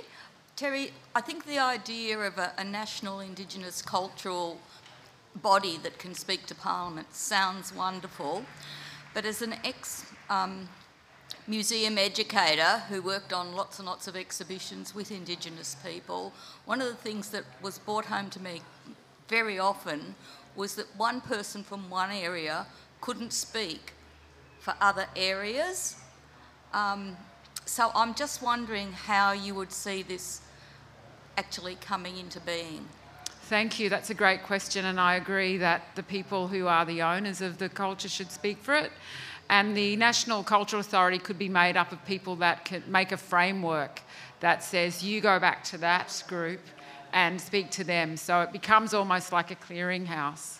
Terri, 0.56 0.92
I 1.14 1.20
think 1.20 1.44
the 1.44 1.58
idea 1.58 2.18
of 2.18 2.38
a, 2.38 2.52
a 2.56 2.64
national 2.64 3.20
Indigenous 3.20 3.82
cultural 3.82 4.58
body 5.42 5.76
that 5.82 5.98
can 5.98 6.14
speak 6.14 6.46
to 6.46 6.54
Parliament 6.54 7.14
sounds 7.14 7.74
wonderful, 7.74 8.46
but 9.12 9.26
as 9.26 9.42
an 9.42 9.56
ex 9.62 10.06
um, 10.30 10.70
museum 11.46 11.98
educator 11.98 12.82
who 12.88 13.02
worked 13.02 13.34
on 13.34 13.54
lots 13.54 13.78
and 13.78 13.86
lots 13.86 14.08
of 14.08 14.16
exhibitions 14.16 14.94
with 14.94 15.10
Indigenous 15.10 15.76
people, 15.84 16.32
one 16.64 16.80
of 16.80 16.88
the 16.88 16.94
things 16.94 17.28
that 17.28 17.44
was 17.60 17.78
brought 17.78 18.06
home 18.06 18.30
to 18.30 18.40
me 18.40 18.62
very 19.28 19.58
often 19.58 20.14
was 20.54 20.74
that 20.76 20.86
one 20.96 21.20
person 21.20 21.62
from 21.62 21.88
one 21.88 22.10
area 22.10 22.66
couldn't 23.00 23.32
speak 23.32 23.92
for 24.60 24.74
other 24.80 25.06
areas. 25.16 25.96
Um, 26.72 27.16
so 27.64 27.90
I'm 27.94 28.14
just 28.14 28.42
wondering 28.42 28.92
how 28.92 29.32
you 29.32 29.54
would 29.54 29.72
see 29.72 30.02
this 30.02 30.40
actually 31.36 31.76
coming 31.76 32.18
into 32.18 32.40
being. 32.40 32.86
Thank 33.46 33.78
you. 33.78 33.88
That's 33.88 34.10
a 34.10 34.14
great 34.14 34.44
question, 34.44 34.84
and 34.84 35.00
I 35.00 35.16
agree 35.16 35.58
that 35.58 35.82
the 35.94 36.02
people 36.02 36.48
who 36.48 36.66
are 36.66 36.84
the 36.84 37.02
owners 37.02 37.40
of 37.40 37.58
the 37.58 37.68
culture 37.68 38.08
should 38.08 38.30
speak 38.30 38.58
for 38.58 38.74
it. 38.74 38.92
And 39.50 39.76
the 39.76 39.96
National 39.96 40.42
Cultural 40.42 40.80
Authority 40.80 41.18
could 41.18 41.38
be 41.38 41.48
made 41.48 41.76
up 41.76 41.92
of 41.92 42.04
people 42.06 42.36
that 42.36 42.64
can 42.64 42.82
make 42.86 43.12
a 43.12 43.16
framework 43.16 44.00
that 44.40 44.62
says 44.62 45.04
you 45.04 45.20
go 45.20 45.38
back 45.38 45.64
to 45.64 45.78
that 45.78 46.22
group 46.28 46.60
and 47.12 47.40
speak 47.40 47.70
to 47.70 47.84
them. 47.84 48.16
So 48.16 48.40
it 48.40 48.52
becomes 48.52 48.94
almost 48.94 49.32
like 49.32 49.50
a 49.50 49.56
clearinghouse. 49.56 50.58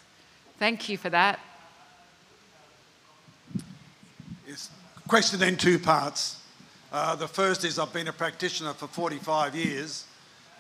Thank 0.59 0.89
you 0.89 0.97
for 0.97 1.11
that. 1.11 1.41
Yes. 4.47 4.71
Question 5.09 5.43
in 5.43 5.57
two 5.57 5.79
parts. 5.79 6.41
Uh, 6.93 7.17
the 7.17 7.29
first 7.29 7.65
is 7.65 7.79
I've 7.79 7.93
been 7.93 8.09
a 8.09 8.13
practitioner 8.13 8.75
for 8.75 8.87
45 8.87 9.57
years 9.57 10.05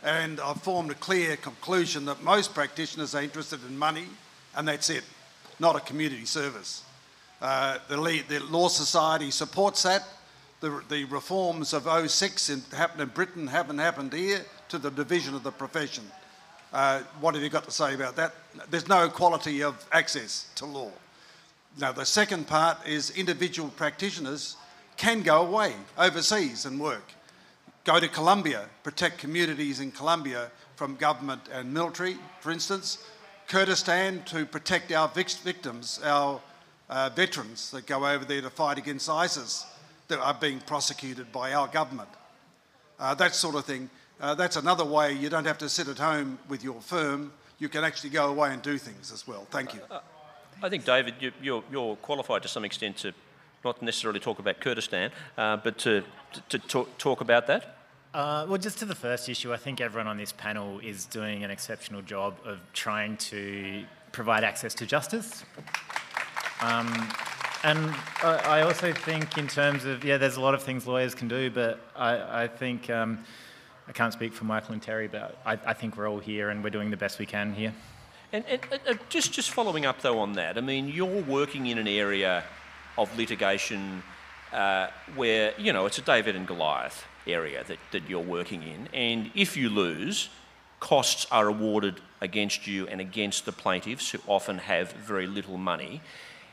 and 0.02 0.40
I've 0.40 0.62
formed 0.62 0.90
a 0.90 0.94
clear 0.94 1.36
conclusion 1.36 2.06
that 2.06 2.22
most 2.22 2.54
practitioners 2.54 3.14
are 3.14 3.22
interested 3.22 3.60
in 3.68 3.76
money 3.78 4.06
and 4.56 4.66
that's 4.66 4.90
it, 4.90 5.04
not 5.60 5.76
a 5.76 5.80
community 5.80 6.24
service. 6.24 6.84
Uh, 7.40 7.78
the, 7.88 8.22
the, 8.28 8.40
Law 8.40 8.68
Society 8.68 9.30
supports 9.30 9.82
that. 9.82 10.04
The, 10.60 10.82
the 10.88 11.04
reforms 11.04 11.72
of 11.72 11.88
06 12.10 12.50
in, 12.50 12.62
happened 12.72 13.02
in 13.02 13.08
Britain 13.08 13.48
haven't 13.48 13.78
happened 13.78 14.12
here 14.12 14.44
to 14.72 14.78
the 14.78 14.90
division 14.90 15.34
of 15.34 15.42
the 15.42 15.52
profession. 15.52 16.02
Uh, 16.72 17.02
what 17.20 17.34
have 17.34 17.44
you 17.44 17.50
got 17.50 17.64
to 17.64 17.70
say 17.70 17.94
about 17.94 18.16
that? 18.16 18.32
There's 18.70 18.88
no 18.88 19.04
equality 19.04 19.62
of 19.62 19.86
access 19.92 20.46
to 20.54 20.64
law. 20.64 20.90
Now, 21.78 21.92
the 21.92 22.06
second 22.06 22.46
part 22.46 22.78
is 22.88 23.10
individual 23.10 23.68
practitioners 23.68 24.56
can 24.96 25.20
go 25.20 25.46
away 25.46 25.74
overseas 25.98 26.64
and 26.64 26.80
work. 26.80 27.12
Go 27.84 28.00
to 28.00 28.08
Colombia, 28.08 28.64
protect 28.82 29.18
communities 29.18 29.78
in 29.78 29.90
Colombia 29.90 30.50
from 30.76 30.96
government 30.96 31.42
and 31.52 31.74
military, 31.74 32.16
for 32.40 32.50
instance. 32.50 33.04
Kurdistan 33.48 34.22
to 34.24 34.46
protect 34.46 34.90
our 34.90 35.08
victims, 35.08 36.00
our 36.02 36.40
uh, 36.88 37.10
veterans 37.10 37.70
that 37.72 37.86
go 37.86 38.06
over 38.06 38.24
there 38.24 38.40
to 38.40 38.48
fight 38.48 38.78
against 38.78 39.10
ISIS 39.10 39.66
that 40.08 40.18
are 40.18 40.32
being 40.32 40.60
prosecuted 40.60 41.30
by 41.30 41.52
our 41.52 41.68
government. 41.68 42.08
Uh, 42.98 43.14
that 43.14 43.34
sort 43.34 43.56
of 43.56 43.66
thing. 43.66 43.90
Uh, 44.22 44.36
that's 44.36 44.54
another 44.54 44.84
way 44.84 45.12
you 45.12 45.28
don't 45.28 45.44
have 45.46 45.58
to 45.58 45.68
sit 45.68 45.88
at 45.88 45.98
home 45.98 46.38
with 46.48 46.62
your 46.62 46.80
firm. 46.80 47.32
You 47.58 47.68
can 47.68 47.82
actually 47.82 48.10
go 48.10 48.30
away 48.30 48.52
and 48.52 48.62
do 48.62 48.78
things 48.78 49.10
as 49.12 49.26
well. 49.26 49.48
Thank 49.50 49.74
you. 49.74 49.80
Uh, 49.90 49.98
I 50.62 50.68
think, 50.68 50.84
David, 50.84 51.14
you, 51.18 51.30
are 51.30 51.32
you're, 51.42 51.64
you're 51.72 51.96
qualified 51.96 52.42
to 52.42 52.48
some 52.48 52.64
extent 52.64 52.98
to 52.98 53.12
not 53.64 53.82
necessarily 53.82 54.20
talk 54.20 54.38
about 54.38 54.60
Kurdistan, 54.60 55.10
uh, 55.36 55.56
but 55.56 55.76
to, 55.78 56.04
to, 56.34 56.40
to 56.50 56.58
talk, 56.68 56.98
talk 56.98 57.20
about 57.20 57.48
that. 57.48 57.76
Uh, 58.14 58.46
well, 58.48 58.58
just 58.58 58.78
to 58.78 58.84
the 58.84 58.94
first 58.94 59.28
issue, 59.28 59.52
I 59.52 59.56
think 59.56 59.80
everyone 59.80 60.06
on 60.06 60.18
this 60.18 60.30
panel 60.30 60.78
is 60.78 61.04
doing 61.04 61.42
an 61.42 61.50
exceptional 61.50 62.02
job 62.02 62.36
of 62.44 62.60
trying 62.72 63.16
to 63.16 63.84
provide 64.12 64.44
access 64.44 64.72
to 64.74 64.86
justice. 64.86 65.44
Um, 66.60 67.08
and 67.64 67.92
I, 68.22 68.60
also 68.60 68.92
think, 68.92 69.36
in 69.36 69.48
terms 69.48 69.84
of, 69.84 70.04
yeah, 70.04 70.16
there's 70.16 70.36
a 70.36 70.40
lot 70.40 70.54
of 70.54 70.62
things 70.62 70.86
lawyers 70.86 71.12
can 71.12 71.26
do, 71.26 71.50
but 71.50 71.80
I, 71.96 72.44
I 72.44 72.46
think 72.46 72.88
um, 72.88 73.24
I 73.92 73.94
can't 73.94 74.12
speak 74.14 74.32
for 74.32 74.46
Michael 74.46 74.72
and 74.72 74.80
Terri, 74.80 75.06
but 75.12 75.36
I, 75.44 75.58
I, 75.66 75.74
think 75.74 75.98
we're 75.98 76.08
all 76.08 76.18
here 76.18 76.48
and 76.48 76.64
we're 76.64 76.70
doing 76.70 76.90
the 76.90 76.96
best 76.96 77.18
we 77.18 77.26
can 77.26 77.52
here. 77.52 77.74
And, 78.32 78.42
and, 78.46 78.98
just 79.10 79.34
just 79.34 79.50
following 79.50 79.84
up 79.84 80.00
though 80.00 80.18
on 80.20 80.32
that, 80.32 80.56
I 80.56 80.62
mean, 80.62 80.88
you're 80.88 81.20
working 81.24 81.66
in 81.66 81.76
an 81.76 81.86
area 81.86 82.42
of 82.96 83.14
litigation 83.18 84.02
uh, 84.50 84.86
where 85.14 85.52
you 85.58 85.74
know 85.74 85.84
it's 85.84 85.98
a 85.98 86.00
David 86.00 86.36
and 86.36 86.46
Goliath 86.46 87.04
area 87.26 87.64
that, 87.64 87.76
that 87.90 88.08
you're 88.08 88.20
working 88.20 88.62
in, 88.62 88.88
and 88.94 89.30
if 89.34 89.58
you 89.58 89.68
lose, 89.68 90.30
costs 90.80 91.26
are 91.30 91.48
awarded 91.48 92.00
against 92.22 92.66
you 92.66 92.86
and 92.88 92.98
against 92.98 93.44
the 93.44 93.52
plaintiffs 93.52 94.10
who 94.10 94.20
often 94.26 94.56
have 94.56 94.92
very 94.92 95.26
little 95.26 95.58
money. 95.58 96.00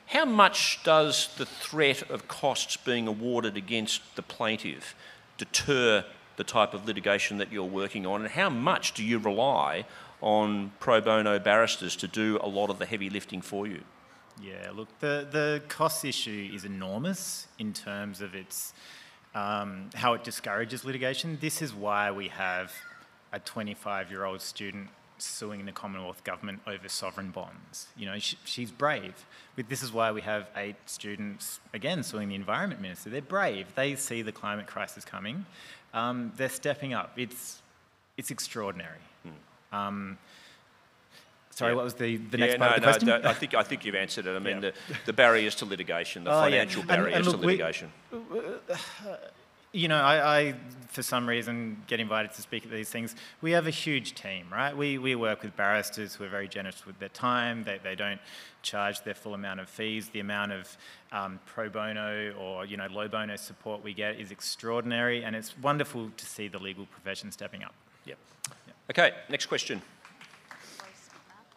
How 0.08 0.26
much 0.26 0.84
does 0.84 1.34
the 1.38 1.46
threat 1.46 2.12
of 2.12 2.28
costs 2.28 2.76
being 2.76 3.08
awarded 3.08 3.56
against 3.56 4.18
the 4.18 4.24
plaintiff 4.24 4.94
deter 5.38 6.04
the 6.40 6.44
type 6.46 6.74
of 6.74 6.88
litigation 6.88 7.38
that 7.38 7.52
you're 7.52 7.66
working 7.66 8.06
on, 8.08 8.22
and 8.22 8.32
how 8.32 8.50
much 8.50 8.94
do 8.94 9.04
you 9.04 9.20
rely 9.20 9.84
on 10.22 10.72
pro 10.80 11.02
bono 11.02 11.38
barristers 11.38 11.98
to 11.98 12.08
do 12.08 12.40
a 12.42 12.48
lot 12.48 12.70
of 12.70 12.80
the 12.80 12.86
heavy 12.86 13.10
lifting 13.10 13.42
for 13.42 13.68
you? 13.68 13.82
Yeah, 14.42 14.72
look, 14.74 14.88
the, 15.00 15.28
the 15.30 15.62
cost 15.68 16.06
issue 16.06 16.50
is 16.54 16.64
enormous 16.64 17.50
in 17.60 17.74
terms 17.74 18.22
of 18.22 18.36
its 18.36 18.74
um, 19.36 19.90
how 19.94 20.14
it 20.14 20.24
discourages 20.24 20.86
litigation. 20.86 21.38
This 21.42 21.62
is 21.62 21.74
why 21.74 22.10
we 22.10 22.30
have 22.30 22.74
a 23.34 23.40
25 23.40 24.10
year 24.10 24.24
old 24.24 24.40
student 24.40 24.88
suing 25.22 25.66
the 25.66 25.74
Commonwealth 25.74 26.24
government 26.24 26.62
over 26.66 26.88
sovereign 26.88 27.32
bonds. 27.32 27.88
You 27.98 28.06
know, 28.06 28.20
she, 28.20 28.38
she's 28.46 28.72
brave. 28.72 29.26
This 29.68 29.84
is 29.84 29.92
why 29.92 30.12
we 30.14 30.22
have 30.22 30.48
eight 30.56 30.78
students, 30.86 31.60
again, 31.74 32.04
suing 32.04 32.30
the 32.30 32.36
Environment 32.36 32.82
Minister. 32.82 33.10
They're 33.10 33.22
brave. 33.22 33.76
They 33.76 33.96
see 33.96 34.22
the 34.22 34.32
climate 34.32 34.68
crisis 34.68 35.04
coming. 35.04 35.46
Um, 35.94 36.32
they're 36.38 36.50
stepping 36.50 36.94
up. 36.94 37.14
It's, 37.18 37.62
it's 38.18 38.32
extraordinary. 38.32 39.00
Hmm. 39.24 39.76
Um, 39.76 40.18
Sorry, 41.52 41.74
yeah. 41.74 41.76
what 41.76 41.84
was 41.84 41.94
the, 41.96 42.16
the 42.16 42.38
next 42.38 42.54
yeah, 42.54 42.58
part 42.58 42.72
no, 42.72 42.76
of 42.76 42.82
the 42.82 42.88
question? 42.88 43.08
No, 43.08 43.30
I 43.30 43.34
think 43.34 43.54
I 43.54 43.64
think 43.64 43.84
you've 43.84 43.96
answered 43.96 44.28
it. 44.28 44.34
I 44.34 44.40
mean, 44.40 44.64
yeah. 44.64 44.72
the, 44.88 44.96
the 45.08 45.14
barriers 45.14 45.56
to 45.56 45.66
litigation, 45.66 46.24
the 46.24 46.32
oh, 46.32 46.40
financial 46.40 46.84
barriers 46.84 47.18
and, 47.18 47.26
and 47.26 47.26
look, 47.26 47.42
to 47.42 47.48
litigation. 47.48 47.92
We, 48.12 48.40
you 49.72 49.88
know, 49.88 50.00
I, 50.00 50.40
I, 50.40 50.56
for 50.88 51.04
some 51.04 51.30
reason, 51.30 51.84
get 51.88 52.00
invited 52.00 52.34
to 52.34 52.42
speak 52.42 52.66
at 52.66 52.72
these 52.72 52.90
things. 52.90 53.16
We 53.42 53.52
have 53.52 53.68
a 53.68 53.72
huge 53.72 54.16
team, 54.16 54.48
right? 54.52 54.76
We, 54.76 54.98
we 54.98 55.16
work 55.16 55.44
with 55.44 55.56
barristers 55.56 56.16
who 56.16 56.24
are 56.24 56.30
very 56.30 56.48
generous 56.48 56.86
with 56.86 56.98
their 57.00 57.10
time. 57.10 57.64
They, 57.64 57.80
they 57.84 57.96
don't 57.96 58.20
charge 58.64 59.04
their 59.04 59.14
full 59.14 59.36
amount 59.36 59.60
of 59.60 59.70
fees. 59.70 60.10
The 60.10 60.22
amount 60.22 60.54
of 60.54 60.78
um, 61.12 61.40
pro 61.46 61.70
bono 61.70 62.34
or, 62.34 62.66
you 62.66 62.78
know, 62.78 62.88
low 62.88 63.08
bono 63.08 63.36
support 63.36 63.84
we 63.84 63.94
get 63.94 64.20
is 64.20 64.32
extraordinary, 64.32 65.24
and 65.24 65.36
it's 65.36 65.58
wonderful 65.60 66.10
to 66.18 66.26
see 66.26 66.48
the 66.48 66.60
legal 66.60 66.88
profession 66.88 67.32
stepping 67.32 67.64
up. 67.64 67.76
Yep. 68.06 68.18
yep. 68.68 68.76
Okay, 68.90 69.16
next 69.30 69.46
question. 69.46 69.82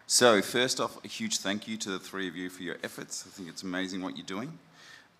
So, 0.06 0.42
first 0.42 0.78
off, 0.78 1.02
a 1.02 1.08
huge 1.08 1.38
thank 1.38 1.66
you 1.66 1.78
to 1.78 1.90
the 1.92 1.98
three 1.98 2.28
of 2.28 2.36
you 2.36 2.50
for 2.50 2.62
your 2.62 2.76
efforts. 2.84 3.24
I 3.26 3.30
think 3.30 3.48
it's 3.48 3.62
amazing 3.62 4.02
what 4.02 4.14
you're 4.18 4.26
doing. 4.26 4.58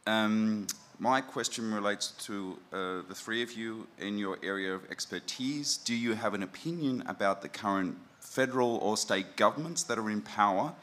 Um, 0.07 0.67
my 0.99 1.21
question 1.21 1.73
relates 1.73 2.09
to 2.27 2.59
uh, 2.73 2.77
the 3.09 3.15
three 3.15 3.43
of 3.43 3.53
you 3.53 3.87
in 3.99 4.19
your 4.19 4.39
area 4.43 4.75
of 4.75 4.91
expertise. 4.91 5.77
Do 5.77 5.95
you 5.95 6.15
have 6.15 6.35
an 6.35 6.43
opinion 6.43 7.05
about 7.07 7.43
the 7.43 7.49
current 7.49 7.97
federal 8.21 8.77
or 8.79 8.97
state 8.97 9.37
governments 9.37 9.85
that 9.85 9.99
are 9.99 10.11
in 10.11 10.21
power? 10.23 10.75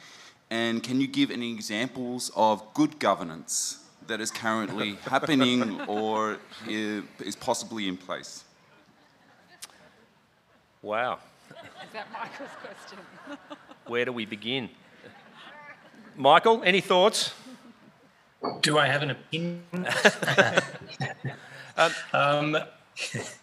And 0.49 0.81
can 0.81 1.01
you 1.01 1.07
give 1.07 1.31
any 1.31 1.51
examples 1.53 2.31
of 2.35 2.63
good 2.73 2.99
governance 2.99 3.83
that 4.07 4.21
is 4.21 4.31
currently 4.31 4.95
happening 5.03 5.81
or 5.81 6.37
is 6.67 7.35
possibly 7.39 7.87
in 7.87 7.97
place? 7.97 8.45
Wow. 10.81 11.19
Is 11.49 11.93
that 11.93 12.07
Michael's 12.13 12.49
question? 12.61 12.99
Where 13.87 14.05
do 14.05 14.13
we 14.13 14.25
begin? 14.25 14.69
Michael, 16.15 16.61
any 16.63 16.81
thoughts? 16.81 17.33
Do 18.61 18.77
I 18.77 18.87
have 18.87 19.01
an 19.01 19.11
opinion? 19.11 19.63
um, 21.77 21.91
um, 22.13 22.57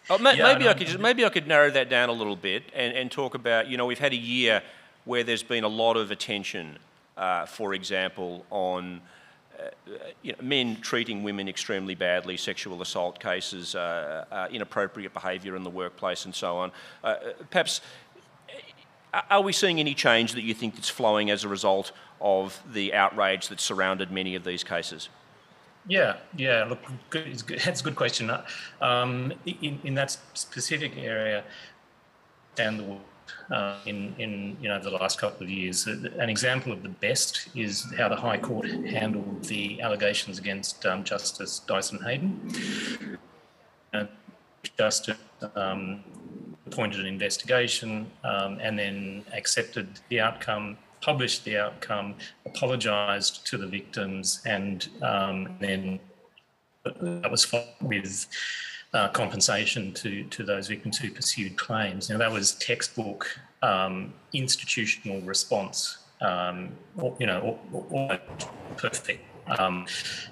oh, 0.09 0.17
ma- 0.17 0.31
yeah, 0.31 0.53
maybe 0.53 0.67
I 0.67 0.73
could 0.73 0.87
just, 0.87 0.99
maybe 0.99 1.23
I 1.23 1.29
could 1.29 1.47
narrow 1.47 1.69
that 1.71 1.89
down 1.89 2.09
a 2.09 2.13
little 2.13 2.35
bit 2.35 2.63
and, 2.73 2.95
and 2.95 3.11
talk 3.11 3.35
about 3.35 3.67
you 3.67 3.77
know 3.77 3.85
we've 3.85 3.99
had 3.99 4.13
a 4.13 4.17
year 4.17 4.63
where 5.05 5.23
there's 5.23 5.43
been 5.43 5.63
a 5.63 5.69
lot 5.69 5.97
of 5.97 6.11
attention, 6.11 6.77
uh, 7.15 7.45
for 7.45 7.73
example, 7.73 8.45
on 8.49 9.01
uh, 9.57 9.69
you 10.21 10.33
know, 10.33 10.37
men 10.41 10.75
treating 10.81 11.23
women 11.23 11.47
extremely 11.47 11.95
badly, 11.95 12.37
sexual 12.37 12.81
assault 12.81 13.19
cases, 13.19 13.75
uh, 13.75 14.25
uh 14.31 14.47
inappropriate 14.51 15.13
behaviour 15.13 15.55
in 15.55 15.63
the 15.63 15.69
workplace, 15.69 16.25
and 16.25 16.35
so 16.35 16.57
on. 16.57 16.71
Uh, 17.03 17.15
perhaps 17.49 17.81
are 19.29 19.41
we 19.41 19.53
seeing 19.53 19.79
any 19.79 19.93
change 19.93 20.33
that 20.33 20.43
you 20.43 20.53
think 20.53 20.75
that's 20.75 20.89
flowing 20.89 21.29
as 21.29 21.43
a 21.43 21.47
result 21.47 21.91
of 22.19 22.61
the 22.71 22.93
outrage 22.93 23.47
that 23.49 23.59
surrounded 23.59 24.11
many 24.11 24.35
of 24.35 24.43
these 24.43 24.63
cases? 24.63 25.09
Yeah, 25.87 26.17
yeah. 26.35 26.65
Look, 26.65 26.79
that's 27.11 27.81
a 27.81 27.83
good 27.83 27.95
question. 27.95 28.31
Um, 28.81 29.33
in, 29.45 29.79
in 29.83 29.93
that 29.95 30.17
specific 30.33 30.97
area, 30.97 31.43
down 32.55 32.77
the 32.77 32.97
uh, 33.53 33.77
in 33.85 34.13
in 34.17 34.57
you 34.61 34.69
know 34.69 34.79
the 34.79 34.89
last 34.89 35.19
couple 35.19 35.43
of 35.43 35.49
years, 35.49 35.87
an 35.87 36.29
example 36.29 36.71
of 36.71 36.83
the 36.83 36.89
best 36.89 37.49
is 37.55 37.85
how 37.97 38.09
the 38.09 38.15
High 38.15 38.37
Court 38.37 38.67
handled 38.67 39.43
the 39.45 39.81
allegations 39.81 40.39
against 40.39 40.85
um, 40.85 41.03
Justice 41.03 41.59
Dyson 41.59 41.99
Heydon. 41.99 43.17
Uh, 43.93 44.05
Justice 44.77 45.17
um, 45.55 46.03
appointed 46.67 46.99
an 46.99 47.05
investigation 47.05 48.09
um, 48.23 48.59
and 48.61 48.77
then 48.77 49.23
accepted 49.33 49.87
the 50.09 50.19
outcome, 50.19 50.77
published 51.01 51.45
the 51.45 51.57
outcome, 51.57 52.15
apologised 52.45 53.45
to 53.47 53.57
the 53.57 53.67
victims, 53.67 54.41
and 54.45 54.89
um, 55.01 55.55
then 55.59 55.99
that 56.83 57.29
was 57.29 57.43
followed 57.45 57.67
with 57.81 58.25
uh, 58.93 59.07
compensation 59.09 59.93
to, 59.93 60.23
to 60.25 60.43
those 60.43 60.67
victims 60.67 60.97
who 60.97 61.09
pursued 61.11 61.57
claims. 61.57 62.09
Now, 62.09 62.17
that 62.17 62.31
was 62.31 62.53
textbook 62.55 63.39
um, 63.61 64.13
institutional 64.33 65.21
response, 65.21 65.97
um, 66.21 66.71
you 67.19 67.27
know, 67.27 67.59
perfect 68.77 69.23
um, 69.59 69.85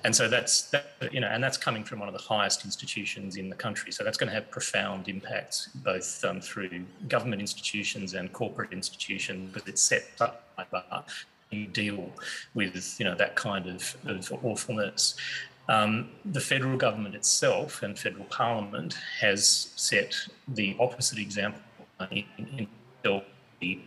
and 0.04 0.16
so 0.16 0.28
that's 0.28 0.70
that, 0.72 0.86
you 1.12 1.20
know, 1.20 1.28
and 1.28 1.44
that's 1.44 1.58
coming 1.58 1.84
from 1.84 2.00
one 2.00 2.08
of 2.08 2.14
the 2.14 2.22
highest 2.22 2.66
institutions 2.66 3.38
in 3.38 3.50
the 3.50 3.56
country. 3.56 3.92
So 3.92 4.04
that's 4.04 4.18
going 4.18 4.30
to 4.30 4.34
have 4.34 4.50
profound 4.52 5.08
impacts 5.08 5.70
both 5.76 6.24
um, 6.26 6.42
through 6.42 6.86
government 7.08 7.42
institutions 7.42 8.14
and 8.14 8.32
corporate 8.32 8.72
institutions 8.72 9.52
because 9.54 9.68
it's 9.68 9.82
set 9.82 10.04
up 10.20 10.50
like 10.58 10.72
that. 10.72 11.06
You 11.52 11.68
deal 11.68 12.12
with 12.54 12.96
you 13.00 13.06
know 13.06 13.16
that 13.16 13.36
kind 13.36 13.68
of, 13.68 13.96
of 14.06 14.32
awfulness. 14.44 15.16
Um, 15.68 16.10
the 16.26 16.42
federal 16.42 16.78
government 16.78 17.16
itself 17.16 17.82
and 17.82 17.98
federal 17.98 18.26
parliament 18.26 18.98
has 19.20 19.72
set 19.76 20.16
the 20.48 20.76
opposite 20.80 21.18
example 21.18 21.62
in, 22.12 22.26
in 22.38 22.68
the 23.02 23.80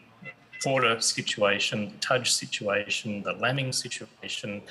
Porter 0.62 1.00
situation, 1.00 1.90
the 1.90 1.98
Tudge 1.98 2.32
situation, 2.32 3.22
the 3.22 3.34
Laming 3.34 3.72
situation, 3.72 4.62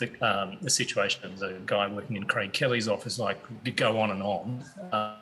the, 0.00 0.10
um, 0.26 0.58
the 0.60 0.70
situation 0.70 1.24
of 1.24 1.38
the 1.38 1.60
guy 1.66 1.86
working 1.86 2.16
in 2.16 2.24
Craig 2.24 2.52
Kelly's 2.52 2.88
office, 2.88 3.18
like 3.18 3.38
go 3.76 4.00
on 4.00 4.10
and 4.10 4.22
on. 4.22 4.64
Uh, 4.90 5.16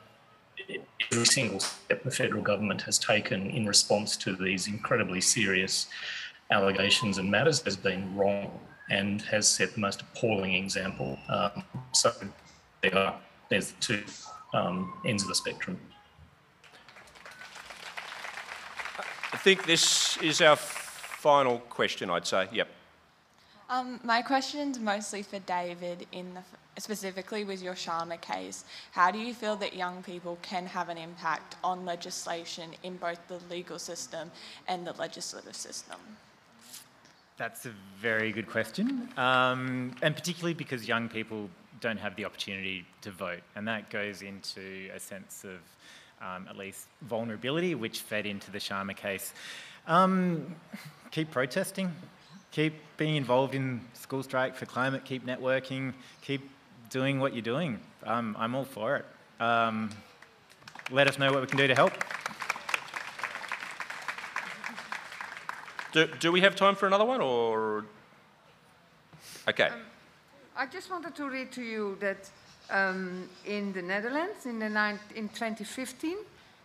every 1.11 1.25
single 1.25 1.59
step 1.59 2.03
the 2.03 2.11
federal 2.11 2.41
government 2.41 2.81
has 2.81 2.97
taken 2.97 3.49
in 3.51 3.65
response 3.65 4.17
to 4.17 4.35
these 4.35 4.67
incredibly 4.67 5.21
serious 5.21 5.87
allegations 6.51 7.17
and 7.17 7.29
matters 7.29 7.61
has 7.61 7.77
been 7.77 8.15
wrong 8.15 8.59
and 8.89 9.21
has 9.21 9.47
set 9.47 9.73
the 9.73 9.79
most 9.79 10.01
appalling 10.01 10.55
example. 10.55 11.17
Um, 11.29 11.63
so 11.91 12.11
there 12.81 12.97
are, 12.97 13.19
there's 13.49 13.71
the 13.71 13.81
two 13.81 14.03
um, 14.53 14.93
ends 15.05 15.23
of 15.23 15.29
the 15.29 15.35
spectrum. 15.35 15.79
I 19.31 19.37
think 19.37 19.65
this 19.65 20.17
is 20.17 20.41
our 20.41 20.55
final 20.55 21.59
question, 21.59 22.09
I'd 22.09 22.25
say. 22.25 22.47
Yep. 22.51 22.67
Um, 23.69 23.99
my 24.03 24.23
question's 24.23 24.79
mostly 24.79 25.21
for 25.21 25.37
David, 25.39 26.07
in 26.11 26.33
the, 26.33 26.41
specifically 26.81 27.43
with 27.43 27.61
your 27.61 27.75
Sharma 27.75 28.19
case. 28.19 28.65
How 28.91 29.11
do 29.11 29.19
you 29.19 29.31
feel 29.31 29.55
that 29.57 29.75
young 29.75 30.01
people 30.01 30.39
can 30.41 30.65
have 30.65 30.89
an 30.89 30.97
impact 30.97 31.55
on 31.63 31.85
legislation 31.85 32.71
in 32.81 32.97
both 32.97 33.19
the 33.27 33.39
legal 33.47 33.77
system 33.77 34.31
and 34.67 34.87
the 34.87 34.93
legislative 34.93 35.55
system? 35.55 35.97
That's 37.37 37.67
a 37.67 37.71
very 38.01 38.31
good 38.31 38.49
question, 38.49 39.07
um, 39.17 39.95
and 40.01 40.15
particularly 40.15 40.55
because 40.55 40.87
young 40.87 41.07
people 41.07 41.49
don't 41.79 41.99
have 41.99 42.15
the 42.15 42.25
opportunity 42.25 42.85
to 43.01 43.11
vote, 43.11 43.41
and 43.55 43.67
that 43.67 43.89
goes 43.89 44.23
into 44.23 44.89
a 44.93 44.99
sense 44.99 45.45
of 45.45 45.59
um, 46.21 46.47
at 46.49 46.57
least 46.57 46.87
vulnerability, 47.03 47.75
which 47.75 48.01
fed 48.01 48.25
into 48.25 48.51
the 48.51 48.57
Sharma 48.57 48.95
case. 48.95 49.31
Um, 49.87 50.55
keep 51.11 51.31
protesting, 51.31 51.93
keep 52.51 52.73
being 52.97 53.15
involved 53.15 53.55
in 53.55 53.81
school 53.93 54.23
strike 54.23 54.55
for 54.55 54.65
climate, 54.65 55.05
keep 55.05 55.25
networking, 55.25 55.93
keep 56.21 56.49
doing 56.89 57.19
what 57.19 57.33
you're 57.33 57.41
doing. 57.41 57.79
Um, 58.03 58.35
I'm 58.39 58.55
all 58.55 58.65
for 58.65 58.95
it. 58.97 59.05
Um, 59.41 59.89
let 60.91 61.07
us 61.07 61.19
know 61.19 61.31
what 61.31 61.41
we 61.41 61.47
can 61.47 61.57
do 61.57 61.67
to 61.67 61.75
help. 61.75 61.93
Do, 65.91 66.07
do 66.19 66.31
we 66.31 66.41
have 66.41 66.55
time 66.55 66.75
for 66.75 66.87
another 66.87 67.05
one 67.05 67.21
or? 67.21 67.85
Okay. 69.47 69.69
Um, 69.69 69.81
I 70.55 70.65
just 70.65 70.91
wanted 70.91 71.15
to 71.15 71.29
read 71.29 71.51
to 71.53 71.61
you 71.61 71.97
that 71.99 72.29
um, 72.69 73.27
in 73.45 73.73
the 73.73 73.81
Netherlands 73.81 74.45
in, 74.45 74.59
the 74.59 74.99
in 75.15 75.29
2015, 75.29 76.17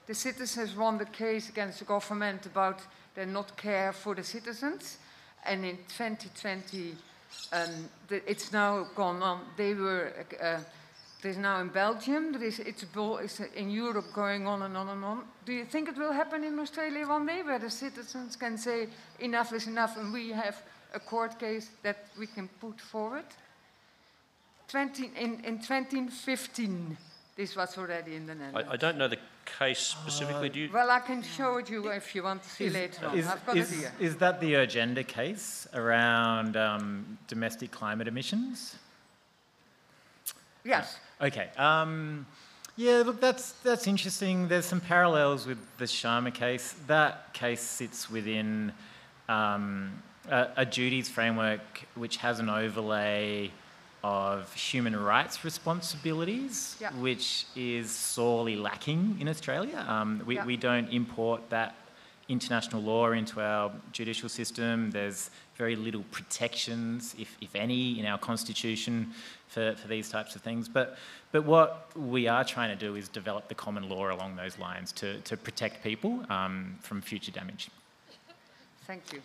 the 0.07 0.15
citizens 0.15 0.77
won 0.77 0.99
the 0.99 1.07
case 1.07 1.49
against 1.49 1.79
the 1.79 1.85
government 1.85 2.45
about 2.45 2.81
their 3.15 3.27
not 3.27 3.57
care 3.57 3.93
for 3.93 4.15
the 4.15 4.25
citizens 4.25 4.99
and 5.47 5.65
in 5.65 5.77
2020, 5.97 6.95
um, 7.53 7.91
the, 8.09 8.31
it's 8.31 8.53
now 8.53 8.87
gone 8.95 9.23
on. 9.23 9.41
They 9.57 9.75
were 9.75 10.13
uh, 10.43 10.61
There's 11.25 11.39
now 11.39 11.59
in 11.63 11.69
Belgium, 11.69 12.33
there 12.33 12.45
is, 12.45 12.59
it's, 12.59 12.85
it's 12.85 13.41
in 13.57 13.71
Europe 13.71 14.13
going 14.13 14.47
on 14.47 14.61
and 14.61 14.77
on 14.77 14.91
and 14.91 15.03
on. 15.03 15.25
Do 15.47 15.55
you 15.55 15.65
think 15.65 15.89
it 15.89 15.97
will 15.97 16.13
happen 16.13 16.45
in 16.45 16.59
Australia 16.59 17.09
one 17.09 17.25
day 17.25 17.43
where 17.43 17.59
the 17.59 17.71
citizens 17.71 18.37
can 18.37 18.59
say 18.59 18.89
enough 19.21 19.51
is 19.55 19.67
enough 19.67 19.97
and 19.97 20.13
we 20.13 20.33
have 20.33 20.63
a 20.93 21.01
court 21.01 21.41
case 21.41 21.71
that 21.83 22.09
we 22.19 22.27
can 22.27 22.47
put 22.61 22.79
forward? 22.79 23.25
20, 24.69 25.13
in, 25.19 25.41
in 25.45 25.61
2015, 25.61 26.95
this 27.37 27.57
was 27.57 27.77
already 27.79 28.15
in 28.15 28.27
the 28.27 28.35
Netherlands. 28.35 28.69
I, 28.71 28.75
I 28.75 28.77
don't 28.77 28.97
know 28.97 29.09
the 29.09 29.19
case 29.59 29.81
specifically. 29.81 30.49
Do 30.49 30.61
you? 30.61 30.71
Well, 30.73 30.91
I 30.91 31.01
can 31.01 31.23
show 31.23 31.57
it 31.59 31.69
you 31.69 31.89
if 31.89 32.15
you 32.15 32.23
want 32.23 32.43
to 32.43 32.49
see 32.49 32.67
Is, 32.67 32.75
later 32.75 33.07
on. 33.07 33.19
is, 33.19 33.27
I've 33.27 33.47
got 33.47 33.57
is, 33.57 33.73
it 33.73 33.79
here. 33.79 33.93
is 34.01 34.17
that 34.17 34.41
the 34.41 34.55
Urgenda 34.55 35.07
case 35.07 35.67
around 35.75 36.57
um, 36.57 37.19
domestic 37.27 37.71
climate 37.71 38.09
emissions? 38.09 38.77
Yes. 40.65 40.99
Okay. 41.21 41.51
Um, 41.59 42.27
yeah, 42.77 43.03
look, 43.05 43.21
that's 43.21 43.53
that's 43.63 43.87
interesting. 43.87 44.49
There's 44.49 44.65
some 44.67 44.81
parallels 44.81 45.47
with 45.47 45.59
the 45.79 45.85
Sharma 45.85 46.33
case. 46.33 46.75
That 46.87 47.33
case 47.33 47.61
sits 47.61 48.11
within 48.11 48.73
um, 49.29 50.03
a, 50.29 50.49
a 50.59 50.67
duties 50.67 51.09
framework 51.09 51.87
which 51.95 52.17
has 52.19 52.41
an 52.41 52.49
overlay 52.49 53.51
of 54.05 54.53
human 54.53 54.95
rights 54.95 55.45
responsibilities, 55.45 56.77
Yeah. 56.79 56.93
which 56.93 57.47
is 57.57 57.91
sorely 57.91 58.55
lacking 58.55 59.17
in 59.19 59.29
Australia. 59.29 59.83
Um, 59.89 60.23
we, 60.27 60.35
Yeah. 60.35 60.45
we 60.45 60.59
don't 60.59 60.89
import 60.91 61.49
that 61.49 61.75
international 62.29 62.83
law 62.83 63.13
into 63.13 63.41
our 63.41 63.73
judicial 63.93 64.29
system. 64.29 64.91
There's 64.91 65.31
very 65.57 65.75
little 65.75 66.05
protections, 66.11 67.15
if, 67.19 67.37
if 67.41 67.55
any, 67.55 67.99
in 67.99 68.05
our 68.05 68.19
constitution 68.19 69.15
for, 69.49 69.75
for 69.77 69.89
these 69.89 70.11
types 70.11 70.37
of 70.37 70.43
things. 70.43 70.69
But, 70.69 70.99
but 71.33 71.45
what 71.45 71.97
we 71.97 72.29
are 72.29 72.45
trying 72.45 72.77
to 72.77 72.87
do 72.87 72.97
is 72.97 73.09
develop 73.09 73.49
the 73.49 73.55
common 73.55 73.89
law 73.89 74.13
along 74.13 74.37
those 74.37 74.59
lines 74.59 74.93
to, 74.93 75.19
to 75.21 75.37
protect 75.37 75.83
people 75.83 76.25
um, 76.29 76.77
from 76.81 77.01
future 77.01 77.33
damage. 77.33 77.71
Thank 78.87 79.15
you. 79.15 79.23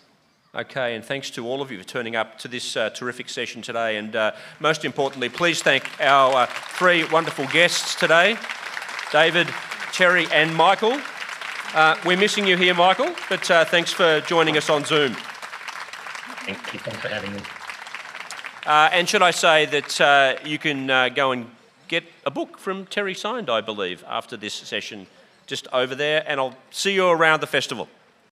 Okay, 0.55 0.95
and 0.95 1.05
thanks 1.05 1.29
to 1.29 1.45
all 1.45 1.61
of 1.61 1.69
you 1.69 1.77
for 1.77 1.83
turning 1.83 2.15
up 2.15 2.39
to 2.39 2.47
this 2.47 2.75
uh, 2.75 2.89
terrific 2.89 3.29
session 3.29 3.61
today. 3.61 3.97
And 3.97 4.15
uh, 4.15 4.31
most 4.59 4.83
importantly, 4.83 5.29
please 5.29 5.61
thank 5.61 5.87
our 6.01 6.33
uh, 6.33 6.45
three 6.47 7.03
wonderful 7.03 7.45
guests 7.47 7.93
today 7.93 8.35
David, 9.11 9.45
Terri, 9.93 10.27
and 10.31 10.55
Michael. 10.55 10.99
Uh, 11.75 11.95
we're 12.03 12.17
missing 12.17 12.47
you 12.47 12.57
here, 12.57 12.73
Michael, 12.73 13.13
but 13.29 13.51
uh, 13.51 13.63
thanks 13.63 13.93
for 13.93 14.21
joining 14.21 14.57
us 14.57 14.71
on 14.71 14.83
Zoom. 14.85 15.13
Thank 15.13 16.73
you. 16.73 16.79
Thanks 16.79 16.99
for 16.99 17.09
having 17.09 17.31
me. 17.31 17.41
Uh, 18.65 18.89
and 18.91 19.07
should 19.07 19.21
I 19.21 19.29
say 19.29 19.67
that 19.67 20.01
uh, 20.01 20.35
you 20.43 20.57
can 20.57 20.89
uh, 20.89 21.09
go 21.09 21.31
and 21.31 21.45
get 21.87 22.05
a 22.25 22.31
book 22.31 22.57
from 22.57 22.87
Terri 22.87 23.15
signed, 23.15 23.51
I 23.51 23.61
believe, 23.61 24.03
after 24.07 24.35
this 24.35 24.55
session, 24.55 25.05
just 25.45 25.67
over 25.71 25.93
there, 25.93 26.23
and 26.25 26.39
I'll 26.39 26.57
see 26.71 26.95
you 26.95 27.07
around 27.07 27.41
the 27.41 27.47
festival. 27.47 27.87